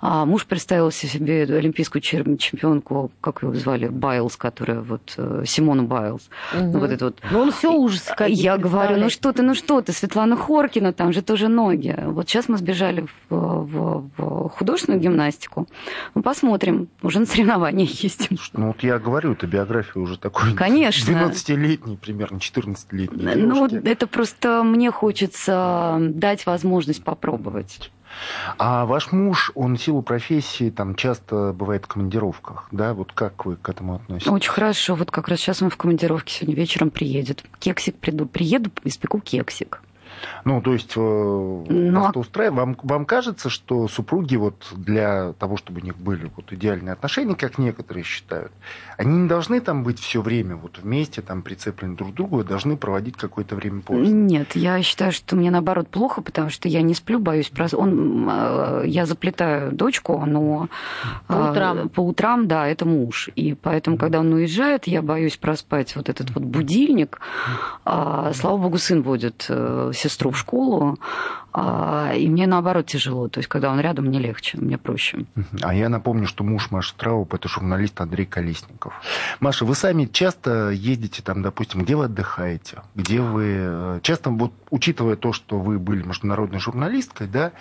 Муж 0.00 0.46
представил 0.46 0.90
себе 0.90 1.42
олимпийскую 1.42 2.00
чемпионку, 2.38 3.10
как 3.20 3.42
ее 3.42 3.54
звали, 3.54 3.88
Байлз, 3.88 4.36
которая 4.36 4.80
вот 4.80 5.14
э, 5.16 5.44
Симона 5.46 5.82
Байлз. 5.82 6.28
Угу. 6.54 6.78
Вот 6.78 6.90
это 6.90 7.04
вот. 7.06 7.18
Ну, 7.30 7.40
он 7.40 7.52
все 7.52 7.72
ужас 7.72 8.10
Я 8.28 8.58
говорю, 8.58 8.96
ну 8.96 9.10
что 9.10 9.32
ты, 9.32 9.42
ну 9.42 9.54
что 9.54 9.80
ты, 9.80 9.92
Светлана 9.92 10.36
Хоркина, 10.36 10.92
там 10.92 11.12
же 11.12 11.22
тоже 11.22 11.48
ноги. 11.48 11.96
Вот 12.06 12.28
сейчас 12.28 12.48
мы 12.48 12.58
сбежали 12.58 13.06
в, 13.28 13.34
в, 13.34 14.10
в 14.16 14.48
художественную 14.50 15.00
гимнастику. 15.00 15.66
Ну, 16.14 16.22
посмотрим, 16.22 16.88
уже 17.02 17.20
на 17.20 17.26
соревнования 17.26 17.86
ездим. 17.86 18.38
Ну, 18.52 18.68
вот 18.68 18.82
я 18.82 18.98
говорю, 18.98 19.32
это 19.32 19.46
биография 19.46 20.02
уже 20.02 20.18
такой 20.18 20.54
Конечно. 20.54 21.12
12-летней, 21.12 21.96
примерно 21.96 22.36
14-летней 22.36 23.34
Ну, 23.36 23.66
это 23.66 24.06
просто 24.06 24.62
мне 24.62 24.90
хочется 24.90 25.98
дать 26.00 26.46
возможность 26.46 27.02
попробовать. 27.02 27.90
А 28.58 28.86
ваш 28.86 29.12
муж, 29.12 29.52
он 29.54 29.76
в 29.76 29.82
силу 29.82 30.02
профессии 30.02 30.70
там 30.70 30.94
часто 30.94 31.52
бывает 31.52 31.84
в 31.84 31.88
командировках, 31.88 32.66
да? 32.70 32.94
Вот 32.94 33.12
как 33.12 33.46
вы 33.46 33.56
к 33.56 33.68
этому 33.68 33.96
относитесь? 33.96 34.30
Очень 34.30 34.50
хорошо. 34.50 34.94
Вот 34.94 35.10
как 35.10 35.28
раз 35.28 35.40
сейчас 35.40 35.62
он 35.62 35.70
в 35.70 35.76
командировке 35.76 36.32
сегодня 36.32 36.56
вечером 36.56 36.90
приедет. 36.90 37.44
Кексик 37.58 37.96
приду, 37.96 38.26
приеду, 38.26 38.70
испеку 38.84 39.20
кексик. 39.20 39.82
Ну, 40.44 40.60
то 40.60 40.72
есть, 40.72 40.92
э, 40.96 41.00
ну, 41.00 42.04
а... 42.04 42.12
устраивает. 42.14 42.58
Вам, 42.58 42.76
вам 42.82 43.04
кажется, 43.04 43.48
что 43.48 43.88
супруги 43.88 44.36
вот 44.36 44.72
для 44.72 45.32
того, 45.34 45.56
чтобы 45.56 45.80
у 45.80 45.84
них 45.84 45.96
были 45.96 46.30
вот 46.36 46.52
идеальные 46.52 46.92
отношения, 46.92 47.34
как 47.34 47.58
некоторые 47.58 48.04
считают, 48.04 48.52
они 48.96 49.22
не 49.22 49.28
должны 49.28 49.60
там 49.60 49.82
быть 49.82 49.98
все 49.98 50.20
время 50.20 50.56
вот 50.56 50.78
вместе, 50.78 51.22
там 51.22 51.42
прицеплены 51.42 51.96
друг 51.96 52.12
к 52.12 52.14
другу, 52.14 52.40
а 52.40 52.44
должны 52.44 52.76
проводить 52.76 53.16
какое-то 53.16 53.56
время 53.56 53.80
позже? 53.80 54.10
Нет, 54.10 54.56
я 54.56 54.82
считаю, 54.82 55.12
что 55.12 55.36
мне 55.36 55.50
наоборот 55.50 55.88
плохо, 55.88 56.22
потому 56.22 56.50
что 56.50 56.68
я 56.68 56.82
не 56.82 56.94
сплю, 56.94 57.18
боюсь. 57.18 57.50
Он, 57.72 58.28
э, 58.30 58.82
я 58.86 59.06
заплетаю 59.06 59.72
дочку, 59.72 60.22
но 60.26 60.68
по 61.26 61.32
э, 61.32 61.50
утрам. 61.50 61.88
по 61.88 62.00
утрам, 62.00 62.46
да, 62.48 62.66
это 62.66 62.84
муж. 62.84 63.30
И 63.36 63.54
поэтому, 63.54 63.96
когда 63.96 64.20
он 64.20 64.32
уезжает, 64.32 64.86
я 64.86 65.02
боюсь 65.02 65.36
проспать 65.36 65.96
вот 65.96 66.08
этот 66.08 66.30
вот 66.30 66.44
будильник. 66.44 67.20
А, 67.84 68.32
слава 68.34 68.56
богу, 68.58 68.78
сын 68.78 69.02
водит 69.02 69.42
сестру 69.42 70.09
в 70.30 70.36
школу, 70.36 70.98
а, 71.52 72.12
и 72.14 72.28
мне 72.28 72.46
наоборот 72.46 72.86
тяжело. 72.86 73.28
То 73.28 73.38
есть, 73.38 73.48
когда 73.48 73.70
он 73.70 73.80
рядом, 73.80 74.06
мне 74.06 74.18
легче, 74.18 74.58
мне 74.58 74.78
проще. 74.78 75.24
А 75.62 75.74
я 75.74 75.88
напомню, 75.88 76.26
что 76.26 76.44
муж 76.44 76.70
Маши 76.70 76.94
Трауп– 76.96 77.34
это 77.34 77.48
журналист 77.48 78.00
Андрей 78.00 78.26
Колесников. 78.26 78.94
Маша, 79.40 79.64
вы 79.64 79.74
сами 79.74 80.04
часто 80.06 80.70
ездите 80.70 81.22
там, 81.22 81.42
допустим, 81.42 81.82
где 81.82 81.96
вы 81.96 82.04
отдыхаете? 82.04 82.82
Где 82.94 83.20
вы... 83.20 83.44
Э, 83.58 84.00
часто, 84.02 84.30
вот, 84.30 84.52
учитывая 84.70 85.16
то, 85.16 85.32
что 85.32 85.58
вы 85.58 85.78
были 85.78 86.02
международной 86.02 86.60
журналисткой, 86.60 87.26
да, 87.26 87.52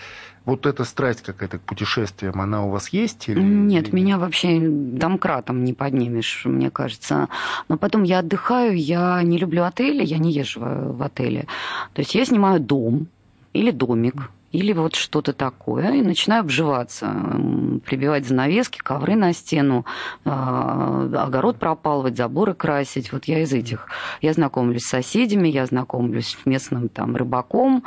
вот 0.45 0.65
эта 0.65 0.83
страсть 0.83 1.21
какая-то 1.21 1.59
к 1.59 1.61
путешествиям, 1.61 2.41
она 2.41 2.65
у 2.65 2.69
вас 2.69 2.89
есть? 2.89 3.29
Или... 3.29 3.41
Нет, 3.41 3.93
меня 3.93 4.17
вообще 4.17 4.59
домкратом 4.59 5.63
не 5.63 5.73
поднимешь, 5.73 6.43
мне 6.45 6.69
кажется. 6.69 7.27
Но 7.67 7.77
потом 7.77 8.03
я 8.03 8.19
отдыхаю, 8.19 8.77
я 8.77 9.21
не 9.23 9.37
люблю 9.37 9.63
отели, 9.63 10.03
я 10.03 10.17
не 10.17 10.31
езжу 10.31 10.61
в 10.61 11.03
отели. 11.03 11.47
То 11.93 12.01
есть 12.01 12.15
я 12.15 12.25
снимаю 12.25 12.59
дом 12.59 13.07
или 13.53 13.71
домик 13.71 14.31
или 14.51 14.73
вот 14.73 14.95
что-то 14.95 15.33
такое, 15.33 15.93
и 15.93 16.01
начинаю 16.01 16.41
обживаться, 16.41 17.13
прибивать 17.85 18.27
занавески, 18.27 18.79
ковры 18.79 19.15
на 19.15 19.33
стену, 19.33 19.85
а, 20.25 21.07
огород 21.25 21.57
пропалывать, 21.57 22.17
заборы 22.17 22.53
красить. 22.55 23.11
Вот 23.11 23.25
я 23.25 23.43
из 23.43 23.53
этих. 23.53 23.87
Я 24.21 24.33
знакомлюсь 24.33 24.83
с 24.83 24.89
соседями, 24.89 25.47
я 25.47 25.65
знакомлюсь 25.65 26.35
с 26.41 26.45
местным 26.45 26.89
там 26.89 27.15
рыбаком, 27.15 27.83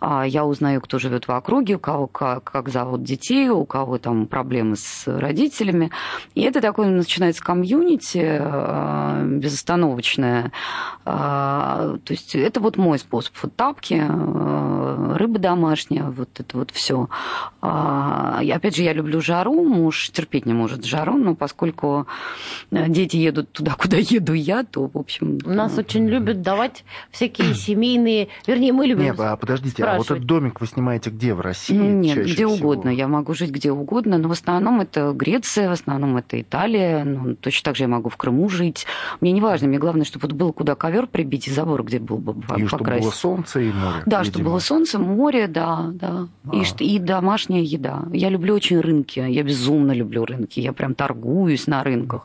а, 0.00 0.26
я 0.26 0.46
узнаю, 0.46 0.80
кто 0.80 0.98
живет 0.98 1.28
в 1.28 1.32
округе, 1.32 1.76
у 1.76 1.78
кого 1.78 2.06
как, 2.06 2.44
как 2.44 2.70
зовут 2.70 3.02
детей, 3.02 3.50
у 3.50 3.66
кого 3.66 3.98
там 3.98 4.26
проблемы 4.26 4.76
с 4.76 5.06
родителями. 5.06 5.90
И 6.34 6.40
это 6.42 6.62
такое 6.62 6.88
начинается 6.88 7.42
комьюнити 7.42 8.38
а, 8.40 9.22
безостановочное. 9.22 10.52
То 11.04 11.98
есть 12.08 12.34
это 12.34 12.60
вот 12.60 12.76
мой 12.76 12.98
способ. 12.98 13.34
Вот 13.42 13.54
тапки, 13.54 13.94
рыба 15.16 15.38
домашняя, 15.38 16.05
вот 16.10 16.28
это 16.38 16.58
вот 16.58 16.70
все. 16.70 17.08
А, 17.60 18.40
опять 18.40 18.76
же, 18.76 18.82
я 18.82 18.92
люблю 18.92 19.20
жару, 19.20 19.64
муж 19.64 20.10
терпеть 20.10 20.46
не 20.46 20.52
может 20.52 20.84
жару, 20.84 21.16
но 21.16 21.34
поскольку 21.34 22.06
э, 22.70 22.88
дети 22.88 23.16
едут 23.16 23.52
туда, 23.52 23.74
куда 23.78 23.96
еду 23.96 24.34
я, 24.34 24.64
то, 24.64 24.90
в 24.92 24.98
общем... 24.98 25.38
У 25.44 25.50
нас 25.50 25.78
очень 25.78 26.06
любят 26.06 26.42
давать 26.42 26.84
всякие 27.10 27.54
семейные... 27.54 28.28
Вернее, 28.46 28.72
мы 28.72 28.86
любим 28.86 29.04
Нет, 29.04 29.20
а 29.20 29.36
подождите, 29.36 29.84
а 29.84 29.96
вот 29.96 30.10
этот 30.10 30.24
домик 30.24 30.60
вы 30.60 30.66
снимаете 30.66 31.10
где, 31.10 31.34
в 31.34 31.40
России? 31.40 31.74
Нет, 31.74 32.18
где 32.18 32.46
всего? 32.46 32.52
угодно. 32.54 32.90
Я 32.90 33.08
могу 33.08 33.34
жить 33.34 33.50
где 33.50 33.72
угодно, 33.72 34.18
но 34.18 34.28
в 34.28 34.32
основном 34.32 34.80
это 34.80 35.12
Греция, 35.12 35.68
в 35.68 35.72
основном 35.72 36.16
это 36.16 36.40
Италия, 36.40 37.04
ну, 37.04 37.34
точно 37.36 37.64
так 37.64 37.76
же 37.76 37.84
я 37.84 37.88
могу 37.88 38.08
в 38.08 38.16
Крыму 38.16 38.48
жить. 38.48 38.86
Мне 39.20 39.32
не 39.32 39.40
важно, 39.40 39.68
мне 39.68 39.78
главное, 39.78 40.04
чтобы 40.04 40.28
вот 40.28 40.36
было 40.36 40.52
куда 40.52 40.74
ковер 40.74 41.06
прибить 41.06 41.48
и 41.48 41.50
забор 41.50 41.84
где 41.84 41.98
был 41.98 42.18
бы 42.18 42.34
И 42.56 42.66
чтобы 42.66 42.84
было 42.84 43.10
солнце 43.10 43.60
и 43.60 43.72
море. 43.72 44.02
Да, 44.06 44.18
видимо. 44.18 44.24
чтобы 44.24 44.44
было 44.44 44.58
солнце, 44.58 44.98
море, 44.98 45.46
да. 45.46 45.90
Да. 45.96 46.28
А. 46.50 46.56
И, 46.56 46.84
и 46.84 46.98
домашняя 46.98 47.62
еда. 47.62 48.04
Я 48.12 48.28
люблю 48.28 48.54
очень 48.54 48.80
рынки. 48.80 49.20
Я 49.20 49.42
безумно 49.42 49.92
люблю 49.92 50.24
рынки. 50.24 50.60
Я 50.60 50.72
прям 50.72 50.94
торгуюсь 50.94 51.66
на 51.66 51.82
рынках. 51.82 52.24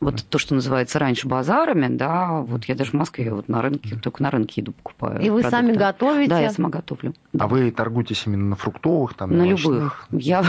Вот 0.00 0.24
то, 0.28 0.38
что 0.38 0.54
называется 0.54 0.98
раньше 0.98 1.28
базарами, 1.28 1.88
да, 1.88 2.40
вот 2.40 2.64
я 2.64 2.74
даже 2.74 2.92
в 2.92 2.94
Москве 2.94 3.32
вот 3.32 3.48
на 3.48 3.62
рынке, 3.62 3.96
только 3.96 4.22
на 4.22 4.30
рынке 4.30 4.60
еду 4.60 4.72
покупаю. 4.72 5.20
И 5.20 5.30
вы 5.30 5.42
продукты. 5.42 5.50
сами 5.50 5.72
готовите? 5.76 6.30
Да, 6.30 6.40
я 6.40 6.50
сама 6.50 6.68
готовлю. 6.68 7.14
А 7.38 7.46
вы 7.46 7.70
торгуетесь 7.70 8.24
именно 8.26 8.50
на 8.50 8.56
фруктовых, 8.56 9.14
там, 9.14 9.36
На 9.36 9.44
любых. 9.44 10.06
Я, 10.10 10.44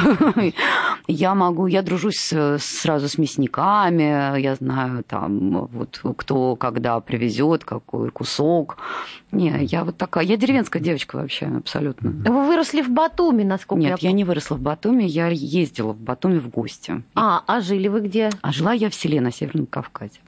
я 1.08 1.36
могу, 1.36 1.68
я 1.68 1.82
дружусь 1.82 2.34
сразу 2.60 3.10
с 3.10 3.18
мясниками, 3.18 4.40
я 4.40 4.56
знаю 4.56 5.04
там 5.04 5.68
вот 5.72 6.02
кто 6.18 6.56
когда 6.56 7.00
привезет 7.00 7.66
какой 7.66 8.12
кусок. 8.12 8.78
Не, 9.32 9.64
я 9.66 9.84
вот 9.84 9.98
такая, 9.98 10.26
я 10.26 10.38
деревенская 10.38 10.82
девочка 10.82 11.18
вообще 11.18 11.46
абсолютно. 11.46 12.10
Вы 12.10 12.48
выросли 12.48 12.82
в 12.82 12.90
Батуми, 12.90 13.44
насколько 13.44 13.82
Нет, 13.82 14.00
я 14.02 14.10
я 14.10 14.14
не 14.14 14.24
выросла 14.24 14.56
в 14.56 14.62
Батуми, 14.62 15.04
я 15.04 15.28
ездила 15.28 15.94
в 15.94 16.00
Батуми 16.00 16.40
в 16.40 16.50
гости. 16.50 17.04
А, 17.16 17.44
а 17.46 17.62
жили 17.62 17.88
вы 17.88 18.02
где? 18.02 18.32
А 18.42 18.52
жила 18.52 18.74
я 18.74 18.90
в 18.90 18.96
селе 18.96 19.22
на 19.22 19.32
Северном 19.32 19.68
Кавказе. 19.68 20.20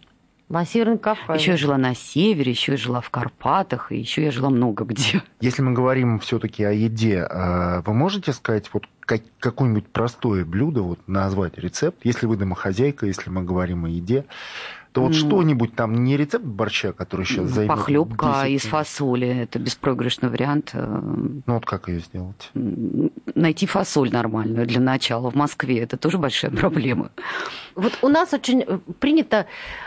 На 0.49 0.65
Северном 0.65 0.97
Кавказе. 0.99 1.39
Еще 1.41 1.51
я 1.51 1.57
жила 1.57 1.77
на 1.77 1.95
севере, 1.95 2.51
еще 2.51 2.73
я 2.73 2.77
жила 2.77 2.99
в 3.01 3.09
Карпатах, 3.09 3.91
и 3.91 3.97
еще 3.97 4.21
я 4.23 4.31
жила 4.31 4.49
много 4.49 4.83
где. 4.83 5.23
Если 5.39 5.61
мы 5.61 5.71
говорим 5.71 6.19
все-таки 6.19 6.63
о 6.63 6.71
еде, 6.71 7.25
э, 7.27 7.81
вы 7.85 7.93
можете 7.93 8.33
сказать 8.33 8.69
вот 8.73 8.83
как- 8.99 9.21
какое-нибудь 9.39 9.87
простое 9.87 10.43
блюдо, 10.45 10.81
вот 10.81 10.99
назвать 11.07 11.57
рецепт, 11.57 11.99
если 12.03 12.25
вы 12.27 12.35
домохозяйка, 12.35 13.05
если 13.05 13.29
мы 13.29 13.43
говорим 13.43 13.85
о 13.85 13.89
еде, 13.89 14.25
то 14.91 15.01
вот 15.01 15.09
Ну. 15.09 15.13
что-нибудь 15.13 15.73
там, 15.75 16.03
не 16.03 16.17
рецепт 16.17 16.43
борща, 16.45 16.91
который 16.91 17.25
сейчас 17.25 17.49
займет 17.49 17.69
Похлебка 17.69 18.41
10 18.43 18.51
из 18.65 18.69
фасоли, 18.69 19.27
это 19.27 19.57
беспроигрышный 19.59 20.29
вариант. 20.29 20.71
э, 20.73 20.99
Ну 21.45 21.53
вот 21.53 21.65
как 21.65 21.87
ее 21.87 21.99
сделать? 21.99 22.51
Найти 23.33 23.65
фасоль 23.67 24.11
нормальную 24.11 24.67
для 24.67 24.81
начала 24.81 25.31
в 25.31 25.35
Москве, 25.35 25.79
это 25.79 25.95
тоже 25.97 26.17
большая 26.17 26.51
проблема. 26.61 27.11
Вот 27.75 27.97
у 28.01 28.07
нас 28.09 28.33
очень 28.33 28.61
э, 28.61 28.79
принято 28.99 29.45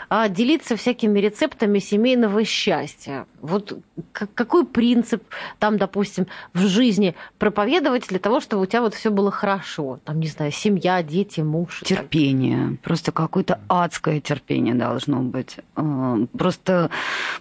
а, 0.09 0.29
делиться 0.29 0.75
всякими 0.75 1.19
рецептами 1.19 1.79
семейного 1.79 2.43
счастья. 2.45 3.25
Вот 3.41 3.77
к- 4.11 4.27
какой 4.33 4.65
принцип 4.65 5.23
там, 5.59 5.77
допустим, 5.77 6.27
в 6.53 6.59
жизни 6.67 7.15
проповедовать 7.37 8.07
для 8.07 8.19
того, 8.19 8.39
чтобы 8.39 8.63
у 8.63 8.65
тебя 8.65 8.81
вот 8.81 8.93
все 8.93 9.09
было 9.11 9.31
хорошо? 9.31 9.99
Там, 10.03 10.19
не 10.19 10.27
знаю, 10.27 10.51
семья, 10.51 11.01
дети, 11.03 11.41
муж. 11.41 11.81
и 11.81 11.85
так 11.85 11.99
Терпение, 12.03 12.77
просто 12.83 13.11
какое-то 13.11 13.59
адское 13.67 14.19
терпение 14.19 14.75
должно 14.75 15.19
быть. 15.21 15.57
Э, 15.75 16.25
Просто 16.37 16.89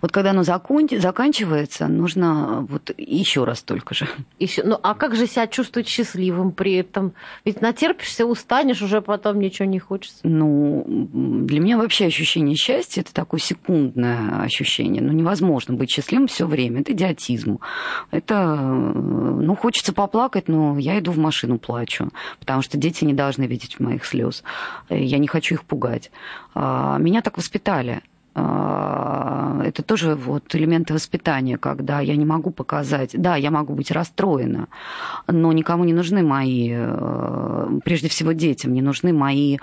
вот 0.03 0.13
когда 0.13 0.31
оно 0.31 0.43
закон- 0.43 0.89
заканчивается, 0.91 1.87
нужно 1.89 2.67
вот 2.69 2.91
еще 2.99 3.45
раз 3.45 3.63
только 3.63 3.95
же. 3.95 4.07
Ещё- 4.39 4.63
ну, 4.65 4.79
а 4.83 4.95
как 4.95 5.15
же 5.17 5.27
себя 5.27 5.47
чувствовать 5.47 5.89
счастливым 5.89 6.53
при 6.53 6.75
этом? 6.75 7.13
Ведь 7.45 7.61
натерпишься, 7.61 8.27
устанешь, 8.27 8.83
уже 8.83 9.01
потом 9.01 9.39
ничего 9.41 9.67
не 9.69 9.79
хочется. 9.79 10.19
Ну, 10.37 10.85
для 10.87 11.61
меня 11.61 11.79
вообще 11.79 12.07
ощущение 12.07 12.57
счастья 12.57 13.03
это 13.03 13.15
такое 13.15 13.39
секундное 13.39 14.43
ощущение. 14.43 15.01
Ну, 15.01 15.13
невозможно 15.13 15.75
быть 15.75 15.91
счастливым 15.91 16.27
все 16.27 16.47
время. 16.47 16.81
Это 16.81 16.93
идиотизм. 16.93 17.61
Это, 18.11 18.35
э, 18.59 18.65
ну, 18.65 19.55
хочется 19.55 19.93
поплакать, 19.93 20.49
но 20.49 20.77
я 20.79 20.99
иду 20.99 21.13
в 21.13 21.19
машину, 21.19 21.59
плачу. 21.59 22.11
Потому 22.41 22.63
что 22.63 22.77
дети 22.77 23.05
не 23.05 23.15
должны 23.15 23.45
видеть 23.45 23.79
моих 23.79 24.05
слез. 24.05 24.43
Я 24.91 25.19
не 25.19 25.29
хочу 25.29 25.55
их 25.55 25.65
пугать. 25.65 26.11
А, 26.55 26.99
Меня 26.99 27.23
так 27.23 27.37
воспитали. 27.37 28.03
А, 28.35 29.63
Это 29.65 29.83
тоже 29.83 30.17
вот 30.17 30.55
элементы 30.57 30.93
воспитания, 30.95 31.57
когда 31.57 32.01
я 32.01 32.17
не 32.17 32.25
могу 32.27 32.51
показать, 32.51 33.11
да, 33.15 33.37
я 33.37 33.51
могу 33.51 33.75
быть 33.75 33.93
расстроена, 33.93 34.67
но 35.29 35.53
никому 35.53 35.85
не 35.85 35.93
нужны 35.93 36.23
мои, 36.23 36.71
э, 36.75 37.69
прежде 37.85 38.09
всего 38.09 38.33
детям, 38.33 38.73
не 38.73 38.83
нужны 38.83 39.13
мои 39.13 39.59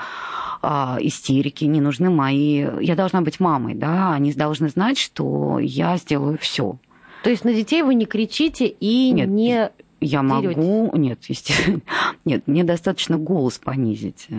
а, 0.61 0.97
истерики, 1.01 1.65
не 1.65 1.81
нужны 1.81 2.09
мои... 2.09 2.65
Я 2.81 2.95
должна 2.95 3.21
быть 3.21 3.39
мамой, 3.39 3.73
да, 3.75 4.13
они 4.13 4.31
должны 4.33 4.69
знать, 4.69 4.97
что 4.97 5.59
я 5.59 5.97
сделаю 5.97 6.37
все. 6.37 6.77
То 7.23 7.29
есть 7.29 7.43
на 7.45 7.53
детей 7.53 7.83
вы 7.83 7.95
не 7.95 8.05
кричите 8.05 8.67
и 8.67 9.11
Нет, 9.11 9.29
не... 9.29 9.69
Я 10.03 10.21
Дерётесь? 10.23 10.57
могу... 10.57 10.91
Нет, 10.97 11.19
естественно. 11.27 11.81
Нет, 12.25 12.47
мне 12.47 12.63
достаточно 12.63 13.17
голос 13.17 13.59
понизить. 13.59 14.25
э, 14.29 14.35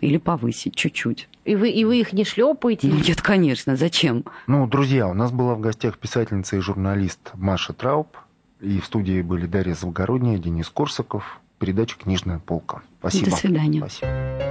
Или 0.00 0.18
повысить 0.18 0.76
чуть-чуть. 0.76 1.28
И 1.44 1.56
вы, 1.56 1.70
и 1.70 1.84
вы 1.84 1.98
их 1.98 2.12
не 2.12 2.24
шлепаете. 2.24 2.86
Ну, 2.86 2.96
нет, 2.96 3.20
конечно, 3.20 3.74
зачем? 3.74 4.24
Ну, 4.46 4.68
друзья, 4.68 5.08
у 5.08 5.14
нас 5.14 5.32
была 5.32 5.54
в 5.56 5.60
гостях 5.60 5.98
писательница 5.98 6.56
и 6.56 6.60
журналист 6.60 7.32
Маша 7.34 7.72
Трауб. 7.72 8.16
И 8.60 8.78
в 8.80 8.84
студии 8.84 9.22
были 9.22 9.46
Дарья 9.46 9.74
Завгородняя, 9.74 10.38
Денис 10.38 10.68
Корсаков. 10.68 11.40
Передача 11.58 11.96
«Книжная 11.98 12.38
полка». 12.38 12.82
Спасибо. 13.00 13.30
До 13.30 13.36
свидания. 13.36 13.78
Спасибо. 13.80 14.47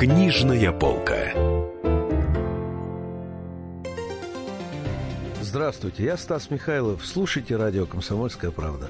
Книжная 0.00 0.72
полка. 0.72 1.30
Здравствуйте, 5.42 6.04
я 6.04 6.16
Стас 6.16 6.48
Михайлов. 6.48 7.04
Слушайте 7.04 7.54
радио 7.54 7.84
«Комсомольская 7.84 8.50
правда». 8.50 8.88